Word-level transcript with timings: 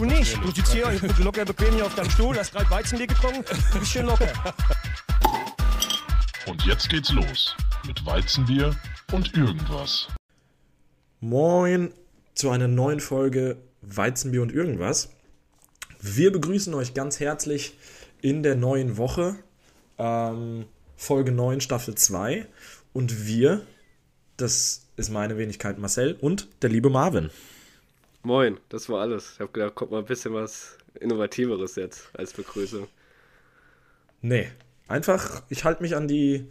Du 0.00 0.06
nicht. 0.06 0.34
Du 0.42 0.50
sitzt 0.50 0.72
hier 0.72 0.90
locker 1.18 1.44
bequem 1.44 1.74
hier 1.74 1.84
auf 1.84 1.94
deinem 1.94 2.08
Stuhl, 2.08 2.34
hast 2.34 2.52
gerade 2.52 2.70
Weizenbier 2.70 3.06
getrunken, 3.06 3.44
du 3.44 3.78
bist 3.78 3.92
schön 3.92 4.06
locker. 4.06 4.32
Und 6.46 6.64
jetzt 6.64 6.88
geht's 6.88 7.12
los 7.12 7.54
mit 7.86 8.06
Weizenbier 8.06 8.74
und 9.12 9.36
irgendwas. 9.36 10.08
Moin 11.20 11.92
zu 12.32 12.48
einer 12.48 12.66
neuen 12.66 13.00
Folge 13.00 13.58
Weizenbier 13.82 14.40
und 14.40 14.52
irgendwas. 14.52 15.10
Wir 16.00 16.32
begrüßen 16.32 16.72
euch 16.72 16.94
ganz 16.94 17.20
herzlich 17.20 17.74
in 18.22 18.42
der 18.42 18.54
neuen 18.54 18.96
Woche, 18.96 19.36
ähm, 19.98 20.64
Folge 20.96 21.30
9, 21.30 21.60
Staffel 21.60 21.94
2. 21.94 22.46
Und 22.94 23.26
wir, 23.26 23.66
das 24.38 24.86
ist 24.96 25.10
meine 25.10 25.36
Wenigkeit 25.36 25.78
Marcel 25.78 26.16
und 26.22 26.48
der 26.62 26.70
liebe 26.70 26.88
Marvin. 26.88 27.28
Moin, 28.22 28.58
das 28.68 28.88
war 28.88 29.00
alles. 29.00 29.32
Ich 29.34 29.40
habe 29.40 29.52
gedacht, 29.52 29.74
kommt 29.74 29.92
mal 29.92 29.98
ein 29.98 30.04
bisschen 30.04 30.34
was 30.34 30.76
Innovativeres 30.98 31.76
jetzt 31.76 32.10
als 32.16 32.32
Begrüßung. 32.32 32.86
Nee, 34.20 34.48
einfach, 34.88 35.42
ich 35.48 35.64
halte 35.64 35.82
mich 35.82 35.96
an 35.96 36.06
die, 36.06 36.50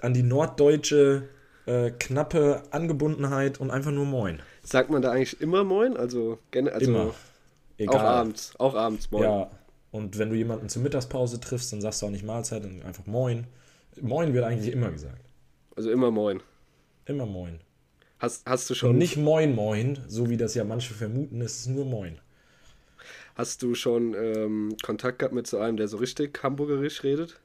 an 0.00 0.14
die 0.14 0.22
norddeutsche 0.22 1.28
äh, 1.66 1.90
knappe 1.90 2.62
Angebundenheit 2.70 3.60
und 3.60 3.70
einfach 3.70 3.90
nur 3.90 4.06
Moin. 4.06 4.40
Sagt 4.62 4.90
man 4.90 5.02
da 5.02 5.10
eigentlich 5.10 5.40
immer 5.40 5.64
Moin? 5.64 5.96
Also, 5.96 6.38
also 6.54 6.90
immer. 6.90 7.14
Egal. 7.78 7.96
Auch 7.96 8.02
abends, 8.02 8.52
auch 8.58 8.74
abends 8.74 9.10
Moin. 9.10 9.22
Ja, 9.22 9.50
und 9.90 10.18
wenn 10.18 10.30
du 10.30 10.36
jemanden 10.36 10.68
zur 10.68 10.82
Mittagspause 10.82 11.40
triffst, 11.40 11.72
dann 11.72 11.80
sagst 11.80 12.02
du 12.02 12.06
auch 12.06 12.10
nicht 12.10 12.24
Mahlzeit, 12.24 12.64
dann 12.64 12.82
einfach 12.82 13.06
Moin. 13.06 13.46
Moin 14.00 14.34
wird 14.34 14.44
eigentlich 14.44 14.72
immer 14.72 14.90
gesagt. 14.90 15.24
Also 15.76 15.90
immer 15.90 16.10
Moin. 16.10 16.42
Immer 17.06 17.26
Moin. 17.26 17.60
Hast, 18.18 18.46
hast 18.46 18.68
du 18.68 18.74
schon. 18.74 18.90
Und 18.90 18.98
nicht 18.98 19.16
Moin 19.16 19.54
Moin, 19.54 19.98
so 20.08 20.28
wie 20.28 20.36
das 20.36 20.54
ja 20.54 20.64
manche 20.64 20.94
vermuten, 20.94 21.40
es 21.40 21.60
ist 21.60 21.68
nur 21.68 21.84
Moin. 21.84 22.18
Hast 23.36 23.62
du 23.62 23.74
schon 23.74 24.14
ähm, 24.14 24.76
Kontakt 24.82 25.20
gehabt 25.20 25.34
mit 25.34 25.46
so 25.46 25.58
einem, 25.58 25.76
der 25.76 25.86
so 25.86 25.98
richtig 25.98 26.42
hamburgerisch 26.42 27.04
redet? 27.04 27.38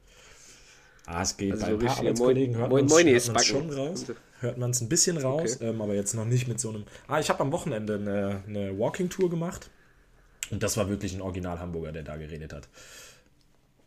Ah, 1.06 1.22
es 1.22 1.36
geht. 1.36 1.52
Also 1.52 1.66
Bei 1.66 1.70
so 1.70 1.78
ein 1.78 1.86
paar 1.86 1.98
Arbeitskollegen 1.98 2.56
hört 2.56 2.72
man 2.72 2.86
es 2.86 3.46
schon 3.46 3.70
raus. 3.70 4.06
Hört 4.40 4.58
man 4.58 4.70
es 4.70 4.80
ein 4.80 4.88
bisschen 4.88 5.16
raus, 5.16 5.56
okay. 5.56 5.68
ähm, 5.68 5.80
aber 5.80 5.94
jetzt 5.94 6.14
noch 6.14 6.24
nicht 6.24 6.48
mit 6.48 6.58
so 6.58 6.70
einem. 6.70 6.84
Ah, 7.06 7.20
ich 7.20 7.30
habe 7.30 7.40
am 7.40 7.52
Wochenende 7.52 7.94
eine, 7.94 8.42
eine 8.46 8.78
Walking-Tour 8.78 9.30
gemacht. 9.30 9.70
Und 10.50 10.62
das 10.62 10.76
war 10.76 10.88
wirklich 10.88 11.14
ein 11.14 11.22
Original-Hamburger, 11.22 11.92
der 11.92 12.02
da 12.02 12.16
geredet 12.16 12.52
hat. 12.52 12.68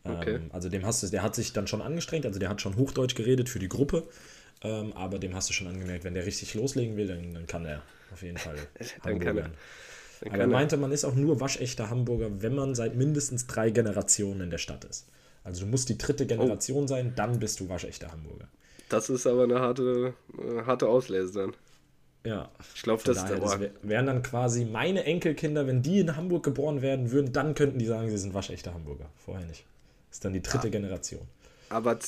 Okay. 0.04 0.36
Ähm, 0.36 0.50
also 0.52 0.70
dem 0.70 0.86
hast 0.86 1.04
du, 1.04 1.08
der 1.08 1.22
hat 1.24 1.36
sich 1.36 1.54
dann 1.54 1.68
schon 1.68 1.82
angestrengt, 1.82 2.26
also 2.26 2.40
der 2.40 2.50
hat 2.50 2.62
schon 2.62 2.76
Hochdeutsch 2.78 3.16
geredet 3.16 3.50
für 3.50 3.60
die 3.60 3.68
Gruppe. 3.68 4.08
Ähm, 4.64 4.94
aber 4.94 5.20
dem 5.20 5.36
hast 5.36 5.50
du 5.50 5.54
schon 5.54 5.68
angemerkt, 5.68 6.04
wenn 6.04 6.14
der 6.14 6.26
richtig 6.26 6.54
loslegen 6.54 6.98
will, 6.98 7.08
dann, 7.08 7.34
dann 7.34 7.48
kann 7.48 7.66
er 7.66 7.84
auf 8.12 8.24
jeden 8.24 8.38
Fall 8.38 8.56
er. 8.80 9.50
Dann 10.22 10.32
aber 10.32 10.38
er 10.38 10.48
meinte, 10.48 10.78
man 10.78 10.92
ist 10.92 11.06
auch 11.06 11.14
nur 11.14 11.40
waschechter 11.40 11.90
Hamburger, 11.90 12.42
wenn 12.42 12.56
man 12.56 12.74
seit 12.74 12.96
mindestens 12.96 13.46
drei 13.46 13.70
Generationen 13.70 14.42
in 14.42 14.50
der 14.50 14.58
Stadt 14.58 14.84
ist. 14.86 15.08
Also 15.44 15.62
du 15.62 15.68
musst 15.68 15.90
die 15.90 15.98
dritte 15.98 16.24
oh. 16.24 16.28
Generation 16.28 16.84
oh. 16.86 16.88
sein, 16.88 17.14
dann 17.16 17.40
bist 17.40 17.60
du 17.60 17.70
waschechter 17.70 18.12
Hamburger. 18.12 18.48
Das 18.90 19.10
ist 19.10 19.28
aber 19.28 19.44
eine 19.44 19.60
harte, 19.60 20.14
eine 20.38 20.66
harte 20.66 20.88
Auslese 20.88 21.34
dann. 21.34 21.54
Ja. 22.26 22.50
Ich 22.76 22.82
glaube, 22.82 23.04
das, 23.06 23.18
daher, 23.18 23.40
das 23.40 23.60
wären 23.84 24.06
dann 24.06 24.24
quasi 24.24 24.66
meine 24.66 25.04
Enkelkinder, 25.04 25.68
wenn 25.68 25.82
die 25.82 26.00
in 26.00 26.16
Hamburg 26.16 26.44
geboren 26.44 26.82
werden 26.82 27.12
würden, 27.12 27.32
dann 27.32 27.54
könnten 27.54 27.80
die 27.80 27.86
sagen, 27.86 28.10
sie 28.10 28.18
sind 28.18 28.34
waschechter 28.34 28.74
Hamburger. 28.74 29.10
Vorher 29.18 29.46
nicht. 29.46 29.66
Das 30.10 30.18
ist 30.18 30.26
dann 30.26 30.34
die 30.34 30.42
dritte 30.42 30.68
ja. 30.68 30.72
Generation. 30.72 31.22
Aber 31.70 32.00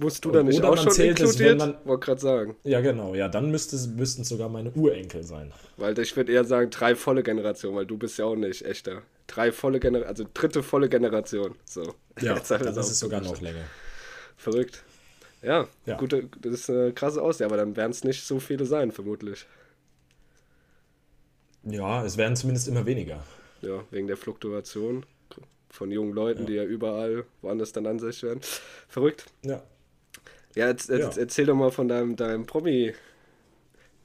musst 0.00 0.24
du 0.24 0.30
da 0.30 0.42
nicht 0.42 0.62
auch 0.62 0.76
schon 0.76 0.94
inkludiert? 1.04 1.58
Man, 1.58 1.76
Wollte 1.84 2.06
gerade 2.06 2.20
sagen. 2.20 2.56
Ja, 2.64 2.80
genau. 2.80 3.14
Ja, 3.14 3.28
dann 3.28 3.50
müsste, 3.50 3.76
müssten 3.90 4.22
es 4.22 4.28
sogar 4.28 4.48
meine 4.48 4.70
Urenkel 4.72 5.22
sein. 5.22 5.52
Weil 5.76 5.98
ich 5.98 6.16
würde 6.16 6.32
eher 6.32 6.44
sagen, 6.44 6.70
drei 6.70 6.96
volle 6.96 7.22
Generationen, 7.22 7.76
weil 7.76 7.86
du 7.86 7.96
bist 7.96 8.18
ja 8.18 8.24
auch 8.24 8.36
nicht 8.36 8.64
echter. 8.64 9.02
Drei 9.26 9.52
volle 9.52 9.78
Generation, 9.78 10.08
also 10.08 10.26
dritte 10.34 10.62
volle 10.62 10.88
Generation. 10.88 11.54
So. 11.64 11.94
Ja, 12.20 12.34
das, 12.34 12.48
das 12.48 12.90
ist 12.90 12.98
sogar 12.98 13.22
noch 13.22 13.40
länger. 13.40 13.64
Verrückt. 14.36 14.82
Ja, 15.42 15.68
ja. 15.86 15.96
Gute, 15.96 16.28
das 16.42 16.52
ist 16.52 16.70
eine 16.70 16.92
krasse 16.92 17.22
Aussage, 17.22 17.46
aber 17.46 17.56
dann 17.56 17.74
werden 17.76 17.92
es 17.92 18.04
nicht 18.04 18.26
so 18.26 18.40
viele 18.40 18.66
sein, 18.66 18.92
vermutlich. 18.92 19.46
Ja, 21.62 22.04
es 22.04 22.18
werden 22.18 22.36
zumindest 22.36 22.68
immer 22.68 22.84
weniger. 22.84 23.22
Ja, 23.62 23.84
wegen 23.90 24.06
der 24.06 24.18
Fluktuation 24.18 25.06
von 25.70 25.90
jungen 25.90 26.12
Leuten, 26.12 26.40
ja. 26.40 26.46
die 26.46 26.54
ja 26.54 26.64
überall 26.64 27.24
woanders 27.42 27.72
dann 27.72 27.86
ansässig 27.86 28.24
werden. 28.24 28.40
Verrückt. 28.88 29.26
Ja. 29.42 29.62
Ja, 30.54 30.68
jetzt, 30.68 30.88
jetzt 30.90 31.16
ja. 31.16 31.22
erzähl 31.22 31.46
doch 31.46 31.54
mal 31.54 31.70
von 31.70 31.88
deinem, 31.88 32.16
deinem 32.16 32.46
Promi. 32.46 32.92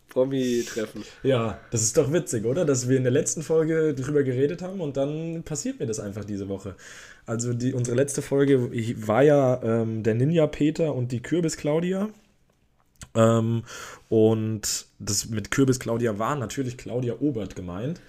Promi-Treffen. 0.09 1.03
Ja, 1.23 1.59
das 1.72 1.81
ist 1.81 1.97
doch 1.97 2.13
witzig, 2.13 2.45
oder? 2.45 2.63
Dass 2.63 2.88
wir 2.88 2.95
in 2.95 3.03
der 3.03 3.11
letzten 3.11 3.41
Folge 3.41 3.94
drüber 3.94 4.23
geredet 4.23 4.61
haben 4.61 4.79
und 4.79 4.95
dann 4.95 5.44
passiert 5.44 5.79
mir 5.79 5.88
das 5.88 6.00
einfach 6.00 6.23
diese 6.23 6.47
Woche. 6.47 6.75
Also 7.25 7.53
die, 7.53 7.73
unsere 7.73 7.97
letzte 7.97 8.22
Folge 8.22 8.72
war 9.05 9.23
ja 9.23 9.61
ähm, 9.61 10.03
der 10.03 10.16
Ninja 10.16 10.47
Peter 10.47 10.94
und 10.94 11.11
die 11.11 11.22
Kürbis 11.22 11.57
Claudia. 11.57 12.09
Ähm, 13.13 13.63
und 14.07 14.85
das 15.00 15.29
mit 15.29 15.51
Kürbis 15.51 15.79
Claudia 15.79 16.17
war 16.17 16.35
natürlich 16.35 16.78
Claudia 16.78 17.16
Obert 17.19 17.55
gemeint. 17.55 18.00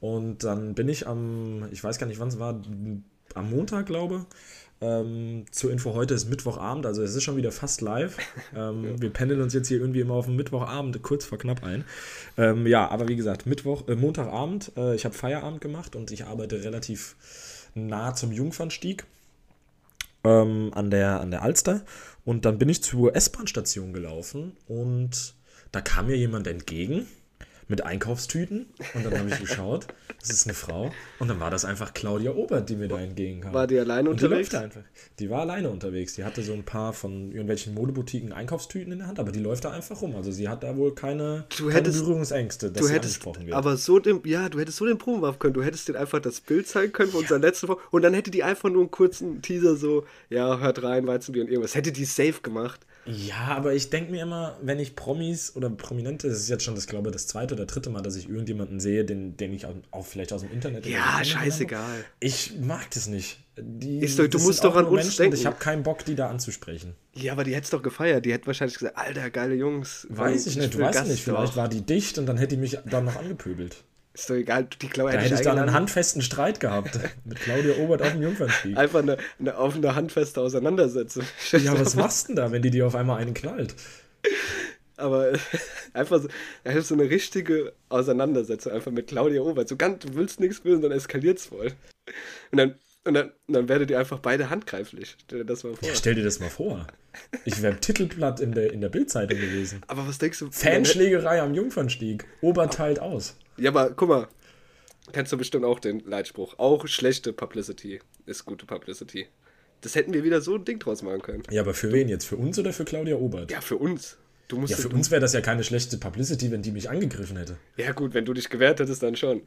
Und 0.00 0.42
dann 0.42 0.74
bin 0.74 0.88
ich 0.88 1.06
am, 1.06 1.68
ich 1.70 1.84
weiß 1.84 1.98
gar 1.98 2.08
nicht, 2.08 2.18
wann 2.18 2.28
es 2.28 2.40
war, 2.40 2.60
am 3.34 3.50
Montag, 3.50 3.86
glaube 3.86 4.26
ähm, 4.82 5.44
zur 5.50 5.70
Info, 5.70 5.94
heute 5.94 6.14
ist 6.14 6.28
Mittwochabend, 6.28 6.84
also 6.84 7.02
es 7.02 7.14
ist 7.14 7.22
schon 7.22 7.36
wieder 7.36 7.52
fast 7.52 7.80
live. 7.80 8.18
Ähm, 8.54 8.84
ja. 8.84 9.00
Wir 9.00 9.10
pendeln 9.10 9.40
uns 9.40 9.54
jetzt 9.54 9.68
hier 9.68 9.78
irgendwie 9.78 10.00
immer 10.00 10.14
auf 10.14 10.26
den 10.26 10.36
Mittwochabend 10.36 11.00
kurz 11.02 11.24
vor 11.24 11.38
knapp 11.38 11.62
ein. 11.62 11.84
Ähm, 12.36 12.66
ja, 12.66 12.90
aber 12.90 13.08
wie 13.08 13.16
gesagt, 13.16 13.46
Mittwoch, 13.46 13.88
äh, 13.88 13.94
Montagabend, 13.94 14.72
äh, 14.76 14.94
ich 14.94 15.06
habe 15.06 15.14
Feierabend 15.14 15.62
gemacht 15.62 15.96
und 15.96 16.10
ich 16.10 16.26
arbeite 16.26 16.62
relativ 16.62 17.16
nah 17.74 18.14
zum 18.14 18.30
Jungfernstieg 18.30 19.04
ähm, 20.24 20.70
an, 20.74 20.90
der, 20.90 21.20
an 21.20 21.30
der 21.30 21.42
Alster. 21.42 21.82
Und 22.26 22.44
dann 22.44 22.58
bin 22.58 22.68
ich 22.68 22.82
zur 22.82 23.16
S-Bahn-Station 23.16 23.94
gelaufen 23.94 24.52
und 24.66 25.34
da 25.70 25.80
kam 25.80 26.08
mir 26.08 26.16
jemand 26.16 26.46
entgegen 26.46 27.06
mit 27.68 27.84
Einkaufstüten 27.84 28.66
und 28.94 29.04
dann 29.04 29.18
habe 29.18 29.28
ich 29.30 29.38
geschaut, 29.38 29.86
das 30.20 30.30
ist 30.30 30.46
eine 30.46 30.54
Frau 30.54 30.92
und 31.18 31.28
dann 31.28 31.40
war 31.40 31.50
das 31.50 31.64
einfach 31.64 31.94
Claudia 31.94 32.32
Obert, 32.32 32.68
die 32.68 32.76
mir 32.76 32.88
da 32.88 32.98
entgegenkam. 32.98 33.54
War 33.54 33.66
die 33.66 33.78
alleine 33.78 34.10
und 34.10 34.22
unterwegs? 34.22 34.50
Die, 34.50 34.56
einfach. 34.56 34.82
die 35.18 35.30
war 35.30 35.40
alleine 35.40 35.70
unterwegs. 35.70 36.14
Die 36.14 36.24
hatte 36.24 36.42
so 36.42 36.52
ein 36.52 36.64
paar 36.64 36.92
von 36.92 37.30
irgendwelchen 37.30 37.74
Modeboutiquen 37.74 38.32
Einkaufstüten 38.32 38.92
in 38.92 38.98
der 38.98 39.08
Hand, 39.08 39.18
aber 39.18 39.32
die 39.32 39.40
läuft 39.40 39.64
da 39.64 39.70
einfach 39.70 40.00
rum. 40.00 40.14
Also 40.16 40.30
sie 40.30 40.48
hat 40.48 40.62
da 40.62 40.76
wohl 40.76 40.94
keine, 40.94 41.44
du 41.56 41.70
hättest, 41.70 41.96
keine 41.96 42.04
Berührungsängste, 42.04 42.70
dass 42.70 42.82
du 42.82 42.88
sie 42.88 42.94
hättest, 42.94 43.16
angesprochen 43.16 43.46
wird. 43.46 43.56
Aber 43.56 43.76
so 43.76 43.98
den, 43.98 44.20
ja, 44.24 44.48
du 44.48 44.60
hättest 44.60 44.78
so 44.78 44.86
den 44.86 44.98
Proben 44.98 45.20
machen 45.20 45.38
können. 45.38 45.54
Du 45.54 45.62
hättest 45.62 45.88
dir 45.88 45.98
einfach 45.98 46.20
das 46.20 46.40
Bild 46.40 46.68
zeigen 46.68 46.92
können 46.92 47.10
von 47.10 47.20
unserer 47.20 47.38
letzten 47.38 47.68
Woche 47.68 47.80
und 47.90 48.02
dann 48.02 48.14
hätte 48.14 48.30
die 48.30 48.42
einfach 48.42 48.70
nur 48.70 48.82
einen 48.82 48.90
kurzen 48.90 49.42
Teaser 49.42 49.76
so, 49.76 50.04
ja, 50.30 50.58
hört 50.58 50.82
rein, 50.82 51.06
Weizenbier 51.06 51.42
und 51.42 51.48
irgendwas. 51.48 51.74
Hätte 51.74 51.92
die 51.92 52.04
safe 52.04 52.40
gemacht. 52.42 52.80
Ja, 53.04 53.48
aber 53.48 53.74
ich 53.74 53.90
denke 53.90 54.12
mir 54.12 54.22
immer, 54.22 54.56
wenn 54.62 54.78
ich 54.78 54.94
Promis 54.94 55.56
oder 55.56 55.68
Prominente, 55.70 56.28
das 56.28 56.38
ist 56.38 56.48
jetzt 56.48 56.62
schon 56.62 56.74
das, 56.74 56.86
glaube 56.86 57.08
ich, 57.08 57.12
das 57.12 57.26
zweite 57.26 57.54
oder 57.54 57.66
dritte 57.66 57.90
Mal, 57.90 58.02
dass 58.02 58.14
ich 58.16 58.28
irgendjemanden 58.28 58.78
sehe, 58.78 59.04
den, 59.04 59.36
den 59.36 59.52
ich 59.52 59.66
auch, 59.66 59.74
auch 59.90 60.06
vielleicht 60.06 60.32
aus 60.32 60.42
dem 60.42 60.52
Internet. 60.52 60.86
Ja, 60.86 61.22
scheißegal. 61.24 62.04
Ich 62.20 62.58
mag 62.60 62.90
das 62.90 63.08
nicht. 63.08 63.40
Die, 63.56 63.98
ist 63.98 64.18
doch, 64.18 64.28
du 64.28 64.38
musst 64.38 64.64
doch 64.64 64.76
an 64.76 64.86
uns 64.86 65.04
Menschen, 65.04 65.22
denken. 65.22 65.36
Ich 65.36 65.46
habe 65.46 65.56
keinen 65.56 65.82
Bock, 65.82 66.04
die 66.04 66.14
da 66.14 66.30
anzusprechen. 66.30 66.94
Ja, 67.14 67.32
aber 67.32 67.44
die 67.44 67.54
hätte 67.54 67.64
es 67.64 67.70
doch 67.70 67.82
gefeiert. 67.82 68.24
Die 68.24 68.32
hätte 68.32 68.46
wahrscheinlich 68.46 68.78
gesagt, 68.78 68.96
alter, 68.96 69.30
geile 69.30 69.54
Jungs. 69.54 70.06
Weiß 70.08 70.46
ich 70.46 70.56
nicht, 70.56 70.74
du 70.74 70.78
weißt 70.78 71.06
nicht. 71.06 71.22
Vielleicht 71.22 71.56
war 71.56 71.68
die 71.68 71.82
dicht 71.82 72.18
und 72.18 72.26
dann 72.26 72.38
hätte 72.38 72.54
die 72.54 72.60
mich 72.60 72.78
dann 72.86 73.04
noch 73.04 73.16
angepöbelt. 73.16 73.84
Ist 74.14 74.28
doch 74.28 74.34
egal, 74.34 74.64
die 74.64 74.88
Claudia 74.88 75.16
Da 75.16 75.22
hätte 75.22 75.34
ich 75.36 75.40
dann 75.40 75.58
einen 75.58 75.72
handfesten 75.72 76.20
Streit 76.20 76.60
gehabt 76.60 76.98
mit 77.24 77.40
Claudia 77.40 77.76
Obert 77.76 78.02
auf 78.02 78.12
dem 78.12 78.22
Jungfernstieg. 78.22 78.76
Einfach 78.76 79.00
eine, 79.00 79.16
eine 79.38 79.56
offene, 79.56 79.94
handfeste 79.94 80.40
Auseinandersetzung. 80.40 81.24
Ja, 81.52 81.78
was 81.78 81.96
machst 81.96 82.24
du 82.24 82.26
denn 82.28 82.36
da, 82.36 82.52
wenn 82.52 82.60
die 82.60 82.70
dir 82.70 82.86
auf 82.86 82.94
einmal 82.94 83.20
einen 83.20 83.32
knallt? 83.32 83.74
Aber 84.96 85.32
einfach 85.94 86.20
so, 86.20 86.28
einfach 86.62 86.84
so 86.84 86.94
eine 86.94 87.08
richtige 87.08 87.72
Auseinandersetzung 87.88 88.72
einfach 88.72 88.92
mit 88.92 89.06
Claudia 89.06 89.40
Obert. 89.40 89.68
So 89.68 89.76
ganz, 89.76 90.04
du 90.04 90.14
willst 90.14 90.40
nichts 90.40 90.62
wissen, 90.64 90.82
dann 90.82 90.92
eskaliert 90.92 91.38
es 91.38 91.46
voll. 91.46 91.72
Und 92.50 92.58
dann, 92.58 92.74
und 93.04 93.14
dann, 93.14 93.32
und 93.46 93.54
dann 93.54 93.68
werdet 93.68 93.90
ihr 93.90 93.98
einfach 93.98 94.18
beide 94.18 94.50
handgreiflich. 94.50 95.16
Stell 95.24 95.38
dir 95.38 95.44
das 95.46 95.64
mal 95.64 95.74
vor. 95.74 95.88
Ja, 95.88 95.94
stell 95.94 96.14
dir 96.14 96.24
das 96.24 96.38
mal 96.38 96.50
vor. 96.50 96.86
Ich 97.44 97.62
wäre 97.62 97.78
Titelblatt 97.78 98.40
in 98.40 98.52
der, 98.52 98.72
in 98.72 98.80
der 98.80 98.88
Bildzeitung 98.88 99.38
gewesen. 99.38 99.82
Aber 99.86 100.06
was 100.06 100.18
denkst 100.18 100.38
du? 100.38 100.50
Fanschlägerei 100.50 101.40
am 101.40 101.54
Jungfernstieg. 101.54 102.24
Obert 102.40 102.74
teilt 102.74 103.00
aus. 103.00 103.36
Ja, 103.56 103.70
aber 103.70 103.90
guck 103.90 104.08
mal, 104.08 104.28
kennst 105.12 105.32
du 105.32 105.36
bestimmt 105.36 105.64
auch 105.64 105.80
den 105.80 106.00
Leitspruch. 106.00 106.58
Auch 106.58 106.86
schlechte 106.86 107.32
Publicity 107.32 108.00
ist 108.26 108.44
gute 108.44 108.66
Publicity. 108.66 109.26
Das 109.80 109.94
hätten 109.94 110.12
wir 110.12 110.24
wieder 110.24 110.40
so 110.40 110.54
ein 110.54 110.64
Ding 110.64 110.78
draus 110.78 111.02
machen 111.02 111.22
können. 111.22 111.42
Ja, 111.50 111.62
aber 111.62 111.74
für 111.74 111.88
du, 111.88 111.94
wen 111.94 112.08
jetzt? 112.08 112.24
Für 112.24 112.36
uns 112.36 112.58
oder 112.58 112.72
für 112.72 112.84
Claudia 112.84 113.16
Obert? 113.16 113.50
Ja, 113.50 113.60
für 113.60 113.76
uns. 113.76 114.16
Du 114.48 114.58
musst 114.58 114.72
ja, 114.72 114.76
für 114.76 114.88
uns 114.90 115.10
wäre 115.10 115.20
das 115.20 115.32
ja 115.32 115.40
keine 115.40 115.64
schlechte 115.64 115.98
Publicity, 115.98 116.50
wenn 116.50 116.62
die 116.62 116.72
mich 116.72 116.88
angegriffen 116.88 117.36
hätte. 117.36 117.56
Ja, 117.76 117.92
gut, 117.92 118.14
wenn 118.14 118.24
du 118.24 118.32
dich 118.32 118.48
gewehrt 118.48 118.80
hättest, 118.80 119.02
dann 119.02 119.16
schon. 119.16 119.42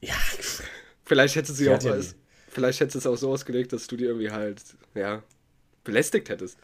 Ja. 0.00 0.14
Vielleicht 1.04 1.36
hätte 1.36 1.52
sie 1.52 1.68
auch 1.68 1.82
ja 1.82 1.96
Vielleicht 2.48 2.80
hättest 2.80 2.94
du 2.94 2.98
es 2.98 3.06
auch 3.06 3.16
so 3.16 3.30
ausgelegt, 3.30 3.72
dass 3.72 3.86
du 3.86 3.96
die 3.96 4.04
irgendwie 4.04 4.30
halt, 4.30 4.60
ja, 4.94 5.22
belästigt 5.84 6.28
hättest. 6.28 6.58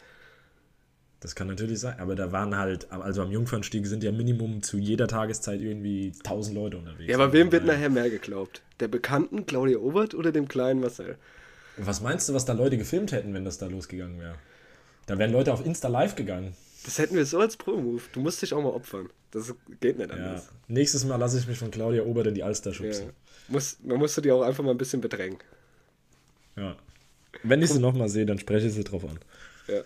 Das 1.20 1.34
kann 1.34 1.46
natürlich 1.48 1.80
sein, 1.80 1.98
aber 1.98 2.14
da 2.14 2.30
waren 2.30 2.56
halt, 2.56 2.90
also 2.92 3.22
am 3.22 3.30
Jungfernstieg 3.30 3.86
sind 3.86 4.02
ja 4.04 4.12
Minimum 4.12 4.62
zu 4.62 4.76
jeder 4.76 5.08
Tageszeit 5.08 5.60
irgendwie 5.60 6.12
1000 6.24 6.54
Leute 6.54 6.76
unterwegs. 6.76 7.08
Ja, 7.10 7.16
aber 7.16 7.32
wem 7.32 7.50
wird 7.50 7.64
nachher 7.64 7.88
mehr 7.88 8.10
geglaubt? 8.10 8.62
Der 8.80 8.88
Bekannten 8.88 9.46
Claudia 9.46 9.78
Obert 9.78 10.14
oder 10.14 10.30
dem 10.30 10.46
kleinen 10.46 10.80
Marcel? 10.80 11.16
Was 11.78 12.00
meinst 12.00 12.28
du, 12.28 12.34
was 12.34 12.44
da 12.44 12.52
Leute 12.52 12.76
gefilmt 12.78 13.12
hätten, 13.12 13.32
wenn 13.34 13.44
das 13.44 13.58
da 13.58 13.66
losgegangen 13.66 14.20
wäre? 14.20 14.34
Da 15.06 15.18
wären 15.18 15.32
Leute 15.32 15.52
auf 15.52 15.64
Insta 15.64 15.88
live 15.88 16.16
gegangen. 16.16 16.54
Das 16.84 16.98
hätten 16.98 17.16
wir 17.16 17.24
so 17.26 17.38
als 17.40 17.56
Pro-Move. 17.56 18.02
Du 18.12 18.20
musst 18.20 18.42
dich 18.42 18.52
auch 18.52 18.62
mal 18.62 18.68
opfern. 18.70 19.08
Das 19.30 19.52
geht 19.80 19.98
nicht 19.98 20.10
Ja. 20.10 20.16
anders. 20.16 20.48
Nächstes 20.68 21.04
Mal 21.04 21.16
lasse 21.16 21.38
ich 21.38 21.46
mich 21.48 21.58
von 21.58 21.70
Claudia 21.70 22.02
Obert 22.02 22.28
in 22.28 22.34
die 22.34 22.42
Alster 22.42 22.70
Ja. 22.70 22.74
schubsen. 22.76 23.10
Muss, 23.48 23.78
man 23.82 23.98
musste 23.98 24.22
die 24.22 24.30
auch 24.30 24.42
einfach 24.42 24.62
mal 24.62 24.70
ein 24.72 24.78
bisschen 24.78 25.00
bedrängen. 25.00 25.38
Ja. 26.56 26.76
Wenn 27.42 27.62
ich 27.62 27.70
sie 27.70 27.78
nochmal 27.78 28.08
sehe, 28.08 28.26
dann 28.26 28.38
spreche 28.38 28.66
ich 28.66 28.74
sie 28.74 28.84
drauf 28.84 29.04
an. 29.04 29.18
Ja. 29.68 29.82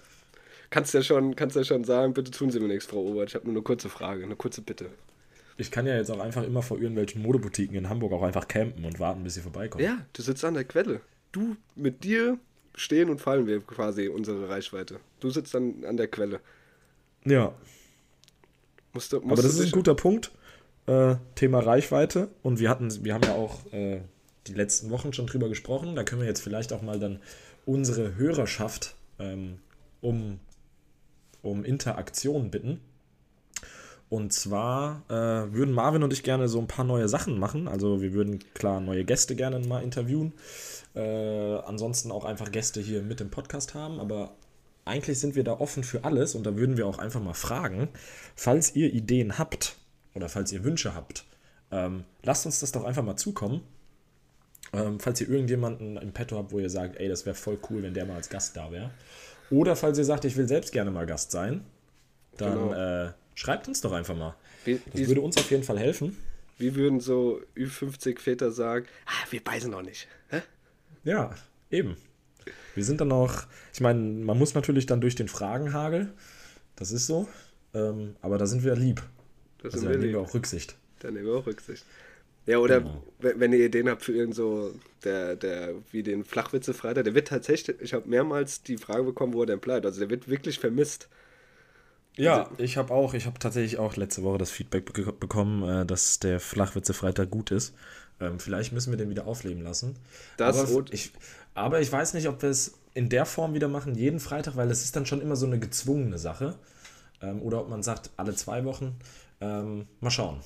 Kannst 0.70 0.94
ja 0.94 1.02
schon, 1.02 1.35
kannst 1.35 1.56
ja 1.56 1.64
schon 1.64 1.85
sagen, 1.85 2.14
bitte 2.14 2.31
tun 2.31 2.50
Sie 2.50 2.61
mir 2.61 2.69
nichts, 2.69 2.87
Frau 2.87 2.99
Obert. 2.99 3.31
Ich 3.31 3.35
habe 3.35 3.47
nur 3.47 3.55
eine 3.55 3.62
kurze 3.62 3.88
Frage, 3.88 4.23
eine 4.25 4.37
kurze 4.37 4.62
Bitte. 4.62 4.87
Ich 5.56 5.70
kann 5.70 5.87
ja 5.87 5.97
jetzt 5.97 6.11
auch 6.11 6.20
einfach 6.20 6.44
immer 6.44 6.62
vor 6.62 6.79
irgendwelchen 6.79 7.23
Modeboutiquen 7.23 7.76
in 7.76 7.88
Hamburg 7.88 8.12
auch 8.12 8.23
einfach 8.23 8.47
campen 8.49 8.85
und 8.85 9.00
warten, 9.00 9.25
bis 9.25 9.35
sie 9.35 9.41
vorbeikommen. 9.41 9.85
Ja, 9.85 9.99
du 10.12 10.23
sitzt 10.23 10.44
an 10.44 10.55
der 10.55 10.64
Quelle. 10.64 11.00
Du, 11.32 11.56
mit 11.75 12.05
dir 12.05 12.38
stehen 12.76 13.11
und 13.11 13.20
fallen 13.20 13.47
wir 13.47 13.61
quasi 13.61 14.08
unsere 14.08 14.49
Reichweite. 14.49 15.00
Du 15.19 15.29
sitzt 15.31 15.53
dann 15.55 15.85
an 15.85 15.96
der 15.96 16.08
Quelle. 16.08 16.41
ja. 17.25 17.53
Musst 18.93 19.12
du, 19.12 19.20
musst 19.20 19.32
Aber 19.32 19.43
das 19.43 19.55
ist 19.55 19.67
ein 19.67 19.70
guter 19.70 19.94
Punkt. 19.94 20.32
Äh, 20.87 21.14
Thema 21.37 21.61
Reichweite. 21.61 22.29
Und 22.43 22.58
wir 22.58 22.69
hatten, 22.69 23.05
wir 23.05 23.14
haben 23.14 23.23
ja 23.23 23.35
auch 23.35 23.61
äh, 23.73 24.00
die 24.47 24.55
letzten 24.55 24.91
Wochen 24.91 25.13
schon 25.13 25.27
drüber 25.27 25.49
gesprochen. 25.49 25.95
Da 25.95 26.05
können 26.05 26.23
wir 26.23 26.29
jetzt 26.29 26.43
vielleicht 26.43 26.73
auch 26.73 26.83
mal 26.83 26.99
dann 26.99 27.21
unsere 27.67 28.17
Hörerschaft 28.17 28.95
ähm, 29.19 29.59
um, 30.01 30.41
um 31.43 31.65
Interaktion 31.65 32.51
bitten. 32.51 32.81
Und 34.09 34.33
zwar 34.33 35.03
äh, 35.09 35.53
würden 35.55 35.73
Marvin 35.73 36.03
und 36.03 36.13
ich 36.13 36.25
gerne 36.25 36.49
so 36.49 36.59
ein 36.59 36.67
paar 36.67 36.85
neue 36.85 37.09
Sachen 37.09 37.39
machen. 37.39 37.69
Also 37.69 38.03
wir 38.03 38.13
würden 38.13 38.41
klar 38.55 38.81
neue 38.81 39.05
Gäste 39.05 39.37
gerne 39.37 39.61
mal 39.61 39.85
interviewen. 39.85 40.33
Äh, 40.97 41.01
ansonsten 41.01 42.11
auch 42.11 42.25
einfach 42.25 42.51
Gäste 42.51 42.81
hier 42.81 43.03
mit 43.03 43.21
im 43.21 43.31
Podcast 43.31 43.75
haben. 43.75 44.01
Aber 44.01 44.35
eigentlich 44.85 45.21
sind 45.21 45.37
wir 45.37 45.45
da 45.45 45.53
offen 45.53 45.85
für 45.85 46.03
alles 46.05 46.35
und 46.35 46.45
da 46.45 46.57
würden 46.57 46.77
wir 46.77 46.87
auch 46.87 46.99
einfach 46.99 47.23
mal 47.23 47.35
fragen, 47.35 47.89
falls 48.35 48.75
ihr 48.75 48.93
Ideen 48.93 49.39
habt 49.39 49.77
oder 50.15 50.29
falls 50.29 50.51
ihr 50.51 50.65
Wünsche 50.65 50.95
habt, 50.95 51.25
ähm, 51.71 52.05
lasst 52.25 52.47
uns 52.47 52.59
das 52.59 52.73
doch 52.73 52.85
einfach 52.85 53.05
mal 53.05 53.17
zukommen. 53.17 53.61
Ähm, 54.73 55.01
falls 55.01 55.21
ihr 55.21 55.29
irgendjemanden 55.29 55.97
im 55.97 56.12
Petto 56.12 56.37
habt, 56.37 56.53
wo 56.53 56.59
ihr 56.61 56.71
sagt, 56.71 56.97
ey, 57.01 57.09
das 57.09 57.27
wäre 57.27 57.35
voll 57.35 57.59
cool, 57.71 57.83
wenn 57.83 57.95
der 57.95 58.05
mal 58.07 58.15
als 58.17 58.29
Gast 58.29 58.57
da 58.57 58.71
wäre. 58.71 58.91
Oder 59.51 59.75
falls 59.75 59.99
ihr 59.99 60.05
sagt, 60.05 60.25
ich 60.25 60.37
will 60.37 60.47
selbst 60.47 60.73
gerne 60.73 60.91
mal 60.93 61.07
Gast 61.07 61.33
sein, 61.33 61.65
dann 62.37 62.53
Genau. 62.71 62.73
äh, 63.07 63.12
schreibt 63.35 63.67
uns 63.67 63.81
doch 63.81 63.93
einfach 63.93 64.17
mal. 64.17 64.37
Wie, 64.65 64.75
Das 64.93 64.95
wie, 65.01 65.09
würde 65.09 65.23
uns 65.23 65.37
auf 65.39 65.51
jeden 65.51 65.65
Fall 65.65 65.79
helfen. 65.79 66.17
wie 66.59 66.75
würden 66.77 67.01
so 67.01 67.41
Ü50 67.57 68.19
Väter 68.21 68.53
sagen, 68.53 68.87
ah, 69.07 69.27
wir 69.31 69.43
beißen 69.43 69.71
noch 69.71 69.83
nicht. 69.83 70.07
Hä? 70.29 70.43
Ja, 71.05 71.35
eben. 71.71 71.97
Wir 72.77 72.85
sind 72.85 73.01
dann 73.01 73.11
auch, 73.11 73.43
ich 73.73 73.81
meine, 73.81 73.99
man 74.01 74.39
muss 74.39 74.55
natürlich 74.55 74.87
dann 74.87 75.01
durch 75.01 75.17
den 75.17 75.27
Fragenhagel, 75.29 76.13
das 76.77 76.93
ist 76.93 77.06
so, 77.09 77.27
ähm, 77.75 78.15
aber 78.21 78.39
da 78.39 78.47
sind 78.47 78.63
wir 78.63 78.77
lieb. 78.77 79.03
Das 79.59 79.75
Also 79.75 79.79
sind 79.81 79.87
da 79.87 79.91
wir 79.95 79.99
nehmen 79.99 80.13
wir 80.13 80.21
lieb. 80.21 80.29
auch 80.29 80.35
Rücksicht. 80.35 80.77
Dann 81.01 81.15
nehmen 81.15 81.27
wir 81.27 81.35
auch 81.35 81.47
Rücksicht. 81.47 81.85
Ja, 82.50 82.58
oder 82.58 82.81
Genau. 82.81 83.02
wenn, 83.20 83.52
ihr 83.52 83.64
Ideen 83.67 83.88
habt 83.88 84.02
für 84.02 84.12
irgend 84.12 84.35
so, 84.35 84.73
der, 85.05 85.37
der, 85.37 85.75
wie 85.93 86.02
den 86.02 86.25
Flachwitze-Freitag, 86.25 87.05
der 87.05 87.14
wird 87.14 87.29
tatsächlich, 87.29 87.76
ich 87.81 87.93
habe 87.94 88.08
mehrmals 88.08 88.62
die 88.62 88.76
Frage 88.76 89.05
bekommen, 89.05 89.35
wo 89.35 89.43
er 89.43 89.47
denn 89.47 89.61
bleibt. 89.61 89.87
Also 89.87 90.00
der 90.00 90.11
wird 90.11 90.29
wirklich 90.29 90.58
vermisst. 90.58 91.08
Ja, 92.17 92.50
ich 92.58 92.76
habe 92.76 92.93
auch, 92.93 93.14
ich 93.14 93.26
habe 93.26 93.38
tatsächlich 93.38 93.79
auch 93.79 93.97
letzte 93.97 94.23
Woche 94.23 94.38
das 94.38 94.50
Feedback 94.50 94.93
be 94.93 95.12
bekommen, 95.12 95.62
äh, 95.82 95.87
dass 95.87 96.19
der 96.19 96.41
Flachwitze-Freitag 96.41 97.31
gut 97.31 97.50
ist. 97.50 97.75
Ähm, 98.20 98.38
vielleicht 98.41 98.73
müssen 98.73 98.91
wir 98.91 98.99
den 98.99 99.08
wieder 99.11 99.26
aufleben 99.26 99.62
lassen. 99.62 99.96
Das 100.37 100.58
aber, 100.58 100.70
und- 100.76 100.93
ich, 100.93 101.12
aber 101.55 101.81
ich 101.81 101.91
weiß 101.91 102.14
nicht, 102.14 102.29
ob 102.29 102.43
wir 102.43 102.50
es 102.50 102.75
in 102.94 103.08
der 103.08 103.25
Form 103.25 103.55
wieder 103.55 103.69
machen, 103.69 103.94
jeden 103.94 104.19
Freitag, 104.20 104.56
weil 104.56 104.69
das 104.69 104.82
ist 104.82 104.96
dann 104.96 105.06
schon 105.06 105.20
immer 105.23 105.37
so 105.37 105.46
eine 105.46 105.58
gezwungene 105.58 106.19
Sache. 106.19 106.56
Ähm, 107.23 107.41
oder 107.43 107.61
ob 107.61 107.69
man 107.70 107.82
sagt, 107.82 108.11
alle 108.17 108.35
zwei 108.35 108.64
Wochen. 108.64 108.96
Ähm, 109.41 109.87
mal 110.00 110.11
schauen. 110.11 110.41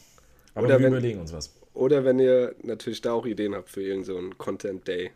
Aber 0.54 0.66
Oder 0.66 0.78
wir 0.78 0.84
wenn- 0.86 0.92
überlegen 0.92 1.20
uns 1.20 1.32
was. 1.32 1.52
Oder 1.74 2.04
wenn 2.04 2.18
ihr 2.18 2.54
natürlich 2.62 3.00
da 3.02 3.12
auch 3.12 3.26
Ideen 3.26 3.54
habt 3.54 3.68
für 3.68 3.82
irgend 3.82 4.06
so 4.06 4.16
einen 4.16 4.38
Content 4.38 4.86
Day, 4.88 5.10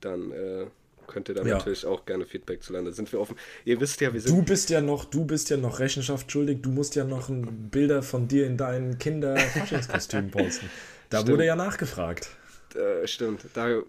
dann 0.00 0.30
äh, 0.32 0.66
könnt 1.08 1.28
ihr 1.28 1.34
da 1.34 1.42
Ja. 1.42 1.58
natürlich 1.58 1.84
auch 1.84 2.06
gerne 2.06 2.24
Feedback 2.26 2.62
zu 2.62 2.72
landen. 2.72 2.86
Da 2.90 2.92
sind 2.92 3.12
wir 3.12 3.20
offen. 3.20 3.36
Ihr 3.64 3.80
wisst 3.80 4.00
ja, 4.00 4.12
wir 4.12 4.20
sind. 4.20 4.36
Du 4.36 4.42
bist 4.42 4.70
ja 4.70 4.80
noch, 4.80 5.04
du 5.04 5.24
bist 5.24 5.50
ja 5.50 5.56
noch 5.56 5.80
Rechenschaft 5.80 6.30
schuldig. 6.30 6.62
Du 6.62 6.70
musst 6.70 6.94
ja 6.94 7.04
noch 7.04 7.28
ein 7.28 7.70
Bilder 7.70 8.02
von 8.02 8.28
dir 8.28 8.46
in 8.46 8.56
deinen 8.56 8.98
Kinder-Faschingskostüm 8.98 10.30
posten. 10.30 10.70
Da 11.10 11.18
Stimmt. 11.18 11.32
wurde 11.32 11.44
ja 11.46 11.56
nachgefragt. 11.56 12.30
Äh, 12.74 13.06
stimmt. 13.06 13.44
Da, 13.54 13.82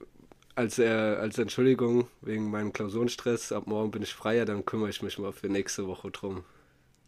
als, 0.56 0.78
äh, 0.80 0.88
als 0.88 1.38
Entschuldigung 1.38 2.08
wegen 2.22 2.50
meinem 2.52 2.74
Klausurenstress, 2.74 3.52
ab 3.52 3.66
morgen 3.68 3.92
bin 3.92 4.02
ich 4.02 4.14
freier, 4.14 4.46
dann 4.46 4.66
kümmere 4.66 4.90
ich 4.90 5.02
mich 5.02 5.18
mal 5.20 5.32
für 5.32 5.48
nächste 5.48 5.88
Woche 5.88 6.12
drum. 6.12 6.44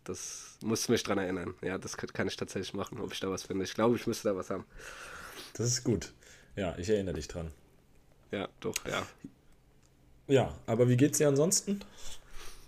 Das 0.05 0.57
muss 0.63 0.87
mich 0.87 1.03
dran 1.03 1.17
erinnern. 1.17 1.53
Ja, 1.61 1.77
das 1.77 1.97
kann, 1.97 2.27
ich 2.27 2.37
tatsächlich 2.37 2.73
machen, 2.73 2.99
ob 3.01 3.11
ich 3.11 3.19
da 3.19 3.29
was 3.29 3.43
finde. 3.43 3.65
Ich 3.65 3.73
glaube, 3.73 3.95
ich 3.97 4.07
müsste 4.07 4.29
da 4.29 4.35
was 4.35 4.49
haben. 4.49 4.63
Das 5.53 5.67
ist 5.67 5.83
gut. 5.83 6.13
Ja, 6.55 6.75
ich 6.77 6.89
erinnere 6.89 7.15
dich 7.15 7.27
dran. 7.27 7.51
Ja, 8.31 8.47
doch, 8.59 8.75
ja. 8.87 9.05
Ja, 10.27 10.55
aber 10.67 10.87
wie 10.89 10.97
geht's 10.97 11.17
dir 11.17 11.27
ansonsten? 11.27 11.81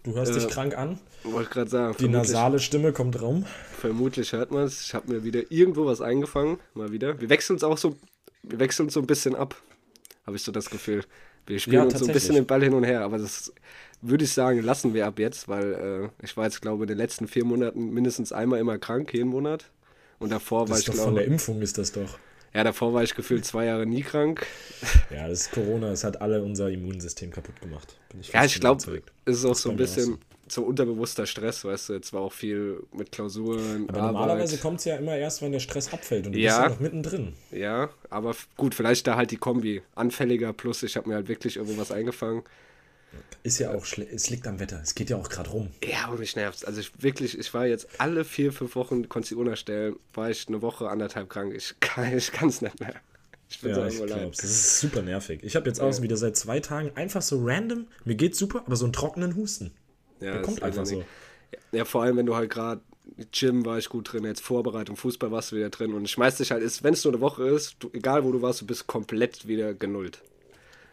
Du 0.04 0.13
hörst 0.16 0.36
dich 0.36 0.44
Äh, 0.45 0.48
krank 0.48 0.78
an. 0.78 1.00
Wollte 1.24 1.50
gerade 1.50 1.69
sagen, 1.69 1.95
Die 2.00 2.07
nasale 2.07 2.60
Stimme 2.60 2.94
kommt 2.94 3.22
rum. 3.22 3.45
vermutlich 3.80 4.31
hört 4.34 4.51
man 4.51 4.63
es. 4.63 4.81
Ich 4.81 4.94
habe 4.94 5.12
mir 5.12 5.24
wieder 5.24 5.51
irgendwo 5.51 5.86
was 5.86 6.01
eingefangen, 6.01 6.60
mal 6.74 6.92
wieder. 6.92 7.19
Wir 7.19 7.30
wechseln 7.30 7.56
uns 7.56 7.63
auch 7.63 7.78
so, 7.78 7.98
wir 8.44 8.60
wechseln 8.60 8.89
so 8.89 9.00
ein 9.00 9.07
bisschen 9.07 9.36
ab, 9.36 9.56
habe 10.25 10.38
ich 10.38 10.44
so 10.44 10.51
das 10.51 10.69
Gefühl. 10.69 11.04
Wir 11.48 11.60
spielen 11.60 11.82
Ja, 11.82 11.86
uns 11.86 11.98
so 12.00 12.06
ein 12.06 12.12
bisschen 12.12 12.36
den 12.36 12.46
Ball 12.46 12.64
hin 12.64 12.74
und 12.74 12.84
her, 12.84 13.02
aber 13.02 13.18
das 13.18 13.54
würde 14.02 14.26
ich 14.26 14.34
sagen, 14.34 14.62
lassen 14.62 14.94
wir 14.94 15.08
ab 15.08 15.20
jetzt, 15.20 15.48
weil 15.48 16.12
äh, 16.22 16.26
ich 16.26 16.38
war 16.38 16.46
jetzt, 16.46 16.62
glaube 16.62 16.78
ich, 16.86 16.90
in 16.92 16.96
den 16.96 17.00
letzten 17.00 17.28
vier 17.28 17.46
Monaten 17.46 17.92
mindestens 17.94 18.32
einmal 18.34 18.60
immer 18.60 18.78
krank, 18.78 19.14
jeden 19.14 19.30
Monat. 19.30 19.72
Und 20.20 20.32
davor 20.32 20.70
Das 20.70 20.70
war 20.70 20.80
ich, 20.80 20.86
doch 20.86 20.94
von 20.94 21.16
glaube 21.16 21.16
der 21.16 21.26
Impfung 21.26 21.62
ist 21.64 21.80
das 21.80 21.92
doch. 21.94 22.20
Ja, 22.57 22.63
davor 22.63 22.92
war 22.92 23.04
ich 23.04 23.13
gefühlt 23.13 23.45
zwei 23.45 23.65
Jahre 23.65 23.86
nie 23.86 24.01
krank. 24.01 24.48
Ja, 25.12 25.27
das 25.27 25.42
ist 25.42 25.51
Corona. 25.51 25.92
Es 25.92 26.04
hat 26.04 26.19
alle 26.21 26.42
unser 26.42 26.71
Immunsystem 26.71 27.30
kaputt 27.30 27.62
gemacht. 27.62 27.95
Bin 28.09 28.21
Ja, 28.33 28.44
ich 28.45 28.59
glaube, 28.59 28.81
es 29.25 29.38
ist 29.38 29.45
auch 29.45 29.50
Das 29.50 29.62
so 29.62 29.69
ein 29.69 29.77
bisschen 29.77 30.18
so 30.48 30.63
unterbewusster 30.63 31.27
Stress, 31.27 31.65
weißt 31.65 31.89
du, 31.89 31.94
jetzt 31.94 32.13
war 32.13 32.21
auch 32.21 32.33
viel 32.33 32.81
mit 32.94 33.12
Klausuren, 33.12 33.88
Aber 33.89 34.00
Arbeit. 34.00 34.13
normalerweise 34.13 34.58
kommt 34.58 34.79
es 34.79 34.86
ja 34.86 34.96
immer 34.96 35.15
erst, 35.15 35.43
wenn 35.43 35.51
der 35.51 35.60
Stress 35.60 35.93
abfällt 35.93 36.25
und 36.25 36.34
du 36.34 36.39
Ja. 36.39 36.53
bist 36.62 36.63
ja 36.63 36.70
noch 36.70 36.79
mittendrin. 36.79 37.34
Ja, 37.51 37.89
aber 38.10 38.36
gut, 38.55 38.74
vielleicht 38.74 39.05
da 39.05 39.17
halt 39.17 39.29
die 39.29 39.38
Kombi. 39.38 39.84
Anfälliger 39.93 40.51
plus 40.51 40.82
ich 40.82 40.98
habe 40.98 41.10
mir 41.10 41.15
halt 41.15 41.27
wirklich 41.27 41.58
irgendwo 41.58 41.79
was 41.79 41.91
eingefangen. 41.91 42.41
Ist 43.44 43.60
ja 43.60 43.74
auch 43.74 43.86
schlecht. 43.86 44.12
Es 44.12 44.30
liegt 44.30 44.46
am 44.48 44.60
Wetter. 44.60 44.80
Es 44.84 44.94
geht 44.94 45.10
ja 45.10 45.16
auch 45.16 45.30
gerade 45.30 45.50
rum. 45.50 45.70
Ja, 45.84 46.06
aber 46.08 46.18
mich 46.18 46.36
nervt's. 46.36 46.66
Also 46.66 46.82
ich 46.82 46.92
wirklich, 47.02 47.38
ich 47.38 47.54
war 47.54 47.66
jetzt 47.66 47.88
alle 47.98 48.26
vier, 48.26 48.52
fünf 48.52 48.76
Wochen, 48.76 49.08
konnte 49.08 49.34
ich 49.34 49.40
unerstellen, 49.40 49.96
war 50.14 50.30
ich 50.30 50.48
eine 50.48 50.62
Woche, 50.62 50.90
anderthalb 50.90 51.30
krank. 51.30 51.54
Ich 51.56 51.76
kann 51.80 52.16
ich 52.16 52.32
kann's 52.32 52.62
nicht 52.62 52.80
mehr. 52.80 52.96
Ich 53.50 53.62
bin 53.62 53.72
Ja, 53.72 53.90
so 53.90 54.04
ich 54.06 54.12
glaub's. 54.12 54.38
Das 54.40 54.50
ist 54.50 54.80
super 54.82 55.02
nervig. 55.02 55.40
Ich 55.44 55.56
habe 55.56 55.68
jetzt 55.68 55.80
auch 55.80 56.02
wieder 56.02 56.18
seit 56.18 56.36
zwei 56.36 56.60
Tagen 56.60 56.92
einfach 56.96 57.22
so 57.22 57.40
random, 57.42 57.88
mir 58.04 58.16
geht's 58.16 58.38
super, 58.38 58.64
aber 58.66 58.76
so 58.76 58.86
einen 58.86 58.94
trockenen 58.94 59.36
Husten. 59.36 59.72
Ja, 60.20 60.34
Der 60.34 60.42
kommt 60.42 60.62
einfach 60.64 60.86
so. 60.86 61.06
Ja, 61.72 61.86
vor 61.86 62.04
allem, 62.04 62.18
wenn 62.18 62.26
du 62.26 62.36
halt 62.36 62.50
gerade 62.50 62.82
Gym 63.32 63.66
war 63.66 63.78
ich 63.78 63.88
gut 63.88 64.12
drin, 64.12 64.26
jetzt 64.26 64.42
Vorbereitung, 64.42 64.98
Fußball 64.98 65.32
warst 65.32 65.52
du 65.52 65.56
wieder 65.56 65.70
drin 65.70 65.94
und 65.94 66.04
ich 66.04 66.12
schmeiß 66.12 66.38
dich 66.38 66.52
halt, 66.52 66.62
wenn 66.84 66.94
es 66.94 67.04
nur 67.06 67.14
eine 67.14 67.22
Woche 67.22 67.48
ist, 67.48 67.78
du, 67.80 67.90
egal 67.94 68.26
wo 68.26 68.32
du 68.34 68.42
warst, 68.42 68.62
du 68.62 68.66
bist 68.66 68.88
komplett 68.88 69.48
wieder 69.48 69.74
genullt. 69.74 70.22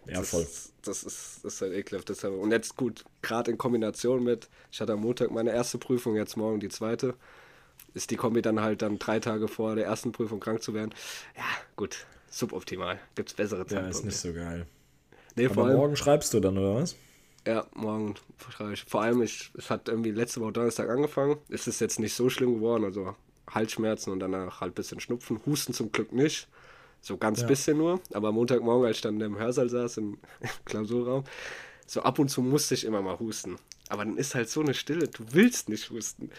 Ja, 0.06 0.20
das, 0.20 0.28
voll. 0.28 0.46
Das 0.82 1.02
ist, 1.04 1.40
das 1.44 1.54
ist 1.54 1.61
halt 1.62 1.73
ekelhaft. 1.75 2.08
Deshalb. 2.08 2.34
Und 2.34 2.50
jetzt 2.52 2.76
gut, 2.76 3.04
gerade 3.23 3.50
in 3.50 3.58
Kombination 3.58 4.23
mit, 4.25 4.49
ich 4.70 4.80
hatte 4.80 4.92
am 4.94 5.00
Montag 5.00 5.30
meine 5.30 5.52
erste 5.52 5.78
Prüfung, 5.78 6.16
jetzt 6.16 6.37
morgen 6.37 6.61
die 6.61 6.68
zweite, 6.68 7.14
ist 7.94 8.11
die 8.11 8.16
Kombi 8.16 8.42
dann 8.42 8.61
halt 8.61 8.82
dann 8.82 8.99
drei 8.99 9.20
Tage 9.20 9.49
vor 9.49 9.76
der 9.76 9.87
ersten 9.87 10.12
Prüfung 10.12 10.40
krank 10.40 10.62
zu 10.62 10.75
werden. 10.75 10.92
Ja, 11.37 11.44
gut, 11.76 12.06
suboptimal. 12.30 13.00
Gibt 13.16 13.30
es 13.30 13.34
bessere 13.37 13.66
Ja, 13.66 13.66
Zeitpunkte. 13.66 13.90
ist 13.90 14.04
nicht 14.04 14.16
so 14.18 14.32
geil. 14.32 14.66
nee, 15.37 15.49
vor 15.49 15.64
Aber 15.64 15.66
allem, 15.66 15.76
morgen 15.76 15.96
schreibst 15.96 16.34
du 16.34 16.40
dann, 16.40 16.58
oder 16.58 16.75
was? 16.76 16.96
ja, 17.46 17.66
morgen 17.75 18.14
schreibe 18.50 18.73
ich. 18.75 18.84
Vor 18.84 19.02
allem, 19.02 19.23
ich, 19.23 19.50
es 19.56 19.70
hat 19.70 19.88
irgendwie 19.88 20.11
letzte 20.12 20.40
Woche 20.40 20.52
Donnerstag 20.52 20.88
angefangen. 20.88 21.37
Es 21.49 21.66
ist 21.66 21.80
jetzt 21.80 21.99
nicht 21.99 22.14
so 22.14 22.30
schlimm 22.30 22.54
geworden, 22.54 22.84
also 22.84 23.14
Halsschmerzen 23.50 24.11
und 24.12 24.20
danach 24.20 24.61
halt 24.61 24.73
ein 24.73 24.75
bisschen 24.75 25.00
Schnupfen. 25.00 25.40
Husten 25.46 25.75
zum 25.75 25.92
Glück 25.92 26.12
nicht. 26.12 26.49
So 27.04 27.18
ganz 27.18 27.40
Ja. 27.42 27.46
bisschen 27.46 27.76
nur. 27.76 28.00
Aber 28.14 28.28
am 28.28 28.34
Montagmorgen, 28.37 28.87
als 28.87 28.96
ich 28.96 29.02
dann 29.02 29.20
im 29.20 29.38
Hörsaal 29.38 29.68
saß, 29.68 29.99
im 29.99 30.18
Klausurraum, 30.64 31.25
so 31.87 32.00
ab 32.02 32.18
und 32.18 32.28
zu 32.28 32.40
musste 32.40 32.75
ich 32.75 32.84
immer 32.84 33.02
mal 33.02 33.18
husten. 33.18 33.56
Aber 33.90 34.06
dann 34.06 34.16
ist 34.16 34.34
halt 34.34 34.49
so 34.49 34.62
eine 34.62 34.73
Stille, 34.73 35.08
du 35.08 35.23
willst 35.32 35.68
nicht 35.68 35.90
husten. 35.90 36.30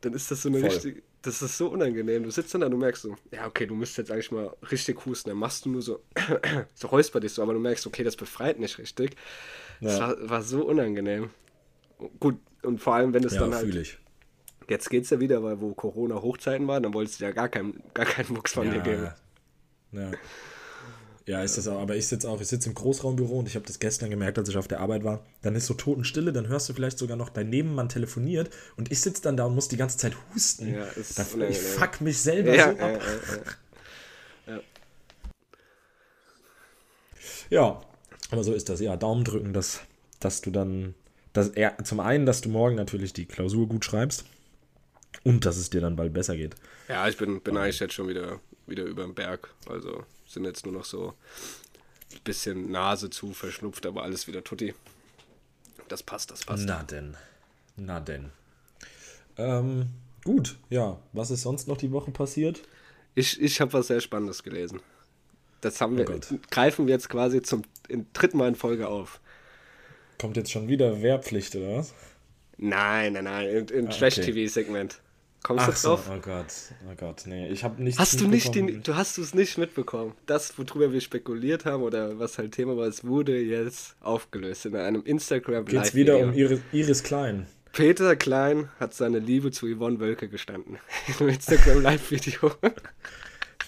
Dann 0.00 0.14
ist 0.14 0.30
das 0.30 0.40
so 0.40 0.48
eine 0.48 0.60
Voll. 0.60 0.70
richtige, 0.70 1.02
das 1.20 1.42
ist 1.42 1.58
so 1.58 1.68
unangenehm. 1.68 2.22
Du 2.22 2.30
sitzt 2.30 2.54
dann 2.54 2.62
da, 2.62 2.70
du 2.70 2.78
merkst 2.78 3.02
so, 3.02 3.16
ja, 3.30 3.46
okay, 3.46 3.66
du 3.66 3.74
müsstest 3.74 3.98
jetzt 4.08 4.10
eigentlich 4.12 4.32
mal 4.32 4.56
richtig 4.70 5.04
husten. 5.04 5.28
Dann 5.28 5.38
machst 5.38 5.66
du 5.66 5.68
nur 5.68 5.82
so, 5.82 6.02
so 6.74 6.88
räusper 6.88 7.20
dich 7.20 7.32
so, 7.32 7.42
aber 7.42 7.52
du 7.52 7.60
merkst, 7.60 7.86
okay, 7.86 8.02
das 8.02 8.16
befreit 8.16 8.58
nicht 8.58 8.78
richtig. 8.78 9.16
Das 9.82 10.00
Ja. 10.00 10.08
war, 10.08 10.30
war 10.30 10.42
so 10.42 10.64
unangenehm. 10.64 11.28
Gut, 12.18 12.38
Und 12.62 12.80
vor 12.80 12.94
allem, 12.94 13.12
wenn 13.12 13.24
es 13.24 13.34
Ja, 13.34 13.40
dann 13.40 13.52
halt. 13.52 13.66
fühle 13.66 13.82
ich. 13.82 13.98
Jetzt 14.68 14.88
geht's 14.88 15.10
ja 15.10 15.20
wieder, 15.20 15.42
weil 15.42 15.60
wo 15.60 15.74
Corona-Hochzeiten 15.74 16.66
waren, 16.66 16.82
dann 16.82 16.94
wolltest 16.94 17.20
du 17.20 17.24
ja 17.24 17.32
gar 17.32 17.50
keinen 17.50 17.82
gar 17.92 18.06
keinen 18.06 18.32
Mucks 18.32 18.54
von 18.54 18.70
dir 18.70 18.80
geben. 18.80 19.10
Ja. 19.94 20.10
Ja, 21.26 21.42
ist 21.42 21.56
das 21.56 21.66
auch. 21.68 21.80
Aber 21.80 21.96
ich 21.96 22.06
sitze 22.06 22.28
auch, 22.28 22.38
ich 22.40 22.48
sitze 22.48 22.68
im 22.68 22.74
Großraumbüro 22.74 23.38
und 23.38 23.48
ich 23.48 23.54
habe 23.54 23.66
das 23.66 23.78
gestern 23.78 24.10
gemerkt, 24.10 24.36
als 24.38 24.50
ich 24.50 24.58
auf 24.58 24.68
der 24.68 24.80
Arbeit 24.80 25.04
war. 25.04 25.24
Dann 25.40 25.54
ist 25.54 25.66
so 25.66 25.72
Totenstille, 25.72 26.34
dann 26.34 26.48
hörst 26.48 26.68
du 26.68 26.74
vielleicht 26.74 26.98
sogar 26.98 27.16
noch 27.16 27.30
dein 27.30 27.48
Nebenmann 27.48 27.88
telefoniert 27.88 28.50
und 28.76 28.92
ich 28.92 29.00
sitze 29.00 29.22
dann 29.22 29.36
da 29.38 29.46
und 29.46 29.54
muss 29.54 29.68
die 29.68 29.78
ganze 29.78 29.96
Zeit 29.96 30.14
husten. 30.34 30.74
Ja, 30.74 30.84
ist 30.84 31.18
da, 31.18 31.24
ich 31.48 31.58
fuck 31.58 32.02
mich 32.02 32.18
selber 32.18 32.54
Ja, 32.54 32.72
so 32.72 32.76
ja, 32.76 32.84
ab. 32.94 33.00
ja, 34.46 34.54
ja. 34.54 34.60
Ja, 37.48 37.80
aber 38.30 38.44
so 38.44 38.52
ist 38.52 38.68
das. 38.68 38.80
Ja, 38.80 38.96
Daumen 38.96 39.24
drücken, 39.24 39.54
dass, 39.54 39.80
dass 40.20 40.42
du 40.42 40.50
dann, 40.50 40.94
dass 41.32 41.48
er, 41.48 41.82
zum 41.84 42.00
einen, 42.00 42.26
dass 42.26 42.42
du 42.42 42.50
morgen 42.50 42.76
natürlich 42.76 43.14
die 43.14 43.24
Klausur 43.26 43.66
gut 43.66 43.84
schreibst 43.86 44.26
und 45.22 45.46
dass 45.46 45.56
es 45.56 45.70
dir 45.70 45.80
dann 45.80 45.96
bald 45.96 46.12
besser 46.12 46.36
geht. 46.36 46.54
Ja, 46.88 47.08
ich 47.08 47.16
bin, 47.16 47.40
bin 47.40 47.56
eigentlich 47.56 47.80
jetzt 47.80 47.94
schon 47.94 48.08
wieder, 48.08 48.40
wieder 48.66 48.84
über 48.84 49.02
dem 49.02 49.14
Berg. 49.14 49.52
Also 49.68 50.04
sind 50.26 50.44
jetzt 50.44 50.64
nur 50.64 50.74
noch 50.74 50.84
so 50.84 51.14
ein 52.12 52.20
bisschen 52.24 52.70
Nase 52.70 53.10
zu 53.10 53.32
verschnupft, 53.32 53.86
aber 53.86 54.02
alles 54.02 54.26
wieder 54.26 54.42
tutti. 54.44 54.74
Das 55.88 56.02
passt, 56.02 56.30
das 56.30 56.44
passt. 56.44 56.64
Na 56.66 56.82
denn. 56.82 57.16
Na 57.76 58.00
denn. 58.00 58.30
Ähm, 59.36 59.90
gut, 60.24 60.56
ja. 60.70 60.98
Was 61.12 61.30
ist 61.30 61.42
sonst 61.42 61.68
noch 61.68 61.76
die 61.76 61.92
Woche 61.92 62.10
passiert? 62.10 62.62
Ich, 63.14 63.40
ich 63.40 63.60
habe 63.60 63.72
was 63.72 63.88
sehr 63.88 64.00
Spannendes 64.00 64.42
gelesen. 64.42 64.80
Das 65.60 65.80
haben 65.80 65.96
wir, 65.96 66.08
Oh 66.08 66.36
greifen 66.50 66.86
wir 66.86 66.94
jetzt 66.94 67.08
quasi 67.08 67.40
zum 67.42 67.62
dritten 68.12 68.38
Mal 68.38 68.48
in 68.48 68.54
Folge 68.54 68.88
auf. 68.88 69.20
Kommt 70.18 70.36
jetzt 70.36 70.50
schon 70.52 70.68
wieder 70.68 71.02
Wehrpflicht, 71.02 71.56
oder 71.56 71.78
was? 71.78 71.94
Nein, 72.56 73.14
nein, 73.14 73.24
nein, 73.24 73.48
im, 73.48 73.66
im 73.68 73.86
Ah. 73.88 73.90
Trash-TV-Segment. 73.90 75.00
Kommst 75.44 75.64
Ach 75.64 75.70
du 75.70 75.76
so, 75.76 75.88
drauf? 75.90 76.10
oh 76.10 76.20
Gott, 76.22 76.46
oh 76.90 76.94
Gott, 76.96 77.24
nee, 77.26 77.48
ich 77.48 77.64
habe 77.64 77.82
nichts 77.82 78.00
Hast 78.00 78.18
du 78.18 78.26
nicht 78.26 78.54
den, 78.54 78.82
du 78.82 78.96
hast 78.96 79.18
es 79.18 79.34
nicht 79.34 79.58
mitbekommen. 79.58 80.14
Das, 80.24 80.58
worüber 80.58 80.90
wir 80.90 81.02
spekuliert 81.02 81.66
haben 81.66 81.82
oder 81.82 82.18
was 82.18 82.38
halt 82.38 82.52
Thema 82.52 82.78
war, 82.78 82.86
es 82.86 83.04
wurde 83.04 83.38
jetzt 83.38 83.94
aufgelöst 84.00 84.64
in 84.64 84.74
einem 84.74 85.04
Instagram 85.04 85.66
Geht's 85.66 85.88
Live 85.88 85.94
wieder 85.94 86.14
Video. 86.14 86.28
um 86.28 86.32
Iris, 86.32 86.60
Iris 86.72 87.02
Klein. 87.02 87.46
Peter 87.72 88.16
Klein 88.16 88.70
hat 88.80 88.94
seine 88.94 89.18
Liebe 89.18 89.50
zu 89.50 89.66
Yvonne 89.66 90.00
Wölke 90.00 90.28
gestanden. 90.30 90.78
Im 91.20 91.28
Instagram 91.28 91.82
Live 91.82 92.10
Video. 92.10 92.52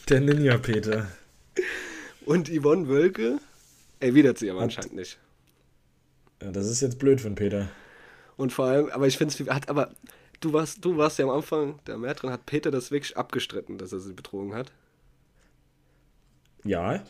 Der 0.09 0.21
Ninja-Peter. 0.23 1.09
Und 2.25 2.49
Yvonne 2.49 2.89
Wölke 2.89 3.39
erwidert 4.01 4.39
sie 4.39 4.51
aber 4.51 4.63
anscheinend 4.63 4.95
nicht. 4.95 5.19
Ja, 6.43 6.51
das 6.53 6.69
ist 6.69 6.81
jetzt 6.81 6.99
blöd 6.99 7.23
den 7.23 7.35
Peter. 7.35 7.69
Und 8.39 8.53
vor 8.53 8.67
allem, 8.67 8.89
aber 8.91 9.07
ich 9.07 9.19
finde 9.19 9.35
es, 9.35 9.51
hat 9.51 9.69
aber, 9.69 9.91
du 10.41 10.53
warst, 10.53 10.85
du 10.85 10.97
warst 10.97 11.19
ja 11.19 11.25
am 11.25 11.31
Anfang 11.31 11.79
der 11.87 11.99
Märtyrin, 11.99 12.33
hat 12.33 12.47
Peter 12.47 12.71
das 12.71 12.91
wirklich 12.91 13.17
abgestritten, 13.17 13.79
dass 13.79 13.93
er 13.93 14.01
sie 14.01 14.13
betrogen 14.13 14.55
hat. 14.55 14.73
Ja, 16.65 17.03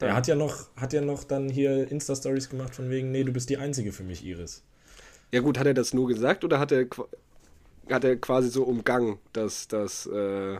er 0.00 0.14
hat 0.14 0.26
ja 0.26 0.34
noch, 0.34 0.68
hat 0.76 0.92
ja 0.92 1.00
noch 1.00 1.24
dann 1.24 1.48
hier 1.48 1.90
Insta-Stories 1.90 2.50
gemacht 2.50 2.74
von 2.74 2.90
wegen, 2.90 3.10
nee, 3.10 3.24
du 3.24 3.32
bist 3.32 3.48
die 3.48 3.58
Einzige 3.58 3.92
für 3.92 4.02
mich, 4.02 4.24
Iris. 4.24 4.62
Ja 5.32 5.40
gut, 5.40 5.58
hat 5.58 5.66
er 5.66 5.74
das 5.74 5.94
nur 5.94 6.08
gesagt 6.08 6.44
oder 6.44 6.58
hat 6.58 6.72
er, 6.72 6.86
hat 7.90 8.04
er 8.04 8.16
quasi 8.16 8.50
so 8.50 8.64
umgangen, 8.64 9.18
dass, 9.32 9.68
dass, 9.68 10.06
äh, 10.06 10.58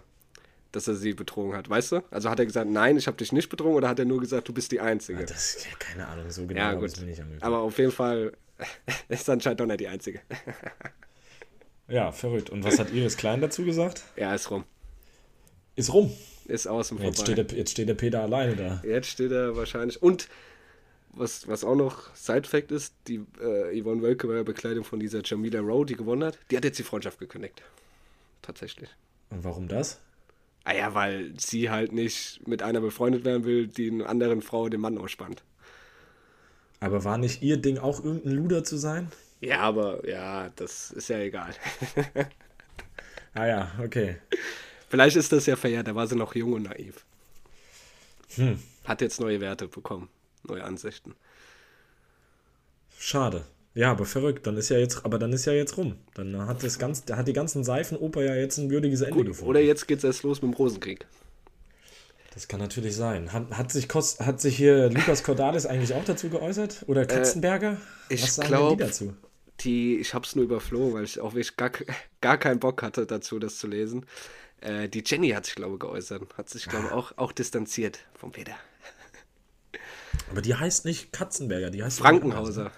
dass 0.72 0.88
er 0.88 0.94
sie 0.94 1.14
betrogen 1.14 1.56
hat, 1.56 1.68
weißt 1.68 1.92
du? 1.92 2.04
Also 2.10 2.30
hat 2.30 2.38
er 2.38 2.46
gesagt, 2.46 2.70
nein, 2.70 2.96
ich 2.96 3.06
habe 3.06 3.16
dich 3.16 3.32
nicht 3.32 3.48
betrogen 3.48 3.76
oder 3.76 3.88
hat 3.88 3.98
er 3.98 4.04
nur 4.04 4.20
gesagt, 4.20 4.48
du 4.48 4.52
bist 4.52 4.72
die 4.72 4.80
Einzige? 4.80 5.20
Ah, 5.20 5.26
Das 5.26 5.56
ist 5.56 5.66
ja 5.66 5.76
keine 5.78 6.06
Ahnung, 6.08 6.30
so 6.30 6.46
genau 6.46 6.60
ja 6.60 6.74
gut, 6.74 6.92
aber 7.40 7.58
auf 7.58 7.78
jeden 7.78 7.92
Fall 7.92 8.32
ist 9.08 9.28
anscheinend 9.28 9.60
doch 9.60 9.66
nicht 9.66 9.80
die 9.80 9.88
Einzige. 9.88 10.20
Ja, 11.88 12.12
verrückt. 12.12 12.50
Und 12.50 12.64
was 12.64 12.78
hat 12.78 12.92
Iris 12.92 13.16
Klein 13.16 13.40
dazu 13.40 13.64
gesagt? 13.64 14.04
ja, 14.16 14.34
ist 14.34 14.50
rum. 14.50 14.64
Ist 15.76 15.92
rum. 15.92 16.12
Ist 16.46 16.66
außen 16.66 16.98
Jetzt 16.98 17.16
vorbei. 17.16 17.32
steht, 17.32 17.50
der, 17.50 17.58
jetzt 17.58 17.70
steht 17.72 17.88
der 17.88 17.94
Peter 17.94 18.22
alleine 18.22 18.54
da. 18.56 18.82
Jetzt 18.86 19.08
steht 19.08 19.32
er 19.32 19.56
wahrscheinlich. 19.56 20.02
Und 20.02 20.28
was, 21.10 21.48
was 21.48 21.64
auch 21.64 21.74
noch 21.74 22.14
Side-Fact 22.14 22.70
ist, 22.72 22.94
die 23.08 23.24
äh, 23.40 23.80
Yvonne 23.80 24.02
Wölke 24.02 24.28
war 24.28 24.36
ja 24.36 24.42
Bekleidung 24.42 24.84
von 24.84 25.00
dieser 25.00 25.22
Jamila 25.24 25.60
Rowe, 25.60 25.86
die 25.86 25.94
gewonnen 25.94 26.24
hat. 26.24 26.38
Die 26.50 26.56
hat 26.56 26.64
jetzt 26.64 26.78
die 26.78 26.82
Freundschaft 26.82 27.18
gekündigt. 27.18 27.62
Tatsächlich. 28.42 28.90
Und 29.30 29.44
warum 29.44 29.68
das? 29.68 30.00
Ah 30.64 30.74
ja, 30.74 30.94
weil 30.94 31.32
sie 31.38 31.70
halt 31.70 31.92
nicht 31.92 32.46
mit 32.46 32.62
einer 32.62 32.80
befreundet 32.80 33.24
werden 33.24 33.44
will, 33.44 33.66
die 33.66 33.90
einer 33.90 34.08
anderen 34.08 34.42
Frau 34.42 34.68
den 34.68 34.80
Mann 34.80 34.98
ausspannt. 34.98 35.42
Aber 36.80 37.04
war 37.04 37.18
nicht 37.18 37.42
ihr 37.42 37.56
Ding 37.56 37.78
auch 37.78 38.02
irgendein 38.04 38.32
Luder 38.32 38.64
zu 38.64 38.76
sein? 38.76 39.10
Ja, 39.44 39.60
aber 39.60 40.08
ja, 40.08 40.48
das 40.56 40.90
ist 40.92 41.08
ja 41.08 41.18
egal. 41.18 41.54
Ah 43.36 43.46
ja, 43.48 43.72
okay. 43.82 44.18
Vielleicht 44.88 45.16
ist 45.16 45.32
das 45.32 45.46
ja 45.46 45.56
verjährt, 45.56 45.88
da 45.88 45.94
war 45.96 46.06
sie 46.06 46.14
noch 46.14 46.36
jung 46.36 46.52
und 46.52 46.62
naiv. 46.62 47.04
Hm. 48.36 48.62
Hat 48.84 49.00
jetzt 49.00 49.20
neue 49.20 49.40
Werte 49.40 49.66
bekommen, 49.66 50.08
neue 50.44 50.62
Ansichten. 50.62 51.16
Schade. 52.96 53.44
Ja, 53.74 53.90
aber 53.90 54.04
verrückt. 54.04 54.46
Dann 54.46 54.56
ist 54.56 54.68
ja 54.68 54.78
jetzt, 54.78 55.04
aber 55.04 55.18
dann 55.18 55.32
ist 55.32 55.46
ja 55.46 55.52
jetzt 55.52 55.76
rum. 55.76 55.96
Dann 56.14 56.46
hat 56.46 56.62
das 56.62 56.78
ganz, 56.78 57.02
hat 57.10 57.26
die 57.26 57.32
ganzen 57.32 57.64
Seifenoper 57.64 58.22
ja 58.22 58.36
jetzt 58.36 58.58
ein 58.58 58.70
würdiges 58.70 59.00
Ende 59.00 59.14
Gut, 59.16 59.26
gefunden. 59.26 59.50
oder 59.50 59.60
jetzt 59.60 59.88
geht's 59.88 60.04
erst 60.04 60.22
los 60.22 60.40
mit 60.40 60.52
dem 60.52 60.54
Rosenkrieg. 60.56 61.04
Das 62.34 62.46
kann 62.46 62.60
natürlich 62.60 62.94
sein. 62.94 63.32
Hat, 63.32 63.50
hat, 63.50 63.72
sich, 63.72 63.88
Kos, 63.88 64.20
hat 64.20 64.40
sich 64.40 64.56
hier 64.56 64.90
Lukas 64.90 65.24
Cordalis 65.24 65.66
eigentlich 65.66 65.92
auch 65.92 66.04
dazu 66.04 66.28
geäußert? 66.28 66.84
Oder 66.86 67.04
Katzenberger? 67.04 67.78
ich 68.08 68.22
Was 68.22 68.36
sagen 68.36 68.48
glaub- 68.48 68.78
denn 68.78 69.16
die 69.60 69.98
ich 69.98 70.14
hab's 70.14 70.34
nur 70.36 70.44
überflogen, 70.44 70.94
weil 70.94 71.04
ich 71.04 71.20
auch 71.20 71.32
wirklich 71.34 71.56
gar, 71.56 71.70
gar 72.20 72.38
keinen 72.38 72.60
Bock 72.60 72.82
hatte 72.82 73.06
dazu, 73.06 73.38
das 73.38 73.58
zu 73.58 73.66
lesen. 73.66 74.06
Äh, 74.60 74.88
die 74.88 75.02
Jenny 75.04 75.30
hat 75.30 75.46
sich, 75.46 75.54
glaube 75.54 75.74
ich, 75.74 75.80
geäußert. 75.80 76.22
Hat 76.36 76.48
sich, 76.48 76.66
glaube 76.66 76.86
ich, 76.86 76.92
Ah. 76.92 76.96
auch, 76.96 77.12
auch 77.18 77.32
distanziert 77.32 78.00
vom 78.14 78.32
Peter. 78.32 78.54
Aber 80.30 80.40
die 80.42 80.54
heißt 80.54 80.84
nicht 80.84 81.12
Katzenberger, 81.12 81.70
die 81.70 81.82
heißt 81.82 81.98
Frankenhauser. 81.98 82.70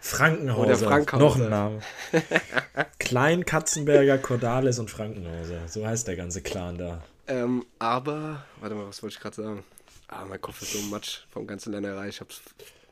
Frankenhauser. 0.00 0.62
Oder 0.66 0.76
Frankhauser. 0.76 1.24
Noch 1.24 1.36
ein 1.36 1.50
Name. 1.50 1.80
Klein 2.98 3.44
Katzenberger, 3.44 4.18
Cordalis 4.18 4.78
und 4.78 4.90
Frankenhauser. 4.90 5.66
So 5.68 5.86
heißt 5.86 6.06
der 6.08 6.16
ganze 6.16 6.40
Clan 6.42 6.78
da. 6.78 7.02
Ähm, 7.26 7.66
aber, 7.78 8.44
warte 8.60 8.74
mal, 8.74 8.86
was 8.86 9.02
wollte 9.02 9.14
ich 9.16 9.20
gerade 9.20 9.36
sagen? 9.36 9.64
Ah, 10.06 10.24
mein 10.24 10.40
Kopf 10.40 10.62
ist 10.62 10.72
so 10.72 10.78
matsch 10.88 11.20
vom 11.30 11.46
ganzen 11.46 11.72
Länderei. 11.72 12.08
Ich 12.08 12.20
hab's, 12.20 12.40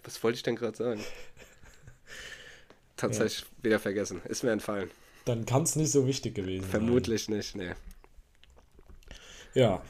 was 0.05 0.23
wollte 0.23 0.37
ich 0.37 0.43
denn 0.43 0.57
gerade 0.57 0.76
sagen? 0.76 1.00
Tatsächlich 2.96 3.46
wieder 3.62 3.78
vergessen. 3.78 4.22
Ist 4.24 4.42
mir 4.42 4.52
entfallen. 4.52 4.90
Dann 5.24 5.44
kann 5.44 5.62
es 5.62 5.76
nicht 5.76 5.90
so 5.90 6.06
wichtig 6.06 6.34
gewesen 6.34 6.62
sein. 6.62 6.70
Vermutlich 6.70 7.28
nicht, 7.28 7.56
nee. 7.56 7.72
Ja. 9.54 9.82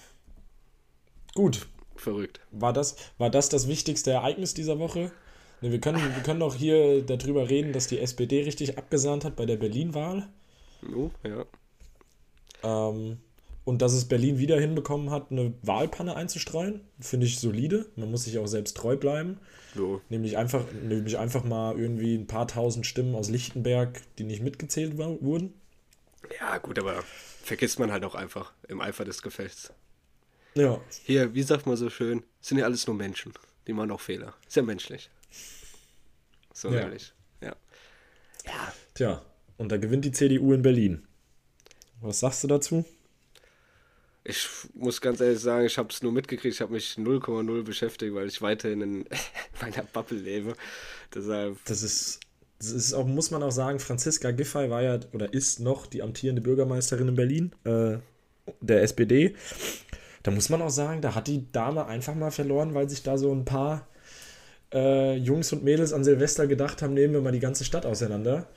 Gut. 1.35 1.67
Verrückt. 1.97 2.41
War 2.51 2.73
das, 2.73 2.97
war 3.19 3.31
das 3.31 3.49
das 3.49 3.69
wichtigste 3.69 4.13
Ereignis 4.13 4.55
dieser 4.55 4.79
Woche? 4.79 5.13
Ne, 5.61 5.73
wir, 5.73 5.81
können, 5.81 5.99
wir 5.99 6.23
können 6.23 6.41
doch 6.41 6.55
hier 6.55 7.03
darüber 7.03 7.49
reden, 7.49 7.73
dass 7.73 7.87
die 7.87 7.99
SPD 7.99 8.43
richtig 8.43 8.79
abgesahnt 8.79 9.25
hat 9.25 9.37
bei 9.37 9.47
der 9.47 9.57
Berlin-Wahl. 9.57 10.29
Oh, 10.95 11.11
ja. 11.23 11.45
Ähm, 12.63 13.19
und 13.67 13.83
dass 13.83 13.93
es 13.95 14.05
Berlin 14.07 14.39
wieder 14.39 14.61
hinbekommen 14.61 15.11
hat, 15.11 15.33
eine 15.33 15.53
Wahlpanne 15.63 16.15
einzustreuen. 16.15 16.83
Finde 17.01 17.27
ich 17.27 17.41
solide. 17.41 17.87
Man 17.97 18.13
muss 18.13 18.23
sich 18.25 18.39
auch 18.39 18.47
selbst 18.47 18.77
treu 18.77 18.97
bleiben. 18.97 19.41
So. 19.75 20.01
Nämlich 20.09 20.37
einfach, 20.39 20.65
nämlich 20.85 21.19
einfach 21.19 21.43
mal 21.43 21.77
irgendwie 21.77 22.15
ein 22.15 22.29
paar 22.29 22.47
tausend 22.47 22.87
Stimmen 22.87 23.17
aus 23.17 23.29
Lichtenberg, 23.29 24.01
die 24.19 24.23
nicht 24.25 24.41
mitgezählt 24.41 24.97
wurden. 24.97 25.53
Ja, 26.39 26.59
gut, 26.59 26.79
aber 26.79 27.03
vergisst 27.43 27.81
man 27.81 27.91
halt 27.91 28.05
auch 28.05 28.15
einfach 28.15 28.53
im 28.69 28.81
Eifer 28.81 29.05
des 29.05 29.21
Gefechts. 29.21 29.73
Ja. 30.55 30.81
Hier, 31.05 31.35
wie 31.35 31.43
sagt 31.43 31.67
man 31.67 31.77
so 31.77 31.91
schön, 31.91 32.23
sind 32.41 32.59
ja 32.59 32.67
alles 32.67 32.87
nur 32.87 32.95
Menschen. 32.95 33.33
Die 33.67 33.73
machen 33.73 33.91
auch 33.91 34.01
Fehler. 34.01 34.33
Ist 34.47 34.55
ja 34.55 34.63
menschlich. 34.63 35.11
So 36.55 36.69
Ja. 36.69 36.83
ehrlich. 36.83 37.13
Ja. 37.43 37.57
Ja. 38.47 38.73
Tja, 38.95 39.23
und 39.57 39.73
da 39.73 39.77
gewinnt 39.77 40.05
die 40.05 40.13
CDU 40.13 40.53
in 40.53 40.63
Berlin. 40.63 41.05
Was 42.01 42.21
sagst 42.21 42.45
du 42.45 42.49
dazu? 42.49 42.85
Ich 44.29 44.49
muss 44.75 45.01
ganz 45.01 45.21
ehrlich 45.21 45.39
sagen, 45.39 45.67
ich 45.67 45.79
habe 45.79 45.89
es 45.91 46.03
nur 46.03 46.11
mitgekriegt, 46.11 46.55
ich 46.55 46.61
habe 46.61 46.73
mich 46.73 46.97
0,0 46.99 47.63
beschäftigt, 47.63 48.13
weil 48.13 48.27
ich 48.27 48.43
weiterhin 48.43 48.81
in 48.81 49.05
meiner 49.61 49.85
Bubble 49.93 50.19
lebe. 50.19 50.55
Deshalb, 51.15 51.59
Das 51.65 51.83
ist, 51.83 52.21
das 52.59 52.71
ist 52.71 52.93
auch, 52.93 53.07
muss 53.07 53.31
man 53.31 53.43
auch 53.45 53.53
sagen, 53.53 53.79
Franziska 53.79 54.33
Giffey 54.33 54.69
war 54.69 54.83
ja 54.83 54.99
oder 55.13 55.33
ist 55.33 55.61
noch 55.61 55.87
die 55.87 56.03
amtierende 56.03 56.43
Bürgermeisterin 56.43 57.09
in 57.09 57.15
Berlin, 57.15 57.53
äh, 57.65 57.99
der 58.61 58.83
SPD. 58.83 59.37
Da 60.25 60.33
muss 60.33 60.49
man 60.49 60.61
auch 60.61 60.71
sagen, 60.71 61.03
da 61.03 61.15
hat 61.15 61.29
die 61.29 61.51
Dame 61.53 61.87
einfach 61.87 62.17
mal 62.17 62.33
verloren, 62.33 62.75
weil 62.75 62.89
sich 62.91 63.05
da 63.05 63.19
so 63.19 63.33
ein 63.33 63.45
paar 63.45 63.87
äh, 64.73 65.17
Jungs 65.17 65.53
und 65.53 65.63
Mädels 65.63 65.93
an 65.93 66.03
Silvester 66.03 66.49
gedacht 66.49 66.83
haben, 66.83 66.95
nehmen 66.95 67.15
wir 67.15 67.21
mal 67.21 67.33
die 67.33 67.39
ganze 67.39 67.65
Stadt 67.65 67.87
auseinander. 67.87 68.49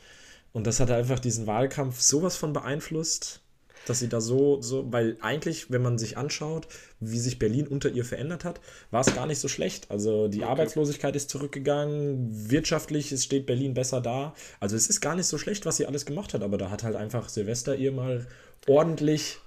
Und 0.52 0.66
das 0.66 0.80
hat 0.80 0.90
einfach 0.90 1.20
diesen 1.20 1.46
Wahlkampf 1.46 2.00
sowas 2.02 2.38
von 2.38 2.54
beeinflusst. 2.54 3.42
Dass 3.90 4.00
sie 4.00 4.08
da 4.08 4.22
so, 4.22 4.62
so, 4.62 4.92
weil 4.92 5.18
eigentlich, 5.22 5.72
wenn 5.72 5.82
man 5.82 5.98
sich 5.98 6.18
anschaut, 6.18 6.68
wie 7.00 7.20
sich 7.20 7.40
Berlin 7.40 7.68
unter 7.68 7.90
ihr 7.90 8.06
verändert 8.06 8.44
hat, 8.46 8.62
war 8.92 9.02
es 9.02 9.14
gar 9.14 9.26
nicht 9.26 9.40
so 9.40 9.48
schlecht. 9.48 9.90
Also 9.90 10.28
die 10.28 10.40
okay. 10.40 10.50
Arbeitslosigkeit 10.50 11.16
ist 11.16 11.30
zurückgegangen, 11.30 12.50
wirtschaftlich 12.50 13.12
es 13.12 13.24
steht 13.24 13.46
Berlin 13.46 13.74
besser 13.74 14.02
da. 14.02 14.34
Also 14.60 14.76
es 14.76 14.88
ist 14.88 15.02
gar 15.02 15.16
nicht 15.16 15.28
so 15.28 15.38
schlecht, 15.38 15.66
was 15.66 15.78
sie 15.78 15.86
alles 15.86 16.06
gemacht 16.06 16.34
hat, 16.34 16.44
aber 16.44 16.58
da 16.58 16.70
hat 16.70 16.84
halt 16.84 16.96
einfach 16.96 17.30
Silvester 17.30 17.76
ihr 17.76 17.92
mal 17.92 18.28
ordentlich 18.68 19.38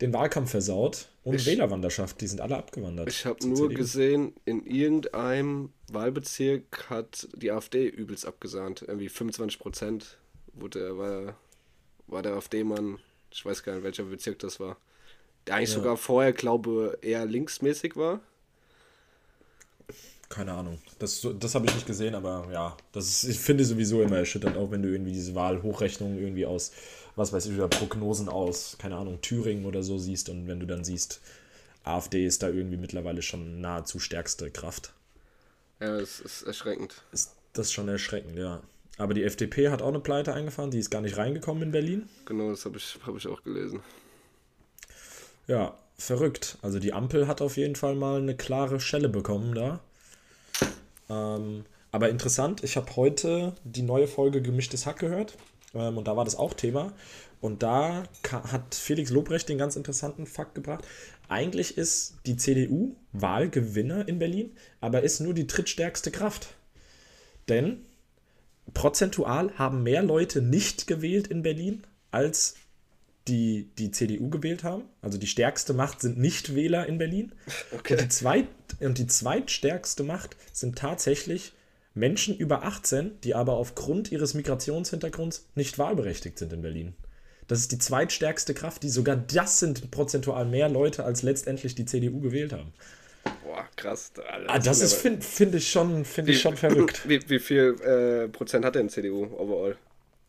den 0.00 0.12
Wahlkampf 0.12 0.50
versaut 0.50 1.08
und 1.22 1.36
ich, 1.36 1.46
Wählerwanderschaft, 1.46 2.20
die 2.20 2.26
sind 2.26 2.40
alle 2.40 2.56
abgewandert. 2.56 3.08
Ich 3.08 3.24
habe 3.24 3.46
nur 3.46 3.68
CDU. 3.68 3.74
gesehen, 3.74 4.32
in 4.44 4.66
irgendeinem 4.66 5.70
Wahlbezirk 5.90 6.90
hat 6.90 7.28
die 7.34 7.50
AfD 7.50 7.86
übelst 7.86 8.26
abgesahnt. 8.26 8.82
Irgendwie 8.82 9.08
25 9.08 9.58
Prozent 9.58 10.18
wurde, 10.52 10.98
war, 10.98 11.36
war 12.06 12.22
der 12.22 12.34
AfD-Mann, 12.34 12.98
ich 13.34 13.44
weiß 13.44 13.62
gar 13.62 13.74
nicht, 13.74 13.84
welcher 13.84 14.04
Bezirk 14.04 14.38
das 14.38 14.60
war. 14.60 14.76
Der 15.46 15.56
eigentlich 15.56 15.70
ja. 15.70 15.76
sogar 15.76 15.96
vorher, 15.96 16.32
glaube 16.32 16.98
eher 17.02 17.26
linksmäßig 17.26 17.96
war. 17.96 18.20
Keine 20.30 20.52
Ahnung. 20.52 20.80
Das, 20.98 21.26
das 21.38 21.54
habe 21.54 21.66
ich 21.66 21.74
nicht 21.74 21.86
gesehen, 21.86 22.14
aber 22.14 22.48
ja, 22.50 22.76
das 22.92 23.08
ist, 23.08 23.24
ich 23.24 23.38
finde 23.38 23.64
sowieso 23.64 24.02
immer 24.02 24.16
erschütternd, 24.16 24.56
auch 24.56 24.70
wenn 24.70 24.82
du 24.82 24.88
irgendwie 24.88 25.12
diese 25.12 25.34
Wahlhochrechnungen 25.34 26.18
irgendwie 26.18 26.46
aus 26.46 26.72
was 27.16 27.32
weiß 27.32 27.46
ich, 27.46 27.54
oder 27.54 27.68
Prognosen 27.68 28.28
aus, 28.28 28.76
keine 28.78 28.96
Ahnung, 28.96 29.20
Thüringen 29.20 29.66
oder 29.66 29.82
so 29.82 29.98
siehst 29.98 30.28
und 30.28 30.48
wenn 30.48 30.60
du 30.60 30.66
dann 30.66 30.84
siehst, 30.84 31.20
AfD 31.84 32.26
ist 32.26 32.42
da 32.42 32.48
irgendwie 32.48 32.76
mittlerweile 32.76 33.22
schon 33.22 33.60
nahezu 33.60 33.98
stärkste 33.98 34.50
Kraft. 34.50 34.92
Ja, 35.80 35.98
das 35.98 36.20
ist 36.20 36.42
erschreckend. 36.42 37.02
Ist 37.12 37.32
das 37.52 37.72
schon 37.72 37.88
erschreckend, 37.88 38.38
ja. 38.38 38.62
Aber 38.96 39.14
die 39.14 39.24
FDP 39.24 39.70
hat 39.70 39.82
auch 39.82 39.88
eine 39.88 40.00
Pleite 40.00 40.34
eingefahren, 40.34 40.70
die 40.70 40.78
ist 40.78 40.90
gar 40.90 41.00
nicht 41.00 41.16
reingekommen 41.16 41.62
in 41.64 41.72
Berlin. 41.72 42.08
Genau, 42.26 42.50
das 42.50 42.64
habe 42.64 42.76
ich, 42.76 42.98
hab 43.04 43.16
ich 43.16 43.26
auch 43.26 43.42
gelesen. 43.42 43.80
Ja, 45.46 45.76
verrückt. 45.98 46.58
Also 46.62 46.78
die 46.78 46.92
Ampel 46.92 47.26
hat 47.26 47.42
auf 47.42 47.56
jeden 47.56 47.76
Fall 47.76 47.96
mal 47.96 48.20
eine 48.20 48.36
klare 48.36 48.80
Schelle 48.80 49.08
bekommen 49.08 49.54
da. 49.54 49.80
Ähm, 51.10 51.64
aber 51.90 52.08
interessant, 52.08 52.64
ich 52.64 52.76
habe 52.76 52.96
heute 52.96 53.54
die 53.64 53.82
neue 53.82 54.06
Folge 54.06 54.42
Gemischtes 54.42 54.86
Hack 54.86 55.00
gehört. 55.00 55.36
Ähm, 55.74 55.98
und 55.98 56.08
da 56.08 56.16
war 56.16 56.24
das 56.24 56.36
auch 56.36 56.54
Thema. 56.54 56.92
Und 57.40 57.62
da 57.62 58.04
hat 58.32 58.74
Felix 58.74 59.10
Lobrecht 59.10 59.48
den 59.48 59.58
ganz 59.58 59.76
interessanten 59.76 60.26
Fakt 60.26 60.54
gebracht. 60.54 60.84
Eigentlich 61.28 61.76
ist 61.76 62.14
die 62.26 62.36
CDU 62.36 62.96
Wahlgewinner 63.12 64.08
in 64.08 64.18
Berlin, 64.18 64.56
aber 64.80 65.02
ist 65.02 65.20
nur 65.20 65.34
die 65.34 65.46
drittstärkste 65.46 66.10
Kraft. 66.10 66.54
Denn 67.48 67.84
prozentual 68.72 69.52
haben 69.58 69.82
mehr 69.82 70.02
Leute 70.02 70.40
nicht 70.40 70.86
gewählt 70.86 71.26
in 71.26 71.42
Berlin, 71.42 71.82
als 72.10 72.54
die 73.28 73.70
die 73.78 73.90
CDU 73.90 74.28
gewählt 74.28 74.64
haben. 74.64 74.84
Also 75.00 75.18
die 75.18 75.26
stärkste 75.26 75.72
Macht 75.72 76.00
sind 76.00 76.18
Nichtwähler 76.18 76.86
in 76.86 76.98
Berlin. 76.98 77.32
Okay. 77.72 77.94
Und, 77.94 78.02
die 78.02 78.08
zweit, 78.08 78.46
und 78.80 78.98
die 78.98 79.06
zweitstärkste 79.06 80.02
Macht 80.02 80.36
sind 80.52 80.78
tatsächlich 80.78 81.52
Menschen 81.94 82.36
über 82.36 82.64
18, 82.64 83.20
die 83.22 83.34
aber 83.34 83.54
aufgrund 83.54 84.10
ihres 84.10 84.34
Migrationshintergrunds 84.34 85.46
nicht 85.54 85.78
wahlberechtigt 85.78 86.38
sind 86.38 86.52
in 86.52 86.62
Berlin. 86.62 86.94
Das 87.46 87.60
ist 87.60 87.72
die 87.72 87.78
zweitstärkste 87.78 88.54
Kraft, 88.54 88.82
die 88.82 88.88
sogar 88.88 89.16
das 89.16 89.60
sind 89.60 89.90
prozentual 89.90 90.44
mehr 90.46 90.68
Leute, 90.68 91.04
als 91.04 91.22
letztendlich 91.22 91.74
die 91.74 91.84
CDU 91.84 92.20
gewählt 92.20 92.52
haben. 92.52 92.72
Boah, 93.44 93.68
krass. 93.76 94.12
Alter, 94.16 94.50
ah, 94.50 94.58
das 94.58 94.80
ist, 94.80 94.94
finde 94.94 95.22
find 95.22 95.54
ich, 95.54 95.70
schon, 95.70 96.04
find 96.04 96.28
wie, 96.28 96.32
ich 96.32 96.40
schon 96.40 96.56
verrückt. 96.56 97.02
Wie, 97.08 97.20
wie 97.28 97.38
viel 97.38 97.76
äh, 97.80 98.28
Prozent 98.28 98.64
hat 98.64 98.74
denn 98.74 98.88
CDU 98.88 99.24
overall? 99.36 99.76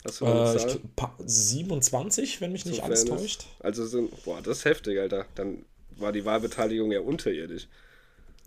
Hast 0.05 0.21
du 0.21 0.25
äh, 0.25 0.55
ich, 0.55 0.79
27, 1.25 2.41
wenn 2.41 2.51
mich 2.51 2.65
nicht 2.65 2.83
alles 2.83 3.05
täuscht. 3.05 3.45
Also 3.59 3.85
sind, 3.85 4.23
boah, 4.23 4.41
das 4.41 4.59
ist 4.59 4.65
heftig, 4.65 4.99
Alter. 4.99 5.25
Dann 5.35 5.65
war 5.97 6.11
die 6.11 6.25
Wahlbeteiligung 6.25 6.91
ja 6.91 6.99
unterirdisch. 6.99 7.67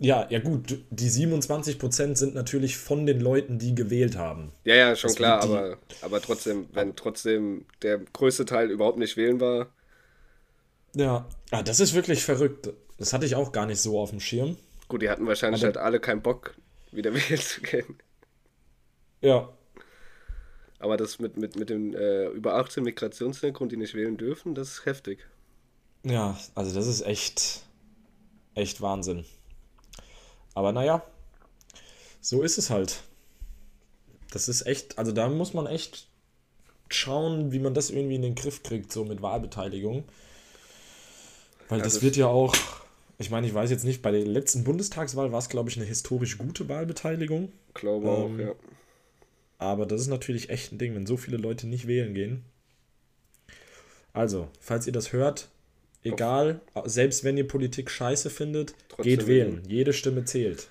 Ja, 0.01 0.25
ja 0.29 0.39
gut, 0.39 0.79
die 0.89 1.09
27% 1.09 2.15
sind 2.15 2.33
natürlich 2.33 2.77
von 2.77 3.05
den 3.05 3.19
Leuten, 3.19 3.59
die 3.59 3.75
gewählt 3.75 4.15
haben. 4.15 4.53
Ja, 4.63 4.75
ja, 4.75 4.95
schon 4.95 5.09
das 5.09 5.17
klar, 5.17 5.43
aber, 5.43 5.77
aber 6.01 6.21
trotzdem, 6.21 6.69
wenn 6.71 6.95
trotzdem 6.95 7.65
der 7.81 7.99
größte 8.13 8.45
Teil 8.45 8.71
überhaupt 8.71 8.97
nicht 8.97 9.17
wählen 9.17 9.41
war. 9.41 9.67
Ja, 10.95 11.27
ah, 11.51 11.63
das 11.63 11.81
ist 11.81 11.93
wirklich 11.93 12.23
verrückt. 12.23 12.69
Das 12.99 13.13
hatte 13.13 13.25
ich 13.25 13.35
auch 13.35 13.51
gar 13.51 13.65
nicht 13.65 13.81
so 13.81 13.99
auf 13.99 14.11
dem 14.11 14.19
Schirm. 14.19 14.57
Gut, 14.89 15.01
die 15.01 15.09
hatten 15.09 15.25
wahrscheinlich 15.25 15.61
aber, 15.61 15.73
halt 15.73 15.77
alle 15.77 15.99
keinen 15.99 16.21
Bock, 16.21 16.53
wieder 16.91 17.13
wählen 17.15 17.39
zu 17.39 17.61
gehen. 17.61 17.97
Ja. 19.21 19.49
Aber 20.79 20.97
das 20.97 21.19
mit, 21.19 21.37
mit, 21.37 21.55
mit 21.55 21.69
dem 21.69 21.93
äh, 21.93 22.27
über 22.27 22.55
18 22.55 22.83
Migrationshintergrund, 22.83 23.71
die 23.71 23.77
nicht 23.77 23.95
wählen 23.95 24.17
dürfen, 24.17 24.53
das 24.53 24.69
ist 24.69 24.85
heftig. 24.85 25.25
Ja, 26.03 26.37
also 26.55 26.73
das 26.73 26.87
ist 26.87 27.01
echt, 27.01 27.63
echt 28.55 28.81
Wahnsinn. 28.81 29.25
Aber 30.53 30.71
naja, 30.71 31.03
so 32.21 32.41
ist 32.41 32.57
es 32.57 32.69
halt. 32.69 33.03
Das 34.31 34.47
ist 34.47 34.65
echt, 34.65 34.97
also 34.97 35.11
da 35.11 35.27
muss 35.27 35.53
man 35.53 35.67
echt 35.67 36.07
schauen, 36.89 37.51
wie 37.51 37.59
man 37.59 37.73
das 37.73 37.89
irgendwie 37.89 38.15
in 38.15 38.21
den 38.21 38.35
Griff 38.35 38.63
kriegt, 38.63 38.91
so 38.91 39.05
mit 39.05 39.21
Wahlbeteiligung. 39.21 40.03
Weil 41.67 41.79
das, 41.79 41.95
das 41.95 42.03
wird 42.03 42.15
ja 42.15 42.27
auch, 42.27 42.55
ich 43.19 43.29
meine, 43.29 43.45
ich 43.45 43.53
weiß 43.53 43.69
jetzt 43.69 43.85
nicht, 43.85 44.01
bei 44.01 44.11
der 44.11 44.25
letzten 44.25 44.63
Bundestagswahl 44.63 45.31
war 45.31 45.39
es, 45.39 45.49
glaube 45.49 45.69
ich, 45.69 45.77
eine 45.77 45.85
historisch 45.85 46.37
gute 46.37 46.67
Wahlbeteiligung. 46.67 47.51
Glaube 47.75 48.07
ähm, 48.07 48.13
auch, 48.13 48.39
ja. 48.39 48.55
Aber 49.59 49.85
das 49.85 50.01
ist 50.01 50.07
natürlich 50.07 50.49
echt 50.49 50.71
ein 50.71 50.79
Ding, 50.79 50.95
wenn 50.95 51.05
so 51.05 51.17
viele 51.17 51.37
Leute 51.37 51.67
nicht 51.67 51.85
wählen 51.85 52.13
gehen. 52.13 52.43
Also, 54.13 54.47
falls 54.59 54.87
ihr 54.87 54.93
das 54.93 55.13
hört, 55.13 55.49
Egal, 56.03 56.61
selbst 56.85 57.23
wenn 57.23 57.37
ihr 57.37 57.47
Politik 57.47 57.91
scheiße 57.91 58.29
findet, 58.29 58.73
Trotzdem 58.87 59.03
geht 59.03 59.27
wählen. 59.27 59.57
wählen. 59.57 59.63
Jede 59.67 59.93
Stimme 59.93 60.23
zählt. 60.23 60.69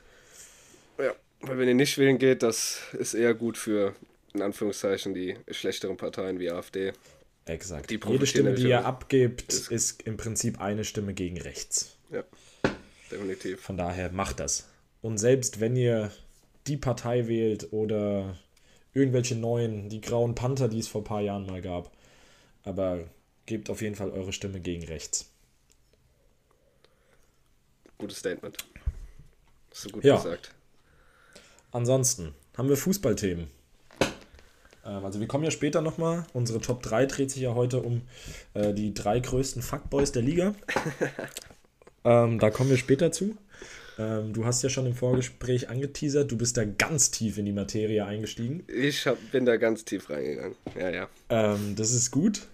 Ja, 0.98 1.14
weil 1.40 1.58
wenn 1.58 1.68
ihr 1.68 1.74
nicht 1.74 1.98
wählen 1.98 2.18
geht, 2.18 2.42
das 2.42 2.80
ist 2.98 3.14
eher 3.14 3.34
gut 3.34 3.58
für, 3.58 3.94
in 4.32 4.40
Anführungszeichen, 4.40 5.12
die 5.12 5.36
schlechteren 5.50 5.96
Parteien 5.96 6.38
wie 6.38 6.50
AfD. 6.50 6.92
Exakt. 7.44 7.90
Jede 7.90 8.26
Stimme, 8.26 8.54
die 8.54 8.68
ihr 8.68 8.84
abgibt, 8.84 9.52
ist, 9.52 9.70
ist 9.70 10.02
im 10.02 10.16
Prinzip 10.16 10.60
eine 10.60 10.84
Stimme 10.84 11.14
gegen 11.14 11.40
rechts. 11.40 11.97
Ja, 12.10 12.24
definitiv. 13.10 13.60
Von 13.60 13.76
daher 13.76 14.10
macht 14.10 14.40
das. 14.40 14.68
Und 15.02 15.18
selbst 15.18 15.60
wenn 15.60 15.76
ihr 15.76 16.10
die 16.66 16.76
Partei 16.76 17.28
wählt 17.28 17.72
oder 17.72 18.36
irgendwelche 18.92 19.36
neuen, 19.36 19.88
die 19.88 20.00
grauen 20.00 20.34
Panther, 20.34 20.68
die 20.68 20.78
es 20.78 20.88
vor 20.88 21.02
ein 21.02 21.04
paar 21.04 21.20
Jahren 21.20 21.46
mal 21.46 21.62
gab, 21.62 21.90
aber 22.64 23.04
gebt 23.46 23.70
auf 23.70 23.80
jeden 23.82 23.94
Fall 23.94 24.10
eure 24.10 24.32
Stimme 24.32 24.60
gegen 24.60 24.84
rechts. 24.84 25.30
Gutes 27.96 28.18
Statement. 28.18 28.56
Hast 29.70 29.84
du 29.86 29.90
gut 29.90 30.04
ja. 30.04 30.16
gesagt. 30.16 30.54
Ansonsten 31.72 32.34
haben 32.56 32.68
wir 32.68 32.76
Fußballthemen. 32.76 33.48
Ähm, 34.84 35.04
also 35.04 35.20
wir 35.20 35.26
kommen 35.26 35.44
ja 35.44 35.50
später 35.50 35.80
nochmal. 35.80 36.26
Unsere 36.32 36.60
Top 36.60 36.82
3 36.82 37.06
dreht 37.06 37.30
sich 37.30 37.42
ja 37.42 37.54
heute 37.54 37.80
um 37.80 38.02
äh, 38.54 38.72
die 38.72 38.94
drei 38.94 39.20
größten 39.20 39.62
Fuckboys 39.62 40.12
der 40.12 40.22
Liga. 40.22 40.54
ähm, 42.08 42.38
da 42.38 42.50
kommen 42.50 42.70
wir 42.70 42.76
später 42.76 43.12
zu. 43.12 43.36
Ähm, 43.98 44.32
du 44.32 44.44
hast 44.44 44.62
ja 44.62 44.70
schon 44.70 44.86
im 44.86 44.94
Vorgespräch 44.94 45.68
angeteasert, 45.68 46.30
du 46.30 46.36
bist 46.36 46.56
da 46.56 46.64
ganz 46.64 47.10
tief 47.10 47.36
in 47.36 47.46
die 47.46 47.52
Materie 47.52 48.04
eingestiegen. 48.04 48.62
Ich 48.68 49.06
hab, 49.06 49.18
bin 49.32 49.44
da 49.44 49.56
ganz 49.56 49.84
tief 49.84 50.08
reingegangen. 50.08 50.54
Ja, 50.78 50.90
ja. 50.90 51.08
Ähm, 51.28 51.74
das 51.76 51.92
ist 51.92 52.10
gut. 52.10 52.46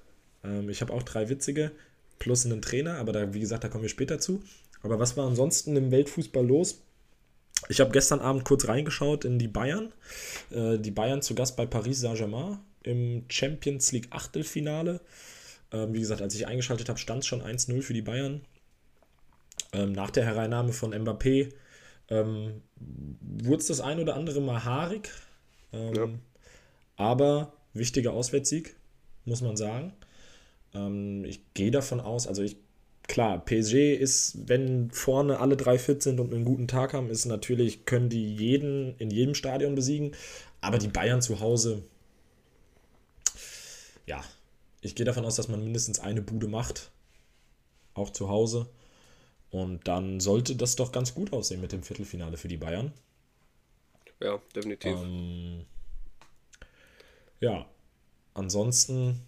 Ähm, 0.43 0.69
ich 0.71 0.81
habe 0.81 0.93
auch 0.93 1.03
drei 1.03 1.29
witzige 1.29 1.71
plus 2.19 2.47
einen 2.47 2.63
Trainer, 2.63 2.97
aber 2.97 3.13
da, 3.13 3.35
wie 3.35 3.41
gesagt, 3.41 3.65
da 3.65 3.69
kommen 3.69 3.83
wir 3.83 3.91
später 3.91 4.19
zu. 4.19 4.43
Aber 4.83 4.99
was 4.99 5.17
war 5.17 5.27
ansonsten 5.27 5.77
im 5.77 5.91
Weltfußball 5.91 6.47
los? 6.47 6.83
Ich 7.69 7.81
habe 7.81 7.91
gestern 7.93 8.21
Abend 8.21 8.45
kurz 8.45 8.67
reingeschaut 8.67 9.25
in 9.25 9.39
die 9.39 9.49
Bayern. 9.49 9.93
Äh, 10.51 10.79
die 10.79 10.91
Bayern 10.91 11.23
zu 11.23 11.35
Gast 11.35 11.57
bei 11.57 11.67
Paris 11.67 12.01
Saint-Germain 12.01 12.59
im 12.83 13.25
Champions 13.29 13.93
League 13.93 14.09
Achtelfinale. 14.11 15.01
Ähm, 15.73 15.93
wie 15.93 16.01
gesagt, 16.01 16.23
als 16.23 16.35
ich 16.35 16.47
eingeschaltet 16.47 16.89
habe, 16.89 16.99
stand 16.99 17.21
es 17.21 17.27
schon 17.27 17.43
1-0 17.43 17.83
für 17.83 17.95
die 17.95 18.03
Bayern. 18.03 18.43
Ähm, 19.75 19.93
nach 19.93 20.11
der 20.11 20.25
Hereinnahme 20.25 20.73
von 20.73 20.95
Mbappé 20.95 21.53
ähm, 22.09 22.63
wurde 23.21 23.61
es 23.61 23.67
das 23.67 23.81
ein 23.81 23.99
oder 23.99 24.15
andere 24.15 24.41
Mal 24.41 24.65
haarig. 24.65 25.11
Ähm, 25.73 25.95
ja. 25.95 26.09
Aber 26.97 27.53
wichtiger 27.73 28.13
Auswärtssieg, 28.13 28.77
muss 29.25 29.43
man 29.43 29.57
sagen. 29.57 29.93
Ähm, 30.75 31.25
ich 31.25 31.41
gehe 31.55 31.73
davon 31.73 32.01
aus, 32.01 32.29
also 32.29 32.43
ich, 32.43 32.57
klar, 33.09 33.45
PSG 33.45 33.95
ist, 33.95 34.49
wenn 34.49 34.91
vorne 34.93 35.41
alle 35.41 35.57
drei 35.57 35.79
fit 35.79 36.03
sind 36.03 36.21
und 36.21 36.33
einen 36.33 36.45
guten 36.45 36.69
Tag 36.69 36.93
haben, 36.93 37.11
ist 37.11 37.25
natürlich, 37.25 37.85
können 37.85 38.09
die 38.09 38.35
jeden 38.37 38.97
in 38.99 39.11
jedem 39.11 39.35
Stadion 39.35 39.75
besiegen. 39.75 40.13
Aber 40.61 40.79
die 40.79 40.89
Bayern 40.89 41.21
zu 41.21 41.41
Hause, 41.41 41.83
ja, 44.07 44.23
ich 44.81 44.95
gehe 44.95 45.05
davon 45.05 45.25
aus, 45.25 45.37
dass 45.37 45.49
man 45.49 45.63
mindestens 45.63 45.99
eine 45.99 46.23
Bude 46.23 46.47
macht. 46.47 46.91
Auch 47.95 48.11
zu 48.11 48.29
Hause. 48.29 48.69
Und 49.55 49.87
dann 49.87 50.21
sollte 50.21 50.57
das 50.57 50.77
doch 50.77 50.91
ganz 50.91 51.15
gut 51.15 51.33
aussehen 51.33 51.61
mit 51.61 51.73
dem 51.73 51.83
Viertelfinale 51.83 52.37
für 52.37 52.49
die 52.49 52.57
Bayern. 52.57 52.93
Ja, 54.21 54.41
definitiv. 54.55 54.97
Ähm, 54.97 55.65
ja, 57.41 57.67
ansonsten 58.35 59.21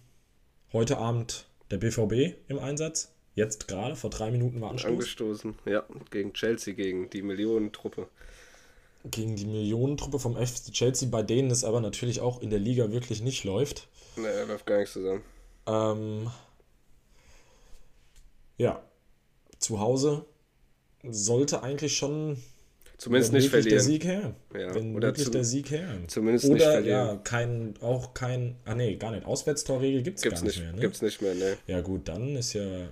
Heute 0.73 0.97
Abend 0.97 1.47
der 1.71 1.77
BVB 1.77 2.35
im 2.49 2.59
Einsatz. 2.59 3.13
Jetzt 3.35 3.69
gerade, 3.69 3.95
vor 3.95 4.09
drei 4.09 4.31
Minuten 4.31 4.59
war 4.59 4.71
Anstoß. 4.71 4.91
Angestoßen, 4.91 5.55
ja, 5.65 5.85
gegen 6.11 6.33
Chelsea, 6.33 6.73
gegen 6.73 7.09
die 7.09 7.21
Millionentruppe. 7.21 8.09
Gegen 9.09 9.37
die 9.37 9.45
Millionentruppe 9.45 10.19
vom 10.19 10.35
FC 10.35 10.73
Chelsea, 10.73 11.07
bei 11.09 11.23
denen 11.23 11.51
es 11.51 11.63
aber 11.63 11.79
natürlich 11.79 12.19
auch 12.19 12.41
in 12.41 12.49
der 12.49 12.59
Liga 12.59 12.91
wirklich 12.91 13.21
nicht 13.21 13.45
läuft. 13.45 13.87
Naja, 14.17 14.43
läuft 14.43 14.65
gar 14.65 14.79
nichts 14.79 14.93
zusammen. 14.93 15.23
Ähm, 15.67 16.29
ja, 18.57 18.83
zu 19.59 19.79
Hause 19.79 20.25
sollte 21.03 21.63
eigentlich 21.63 21.97
schon 21.97 22.37
Zumindest 22.97 23.31
nicht 23.31 23.51
möglich 23.53 23.71
der 23.71 23.79
verlieren. 23.81 24.01
Sieg 24.01 24.05
her. 24.05 24.35
Ja, 24.59 24.73
Wenn 24.75 24.95
oder 24.95 25.09
wirklich 25.09 25.25
zum- 25.25 25.31
der 25.33 25.43
Sieg 25.43 25.69
her. 25.69 25.87
zumindest 26.07 26.45
Oder 26.45 26.53
nicht 26.55 26.63
verlieren. 26.63 27.07
ja, 27.07 27.15
kein, 27.23 27.73
auch 27.81 28.13
kein, 28.15 28.55
ah 28.65 28.73
nee, 28.73 28.95
gar 28.95 29.11
nicht. 29.11 29.25
Auswärtstorregel 29.25 30.01
gibt 30.01 30.17
es 30.17 30.23
gar 30.23 30.31
nicht, 30.31 30.43
nicht, 30.43 30.59
mehr. 30.59 30.73
Ne? 30.73 30.81
gibt's 30.81 31.01
nicht 31.03 31.21
mehr, 31.21 31.35
ne. 31.35 31.57
Ja 31.67 31.81
gut, 31.81 32.07
dann 32.07 32.35
ist 32.35 32.53
ja, 32.53 32.87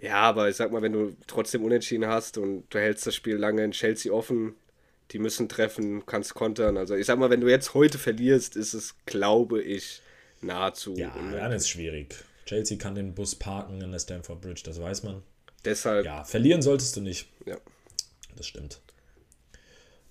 Ja, 0.00 0.16
aber 0.16 0.48
ich 0.48 0.56
sag 0.56 0.72
mal, 0.72 0.82
wenn 0.82 0.92
du 0.92 1.14
trotzdem 1.28 1.62
unentschieden 1.64 2.06
hast 2.06 2.36
und 2.36 2.64
du 2.70 2.78
hältst 2.78 3.06
das 3.06 3.14
Spiel 3.14 3.36
lange 3.36 3.62
in 3.64 3.70
Chelsea 3.70 4.12
offen, 4.12 4.54
die 5.12 5.20
müssen 5.20 5.48
treffen, 5.48 6.04
kannst 6.04 6.34
kontern. 6.34 6.76
Also 6.76 6.96
ich 6.96 7.06
sag 7.06 7.18
mal, 7.18 7.30
wenn 7.30 7.40
du 7.40 7.48
jetzt 7.48 7.74
heute 7.74 7.98
verlierst, 7.98 8.56
ist 8.56 8.74
es, 8.74 8.96
glaube 9.06 9.62
ich, 9.62 10.02
nahezu 10.40 10.94
ja, 10.96 11.14
dann 11.32 11.52
ist 11.52 11.68
schwierig. 11.68 12.16
Chelsea 12.44 12.76
kann 12.76 12.96
den 12.96 13.14
Bus 13.14 13.36
parken 13.36 13.80
in 13.80 13.92
der 13.92 13.98
Stamford 14.00 14.40
Bridge, 14.40 14.62
das 14.64 14.80
weiß 14.80 15.04
man. 15.04 15.22
Deshalb, 15.64 16.04
Ja, 16.04 16.24
verlieren 16.24 16.62
solltest 16.62 16.96
du 16.96 17.00
nicht. 17.00 17.26
ja. 17.46 17.56
Das 18.36 18.46
stimmt. 18.46 18.80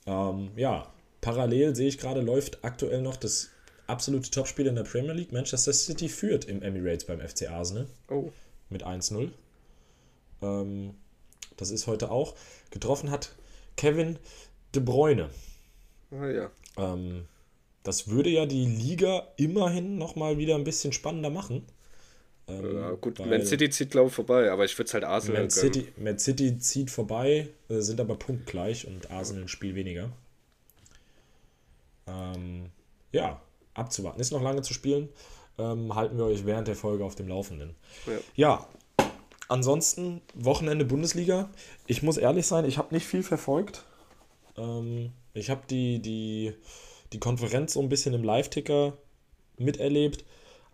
Ähm, 0.05 0.51
ja, 0.55 0.91
parallel 1.21 1.75
sehe 1.75 1.87
ich 1.89 1.97
gerade, 1.97 2.21
läuft 2.21 2.63
aktuell 2.63 3.01
noch 3.01 3.17
das 3.17 3.49
absolute 3.87 4.31
Topspiel 4.31 4.67
in 4.67 4.75
der 4.75 4.83
Premier 4.83 5.11
League. 5.13 5.31
Manchester 5.33 5.73
City 5.73 6.07
führt 6.09 6.45
im 6.45 6.61
Emirates 6.61 7.05
beim 7.05 7.19
FC 7.19 7.49
Arsenal 7.49 7.87
Oh, 8.09 8.31
mit 8.69 8.85
1-0. 8.85 9.29
Ähm, 10.41 10.95
das 11.57 11.69
ist 11.71 11.87
heute 11.87 12.11
auch. 12.11 12.35
Getroffen 12.71 13.11
hat 13.11 13.33
Kevin 13.75 14.17
De 14.73 14.81
Bruyne. 14.81 15.29
ah, 16.11 16.27
ja. 16.27 16.51
Ähm, 16.77 17.25
das 17.83 18.07
würde 18.07 18.29
ja 18.29 18.45
die 18.45 18.65
Liga 18.65 19.27
immerhin 19.35 19.97
nochmal 19.97 20.37
wieder 20.37 20.55
ein 20.55 20.63
bisschen 20.63 20.93
spannender 20.93 21.29
machen. 21.29 21.65
Ähm, 22.47 22.75
ja 22.75 22.91
gut, 22.91 23.19
Man 23.19 23.45
City 23.45 23.69
zieht, 23.69 23.91
glaube 23.91 24.09
ich, 24.09 24.13
vorbei, 24.13 24.51
aber 24.51 24.65
ich 24.65 24.77
würde 24.77 24.87
es 24.87 24.93
halt 24.93 25.03
Arsenal 25.03 25.43
Man 25.43 25.49
gönnen. 25.49 25.73
City, 25.73 25.93
Man 25.97 26.19
City 26.19 26.57
zieht 26.57 26.91
vorbei, 26.91 27.49
äh, 27.69 27.79
sind 27.79 28.01
aber 28.01 28.15
punktgleich 28.15 28.85
und 28.87 29.09
Arsenal 29.11 29.43
ein 29.43 29.47
Spiel 29.47 29.75
weniger. 29.75 30.11
Ähm, 32.07 32.69
ja, 33.11 33.41
abzuwarten. 33.73 34.19
Ist 34.19 34.31
noch 34.31 34.41
lange 34.41 34.61
zu 34.61 34.73
spielen. 34.73 35.09
Ähm, 35.57 35.95
halten 35.95 36.17
wir 36.17 36.25
euch 36.25 36.45
während 36.45 36.67
der 36.67 36.75
Folge 36.75 37.05
auf 37.05 37.15
dem 37.15 37.27
Laufenden. 37.27 37.75
Ja. 38.05 38.13
Ja, 38.35 39.07
ansonsten 39.47 40.21
Wochenende 40.33 40.83
Bundesliga. 40.83 41.49
Ich 41.87 42.03
muss 42.03 42.17
ehrlich 42.17 42.47
sein, 42.47 42.65
ich 42.65 42.77
habe 42.77 42.93
nicht 42.93 43.05
viel 43.05 43.23
verfolgt. 43.23 43.85
Ähm, 44.57 45.11
ich 45.33 45.49
habe 45.49 45.61
die, 45.69 45.99
die, 45.99 46.53
die 47.13 47.19
Konferenz 47.19 47.73
so 47.73 47.81
ein 47.81 47.89
bisschen 47.89 48.13
im 48.13 48.23
Live-Ticker 48.23 48.97
miterlebt. 49.57 50.25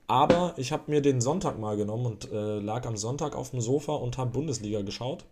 Aber 0.09 0.55
ich 0.57 0.71
habe 0.71 0.89
mir 0.89 1.01
den 1.01 1.21
Sonntag 1.21 1.59
mal 1.59 1.77
genommen 1.77 2.07
und 2.07 2.31
äh, 2.31 2.57
lag 2.57 2.87
am 2.87 2.97
Sonntag 2.97 3.35
auf 3.35 3.51
dem 3.51 3.61
Sofa 3.61 3.93
und 3.93 4.17
habe 4.17 4.31
Bundesliga 4.31 4.81
geschaut. 4.81 5.23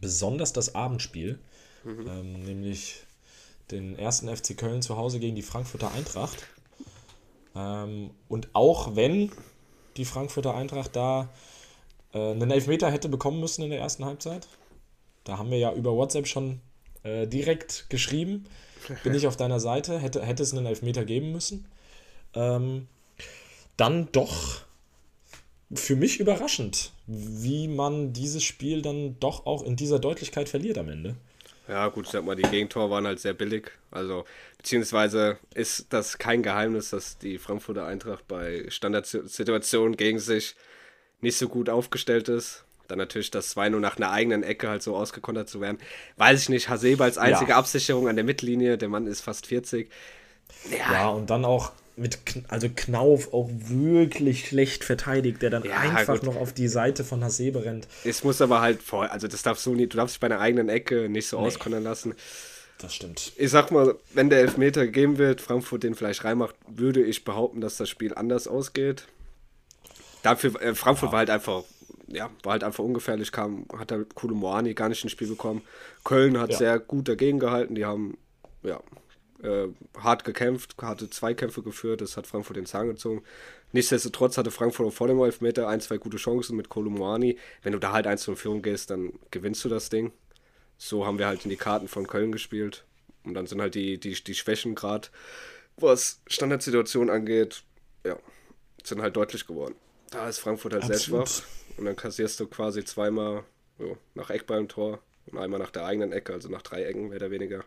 Besonders 0.00 0.52
das 0.52 0.74
Abendspiel, 0.74 1.38
ähm, 1.86 2.42
nämlich 2.44 3.04
den 3.70 3.96
ersten 3.96 4.28
FC 4.34 4.56
Köln 4.58 4.82
zu 4.82 4.96
Hause 4.96 5.20
gegen 5.20 5.36
die 5.36 5.42
Frankfurter 5.42 5.92
Eintracht. 5.92 6.44
Ähm, 7.54 8.10
und 8.28 8.48
auch 8.52 8.96
wenn 8.96 9.30
die 9.96 10.04
Frankfurter 10.04 10.56
Eintracht 10.56 10.96
da 10.96 11.28
äh, 12.14 12.32
einen 12.32 12.50
Elfmeter 12.50 12.90
hätte 12.90 13.08
bekommen 13.08 13.38
müssen 13.38 13.62
in 13.62 13.70
der 13.70 13.78
ersten 13.78 14.04
Halbzeit, 14.04 14.48
da 15.22 15.38
haben 15.38 15.52
wir 15.52 15.58
ja 15.58 15.72
über 15.72 15.94
WhatsApp 15.94 16.26
schon 16.26 16.60
äh, 17.04 17.28
direkt 17.28 17.88
geschrieben, 17.90 18.46
bin 19.04 19.14
ich 19.14 19.28
auf 19.28 19.36
deiner 19.36 19.60
Seite, 19.60 20.00
hätte, 20.00 20.20
hätte 20.24 20.42
es 20.42 20.52
einen 20.52 20.66
Elfmeter 20.66 21.04
geben 21.04 21.30
müssen. 21.30 21.68
Ähm, 22.34 22.88
dann 23.76 24.08
doch 24.12 24.62
für 25.72 25.96
mich 25.96 26.20
überraschend, 26.20 26.92
wie 27.06 27.68
man 27.68 28.12
dieses 28.12 28.44
Spiel 28.44 28.82
dann 28.82 29.18
doch 29.20 29.46
auch 29.46 29.62
in 29.62 29.76
dieser 29.76 29.98
Deutlichkeit 29.98 30.48
verliert 30.48 30.78
am 30.78 30.88
Ende. 30.88 31.16
Ja, 31.68 31.88
gut, 31.88 32.06
ich 32.06 32.12
sag 32.12 32.24
mal, 32.24 32.36
die 32.36 32.42
Gegentore 32.42 32.90
waren 32.90 33.06
halt 33.06 33.18
sehr 33.18 33.34
billig. 33.34 33.72
Also, 33.90 34.24
beziehungsweise 34.58 35.38
ist 35.52 35.86
das 35.90 36.18
kein 36.18 36.42
Geheimnis, 36.44 36.90
dass 36.90 37.18
die 37.18 37.38
Frankfurter 37.38 37.86
Eintracht 37.86 38.28
bei 38.28 38.66
Standardsituationen 38.68 39.96
gegen 39.96 40.20
sich 40.20 40.54
nicht 41.20 41.36
so 41.36 41.48
gut 41.48 41.68
aufgestellt 41.68 42.28
ist. 42.28 42.64
Dann 42.86 42.98
natürlich 42.98 43.32
das 43.32 43.56
2-0 43.56 43.80
nach 43.80 43.96
einer 43.96 44.12
eigenen 44.12 44.44
Ecke 44.44 44.68
halt 44.68 44.84
so 44.84 44.94
ausgekontert 44.94 45.48
zu 45.48 45.60
werden. 45.60 45.78
Weiß 46.16 46.42
ich 46.42 46.48
nicht, 46.48 46.68
Hasebe 46.68 47.02
als 47.02 47.18
einzige 47.18 47.50
Ja. 47.50 47.56
Absicherung 47.56 48.08
an 48.08 48.14
der 48.14 48.24
Mittellinie, 48.24 48.78
der 48.78 48.88
Mann 48.88 49.08
ist 49.08 49.22
fast 49.22 49.48
40. 49.48 49.90
Ja, 50.70 51.08
und 51.08 51.30
dann 51.30 51.44
auch 51.44 51.72
mit, 51.96 52.18
also 52.48 52.68
Knauf 52.74 53.32
auch 53.32 53.48
wirklich 53.50 54.46
schlecht 54.48 54.84
verteidigt, 54.84 55.40
der 55.42 55.50
dann 55.50 55.64
Ja, 55.64 55.78
einfach 55.78 56.14
gut. 56.20 56.24
noch 56.24 56.36
auf 56.36 56.52
die 56.52 56.68
Seite 56.68 57.04
von 57.04 57.24
Hasebe 57.24 57.64
rennt. 57.64 57.88
Es 58.04 58.22
muss 58.22 58.40
aber 58.42 58.60
halt 58.60 58.82
vor, 58.82 59.10
also 59.10 59.28
das 59.28 59.42
darfst 59.42 59.64
du 59.66 59.74
nicht, 59.74 59.94
du 59.94 59.96
darfst 59.96 60.16
dich 60.16 60.20
bei 60.20 60.26
einer 60.26 60.40
eigenen 60.40 60.68
Ecke 60.68 61.08
nicht 61.08 61.26
so 61.26 61.38
auskontern 61.38 61.82
lassen. 61.82 62.14
Das 62.78 62.94
stimmt. 62.94 63.32
Ich 63.36 63.50
sag 63.50 63.70
mal, 63.70 63.94
wenn 64.12 64.28
der 64.28 64.40
Elfmeter 64.40 64.84
gegeben 64.84 65.16
wird, 65.16 65.40
Frankfurt 65.40 65.82
den 65.82 65.94
vielleicht 65.94 66.24
reinmacht, 66.24 66.54
würde 66.68 67.02
ich 67.02 67.24
behaupten, 67.24 67.62
dass 67.62 67.78
das 67.78 67.88
Spiel 67.88 68.12
anders 68.14 68.46
ausgeht. 68.46 69.06
Dafür, 70.22 70.60
äh, 70.60 70.74
Frankfurt 70.74 71.12
war 71.12 71.20
halt 71.20 71.30
einfach, 71.30 71.62
ja, 72.08 72.28
war 72.42 72.52
halt 72.52 72.64
einfach 72.64 72.84
ungefährlich, 72.84 73.32
kam, 73.32 73.64
hat 73.78 73.92
halt 73.92 74.14
Kulu 74.14 74.34
Moani 74.34 74.74
gar 74.74 74.90
nicht 74.90 75.02
ins 75.02 75.12
Spiel 75.12 75.28
bekommen. 75.28 75.62
Köln 76.04 76.38
hat 76.38 76.50
Ja. 76.50 76.58
sehr 76.58 76.78
gut 76.78 77.08
dagegen 77.08 77.38
gehalten, 77.38 77.74
die 77.74 77.86
haben, 77.86 78.18
ja, 78.62 78.80
äh, 79.42 79.68
hart 79.98 80.24
gekämpft, 80.24 80.76
hatte 80.80 81.10
Zweikämpfe 81.10 81.62
geführt, 81.62 82.00
das 82.00 82.16
hat 82.16 82.26
Frankfurt 82.26 82.56
den 82.56 82.66
Zahn 82.66 82.88
gezogen. 82.88 83.22
Nichtsdestotrotz 83.72 84.38
hatte 84.38 84.50
Frankfurt 84.50 84.86
auch 84.86 84.92
vor 84.92 85.08
dem 85.08 85.20
Elfmeter 85.20 85.68
ein, 85.68 85.80
zwei 85.80 85.98
gute 85.98 86.16
Chancen 86.16 86.56
mit 86.56 86.68
Kolo 86.68 86.90
Moani. 86.90 87.38
Wenn 87.62 87.72
du 87.72 87.78
da 87.78 87.92
halt 87.92 88.06
1 88.06 88.28
in 88.28 88.36
Führung 88.36 88.62
gehst, 88.62 88.90
dann 88.90 89.12
gewinnst 89.30 89.64
du 89.64 89.68
das 89.68 89.90
Ding. 89.90 90.12
So 90.78 91.06
haben 91.06 91.18
wir 91.18 91.26
halt 91.26 91.44
in 91.44 91.50
die 91.50 91.56
Karten 91.56 91.88
von 91.88 92.06
Köln 92.06 92.32
gespielt. 92.32 92.84
Und 93.24 93.34
dann 93.34 93.46
sind 93.46 93.60
halt 93.60 93.74
die, 93.74 93.98
die, 93.98 94.14
die 94.14 94.34
Schwächen 94.34 94.74
gerade, 94.74 95.08
was 95.76 96.20
Standardsituation 96.26 97.10
angeht, 97.10 97.64
ja, 98.04 98.16
sind 98.84 99.02
halt 99.02 99.16
deutlich 99.16 99.46
geworden. 99.46 99.74
Da 100.10 100.28
ist 100.28 100.38
Frankfurt 100.38 100.74
halt 100.74 100.84
sehr 100.84 100.96
Absolut. 100.96 101.28
schwach. 101.28 101.46
Und 101.76 101.84
dann 101.84 101.96
kassierst 101.96 102.40
du 102.40 102.46
quasi 102.46 102.84
zweimal 102.84 103.44
jo, 103.78 103.98
nach 104.14 104.30
Eckballtor 104.30 105.00
und 105.26 105.38
einmal 105.38 105.58
nach 105.58 105.70
der 105.70 105.84
eigenen 105.84 106.12
Ecke, 106.12 106.32
also 106.32 106.48
nach 106.48 106.62
drei 106.62 106.84
Ecken 106.84 107.08
mehr 107.08 107.16
oder 107.16 107.30
weniger. 107.30 107.64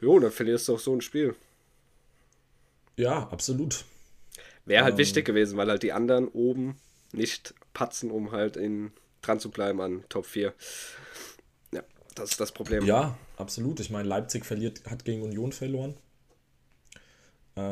Jo, 0.00 0.18
dann 0.18 0.30
verlierst 0.32 0.68
du 0.68 0.74
auch 0.74 0.78
so 0.78 0.94
ein 0.94 1.00
Spiel. 1.00 1.34
Ja, 2.96 3.28
absolut. 3.30 3.84
Wäre 4.64 4.84
halt 4.84 4.94
Ähm. 4.94 4.98
wichtig 4.98 5.24
gewesen, 5.24 5.56
weil 5.56 5.68
halt 5.68 5.82
die 5.82 5.92
anderen 5.92 6.28
oben 6.28 6.76
nicht 7.12 7.54
patzen, 7.72 8.10
um 8.10 8.32
halt 8.32 8.56
in, 8.56 8.92
dran 9.22 9.40
zu 9.40 9.50
bleiben 9.50 9.80
an 9.80 10.04
Top 10.08 10.26
4. 10.26 10.52
Ja, 11.72 11.82
das 12.14 12.30
ist 12.32 12.40
das 12.40 12.52
Problem. 12.52 12.84
Ja, 12.84 13.16
absolut. 13.36 13.80
Ich 13.80 13.90
meine, 13.90 14.08
Leipzig 14.08 14.44
verliert, 14.44 14.82
hat 14.86 15.04
gegen 15.04 15.22
Union 15.22 15.52
verloren. 15.52 15.96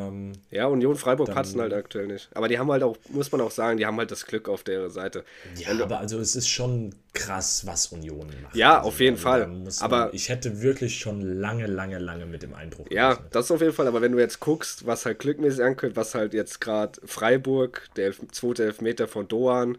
Ähm, 0.09 0.33
Ja, 0.51 0.67
Union 0.67 0.97
Freiburg 0.97 1.31
patzen 1.33 1.61
halt 1.61 1.73
aktuell 1.73 2.07
nicht. 2.07 2.29
Aber 2.35 2.49
die 2.49 2.59
haben 2.59 2.71
halt 2.71 2.83
auch, 2.83 2.97
muss 3.09 3.31
man 3.33 3.41
auch 3.41 3.51
sagen, 3.51 3.79
die 3.79 3.87
haben 3.87 3.97
halt 3.99 4.11
das 4.11 4.27
Glück 4.27 4.49
auf 4.49 4.63
der 4.65 4.91
Seite. 4.91 5.25
ja, 5.57 5.69
Wenn 5.69 5.81
aber 5.83 5.99
also 5.99 6.19
es 6.19 6.37
ist 6.37 6.49
schon 6.49 6.95
krass, 7.15 7.67
was 7.67 7.87
Union 7.89 8.29
macht. 8.43 8.55
Ja, 8.55 8.77
also, 8.79 8.89
auf 8.89 9.01
jeden 9.01 9.17
also 9.17 9.23
Fall. 9.29 9.47
muss 9.49 9.81
Aber- 9.83 10.07
man, 10.07 10.15
ich 10.15 10.29
hätte 10.29 10.61
wirklich 10.63 10.99
schon 10.99 11.21
lange, 11.21 11.67
lange, 11.67 11.99
lange 11.99 12.27
mit 12.27 12.43
dem 12.43 12.55
Einbruch 12.55 12.87
Ja, 12.91 13.11
gerechnet. 13.15 13.35
das 13.35 13.51
auf 13.51 13.61
jeden 13.61 13.73
Fall. 13.73 13.87
Aber 13.89 14.01
wenn 14.03 14.13
du 14.13 14.19
jetzt 14.19 14.41
guckst, 14.41 14.87
was 14.87 15.07
halt 15.07 15.19
glückmäßig 15.19 15.63
ankommt, 15.65 15.97
was 15.97 16.15
halt 16.15 16.35
jetzt 16.35 16.61
gerade 16.61 17.01
Freiburg, 17.05 17.89
der 17.97 18.07
Elf 18.07 18.21
zweite 18.33 18.65
Elfmeter 18.65 19.09
von 19.09 19.27
Doan, 19.27 19.79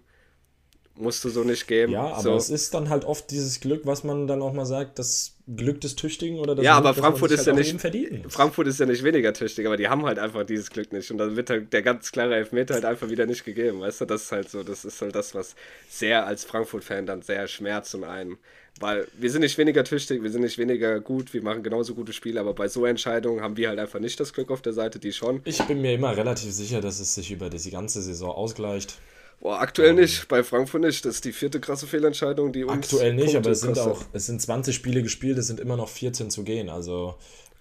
musst 0.95 1.23
du 1.23 1.29
so 1.29 1.43
nicht 1.43 1.67
geben. 1.67 1.93
Ja, 1.93 2.07
aber 2.07 2.21
so. 2.21 2.35
es 2.35 2.49
ist 2.49 2.73
dann 2.73 2.89
halt 2.89 3.05
oft 3.05 3.31
dieses 3.31 3.59
Glück, 3.61 3.85
was 3.85 4.03
man 4.03 4.27
dann 4.27 4.41
auch 4.41 4.51
mal 4.53 4.65
sagt, 4.65 4.99
das 4.99 5.35
Glück 5.55 5.81
des 5.81 5.95
Tüchtigen 5.95 6.37
oder 6.37 6.55
das 6.55 6.63
Ja, 6.63 6.79
Glück, 6.79 6.89
aber 6.89 7.01
Frankfurt 7.01 7.31
ist 7.31 7.47
halt 7.47 7.57
ja 7.57 7.73
nicht-. 7.73 8.31
Frankfurt 8.31 8.67
ist 8.67 8.79
ja 8.79 8.85
nicht 8.85 9.03
weniger 9.03 9.33
tüchtig, 9.33 9.65
aber 9.65 9.77
die 9.77 9.87
haben 9.87 10.05
halt 10.05 10.19
einfach 10.19 10.45
dieses 10.45 10.69
Glück 10.69 10.93
nicht. 10.93 11.09
Und 11.11 11.17
dann 11.17 11.35
wird 11.35 11.49
halt 11.49 11.73
der 11.73 11.81
ganz 11.81 12.11
klare 12.11 12.35
Elfmeter 12.35 12.75
halt 12.75 12.85
einfach 12.85 13.09
wieder 13.09 13.25
nicht 13.25 13.45
gegeben. 13.45 13.81
Weißt 13.81 14.01
du, 14.01 14.05
das 14.05 14.23
ist 14.23 14.31
halt 14.31 14.49
so, 14.49 14.63
das 14.63 14.85
ist 14.85 15.01
halt 15.01 15.15
das, 15.15 15.33
was 15.33 15.55
sehr 15.89 16.27
als 16.27 16.45
Frankfurt-Fan 16.45 17.05
dann 17.05 17.21
sehr 17.21 17.47
schmerzt 17.47 17.95
und 17.95 18.03
einen. 18.03 18.37
Weil 18.79 19.07
wir 19.17 19.29
sind 19.29 19.41
nicht 19.41 19.57
weniger 19.57 19.83
tüchtig, 19.83 20.23
wir 20.23 20.29
sind 20.29 20.41
nicht 20.41 20.57
weniger 20.57 20.99
gut, 20.99 21.33
wir 21.33 21.43
machen 21.43 21.63
genauso 21.63 21.95
gute 21.95 22.13
Spiele, 22.13 22.39
aber 22.39 22.53
bei 22.53 22.67
so 22.67 22.85
Entscheidungen 22.85 23.41
haben 23.41 23.57
wir 23.57 23.67
halt 23.67 23.79
einfach 23.79 23.99
nicht 23.99 24.19
das 24.19 24.31
Glück 24.31 24.51
auf 24.51 24.61
der 24.61 24.73
Seite, 24.73 24.99
die 24.99 25.11
schon. 25.11 25.41
Ich 25.43 25.61
bin 25.63 25.81
mir 25.81 25.93
immer 25.93 26.15
relativ 26.15 26.51
sicher, 26.51 26.79
dass 26.79 26.99
es 26.99 27.15
sich 27.15 27.31
über 27.31 27.49
die 27.49 27.71
ganze 27.71 28.01
Saison 28.01 28.31
ausgleicht. 28.31 28.97
Boah, 29.41 29.59
aktuell 29.61 29.93
nicht, 29.93 30.27
bei 30.27 30.43
Frankfurt 30.43 30.81
nicht. 30.81 31.05
Das 31.05 31.15
ist 31.15 31.25
die 31.25 31.31
vierte 31.31 31.59
krasse 31.61 31.87
Fehlentscheidung, 31.87 32.51
die 32.51 32.63
uns. 32.65 32.73
Aktuell 32.73 33.13
nicht, 33.13 33.23
Punkte 33.25 33.37
aber 33.39 33.51
es 33.51 33.61
sind 33.61 33.73
kostet. 33.75 33.93
auch, 33.93 34.05
es 34.11 34.25
sind 34.25 34.41
20 34.41 34.75
Spiele 34.75 35.01
gespielt, 35.01 35.37
es 35.37 35.47
sind 35.47 35.59
immer 35.59 35.77
noch 35.77 35.87
14 35.89 36.29
zu 36.29 36.43
gehen. 36.43 36.69
Also 36.69 37.15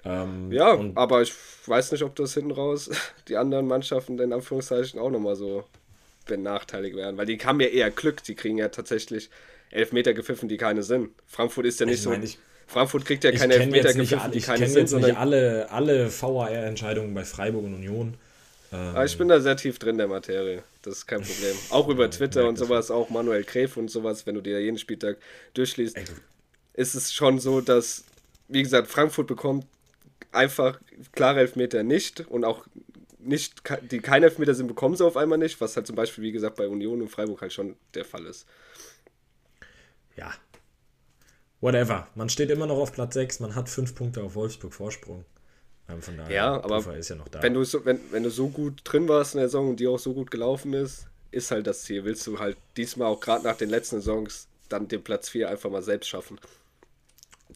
ähm, 0.05 0.51
Ja, 0.51 0.77
aber 0.97 1.23
ich 1.23 1.33
weiß 1.67 1.93
nicht, 1.93 2.03
ob 2.03 2.17
das 2.17 2.35
hinten 2.35 2.51
raus 2.51 2.91
die 3.29 3.37
anderen 3.37 3.67
Mannschaften 3.69 4.19
in 4.19 4.33
Anführungszeichen 4.33 4.99
auch 4.99 5.11
nochmal 5.11 5.37
so 5.37 5.65
benachteiligt 6.27 6.97
werden, 6.97 7.17
weil 7.17 7.27
die 7.27 7.39
haben 7.39 7.61
ja 7.61 7.69
eher 7.69 7.91
Glück, 7.91 8.23
die 8.25 8.35
kriegen 8.35 8.59
ja 8.59 8.69
tatsächlich 8.69 9.31
Elfmeter 9.71 10.15
gepfiffen, 10.15 10.49
die 10.49 10.57
keine 10.57 10.83
sind. 10.83 11.11
Frankfurt 11.27 11.67
ist 11.67 11.81
ja 11.81 11.87
nicht 11.87 11.97
Ich 11.97 12.03
so. 12.03 12.11
meine, 12.11 12.25
ich- 12.25 12.39
Frankfurt 12.67 13.07
kriegt 13.07 13.25
ja 13.25 13.31
Ich 13.31 13.39
keine 13.39 13.55
kenne 13.55 13.65
Elfmeter 13.65 13.93
gepfiffen, 13.95 14.19
alle- 14.21 14.33
die 14.33 14.39
ich 14.39 14.45
keine 14.45 14.59
sind, 14.67 14.69
jetzt 14.69 14.77
nicht 14.77 14.91
sondern 14.91 15.17
alle, 15.17 15.71
alle 15.71 16.11
VAR-Entscheidungen 16.11 17.15
bei 17.15 17.25
Freiburg 17.25 17.65
und 17.65 17.75
Union. 17.75 18.15
Ähm, 18.73 18.79
Aber 18.79 19.05
ich 19.05 19.17
bin 19.17 19.29
da 19.29 19.41
sehr 19.41 19.57
tief 19.57 19.79
drin 19.79 19.99
der 19.99 20.09
Materie. 20.09 20.63
Das 20.83 20.99
ist 20.99 21.07
kein 21.07 21.23
Problem. 21.23 21.57
Auch 21.71 21.89
über 21.89 22.11
Twitter 22.11 22.49
und 22.49 22.59
sowas, 22.59 22.91
auch 22.91 23.11
Manuel 23.11 23.45
Gräf 23.45 23.77
und 23.77 23.91
sowas, 23.91 24.27
wenn 24.27 24.35
du 24.35 24.41
dir 24.41 24.61
jeden 24.61 24.79
Spieltag 24.79 25.19
durchliest, 25.55 25.97
Ey, 25.97 26.05
ist 26.75 26.95
es 26.95 27.13
schon 27.13 27.39
so, 27.39 27.61
dass, 27.61 28.05
wie 28.49 28.63
gesagt, 28.63 28.89
Frankfurt 28.89 29.27
bekommt 29.27 29.67
einfach 30.33 30.81
klare 31.13 31.41
Elfmeter 31.41 31.83
nicht 31.83 32.21
und 32.21 32.45
auch 32.45 32.67
nicht, 33.19 33.63
die 33.91 34.01
keine 34.01 34.27
Elfmeter 34.27 34.55
sind, 34.55 34.69
bekommen 34.69 34.97
sie 34.97 35.05
auf 35.05 35.17
einmal 35.17 35.39
nicht, 35.39 35.61
was 35.61 35.77
halt 35.77 35.87
zum 35.87 35.97
Beispiel, 35.97 36.25
wie 36.25 36.33
gesagt, 36.33 36.57
bei 36.57 36.69
Union 36.69 37.03
und 37.03 37.09
Freiburg 37.09 37.41
halt 37.41 37.53
schon 37.53 37.77
der 37.95 38.05
Fall 38.05 38.27
ist. 38.27 38.47
ja. 40.17 40.33
Whatever. 41.61 42.07
Man 42.15 42.29
steht 42.29 42.51
immer 42.51 42.67
noch 42.67 42.79
auf 42.79 42.93
Platz 42.93 43.15
6, 43.15 43.41
man 43.41 43.57
hat 43.57 43.69
5 43.69 43.95
Punkte 43.97 44.23
auf 44.23 44.37
Wolfsburg 44.37 44.73
Vorsprung. 44.73 45.25
Von 46.01 46.17
daher, 46.19 46.35
Ja, 46.35 46.55
aber 46.55 46.77
Puffer 46.77 46.97
ist 46.97 47.09
ja 47.09 47.17
noch 47.17 47.29
da. 47.29 47.43
Wenn 47.43 47.55
du, 47.55 47.65
so, 47.65 47.85
wenn, 47.85 47.99
wenn 48.11 48.23
du 48.23 48.31
so 48.31 48.49
gut 48.49 48.81
drin 48.85 49.09
warst 49.09 49.35
in 49.35 49.41
der 49.41 49.49
Saison 49.49 49.71
und 49.71 49.81
die 49.81 49.87
auch 49.87 49.99
so 49.99 50.13
gut 50.13 50.31
gelaufen 50.31 50.75
ist, 50.75 51.07
ist 51.31 51.51
halt 51.51 51.67
das 51.67 51.83
Ziel. 51.83 52.05
Willst 52.05 52.27
du 52.27 52.39
halt 52.39 52.57
diesmal 52.77 53.09
auch 53.09 53.21
gerade 53.21 53.45
nach 53.45 53.57
den 53.57 53.71
letzten 53.71 53.97
Saisons 53.97 54.49
dann 54.69 54.87
den 54.89 55.03
Platz 55.03 55.31
4 55.31 55.49
einfach 55.49 55.71
mal 55.71 55.83
selbst 55.83 56.09
schaffen. 56.09 56.39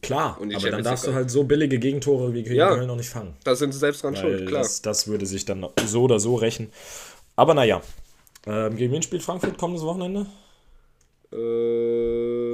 Klar, 0.01 0.37
aber 0.37 0.47
dann 0.47 0.59
Champions 0.59 0.83
darfst 0.83 1.05
League 1.05 1.13
du 1.13 1.17
halt 1.17 1.31
so 1.31 1.43
billige 1.43 1.79
Gegentore 1.79 2.33
wie 2.33 2.43
gegen 2.43 2.55
Ja. 2.55 2.73
Köln 2.73 2.87
noch 2.87 2.95
nicht 2.95 3.09
fangen. 3.09 3.35
Da 3.43 3.55
sind 3.55 3.71
sie 3.71 3.79
selbst 3.79 4.03
dran 4.03 4.15
schuld, 4.15 4.47
klar. 4.47 4.63
Das, 4.63 4.81
das 4.81 5.07
würde 5.07 5.25
sich 5.25 5.45
dann 5.45 5.67
so 5.85 6.03
oder 6.03 6.19
so 6.19 6.35
rächen. 6.35 6.71
Aber 7.35 7.53
naja. 7.53 7.81
Ähm, 8.45 8.75
gegen 8.75 8.91
wen 8.91 9.01
spielt 9.01 9.21
Frankfurt 9.21 9.57
kommendes 9.57 9.85
Wochenende? 9.85 10.25
Äh, 11.31 11.35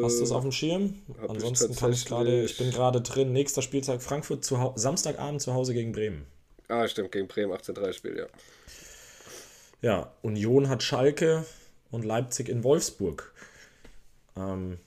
Hast 0.03 0.19
du 0.19 0.23
es 0.23 0.31
auf 0.31 0.41
dem 0.43 0.51
Schirm? 0.51 0.95
hab 1.17 1.23
ich 1.25 1.29
Ansonsten 1.29 1.75
kann 1.75 1.91
ich 1.93 2.05
gerade, 2.05 2.43
ich 2.43 2.57
bin 2.57 2.71
gerade 2.71 3.01
drin. 3.01 3.33
Nächster 3.33 3.61
Spieltag 3.61 4.01
Frankfurt 4.01 4.43
zu 4.43 4.73
Samstagabend 4.75 5.41
zu 5.41 5.53
Hause 5.53 5.73
gegen 5.73 5.91
Bremen. 5.91 6.25
Ah, 6.67 6.87
stimmt, 6.87 7.11
gegen 7.11 7.27
Bremen 7.27 7.51
18-3 7.51 7.93
Spiel, 7.93 8.17
ja. 8.17 8.27
Ja, 9.81 10.13
Union 10.21 10.69
hat 10.69 10.83
Schalke 10.83 11.45
und 11.91 12.03
Leipzig 12.05 12.49
in 12.49 12.63
Wolfsburg. 12.63 13.33
Ähm, 14.35 14.77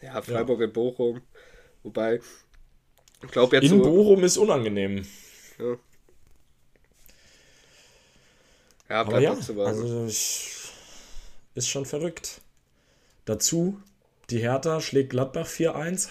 Ja, 0.00 0.20
Freiburg 0.22 0.60
in 0.60 0.72
Bochum. 0.72 1.22
Wobei, 1.82 2.20
ich 3.22 3.30
glaube 3.30 3.56
jetzt 3.56 3.70
in 3.70 3.78
so, 3.78 3.82
Bochum 3.82 4.24
ist 4.24 4.36
unangenehm. 4.36 5.06
ja, 8.88 9.00
Aber 9.00 9.10
bleibt 9.10 9.22
ja, 9.24 9.32
abzuwarten. 9.32 9.80
also 9.82 10.06
ich, 10.06 10.50
ist 11.54 11.68
schon 11.68 11.84
verrückt. 11.86 12.40
Dazu, 13.24 13.80
die 14.30 14.38
Hertha 14.38 14.80
schlägt 14.80 15.10
Gladbach 15.10 15.46
4-1. 15.46 16.08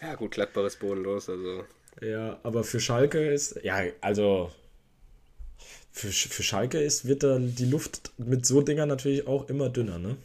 ja, 0.00 0.14
gut, 0.14 0.32
Gladbach 0.32 0.64
ist 0.64 0.78
bodenlos, 0.80 1.28
also. 1.28 1.64
Ja, 2.00 2.38
aber 2.42 2.64
für 2.64 2.80
Schalke 2.80 3.32
ist, 3.32 3.60
ja, 3.62 3.80
also 4.00 4.50
für, 5.92 6.08
für 6.08 6.42
Schalke 6.42 6.80
ist, 6.80 7.06
wird 7.06 7.22
da 7.22 7.38
die 7.38 7.66
Luft 7.66 8.12
mit 8.18 8.46
so 8.46 8.62
Dingern 8.62 8.88
natürlich 8.88 9.26
auch 9.26 9.48
immer 9.48 9.68
dünner, 9.68 9.98
ne? 9.98 10.16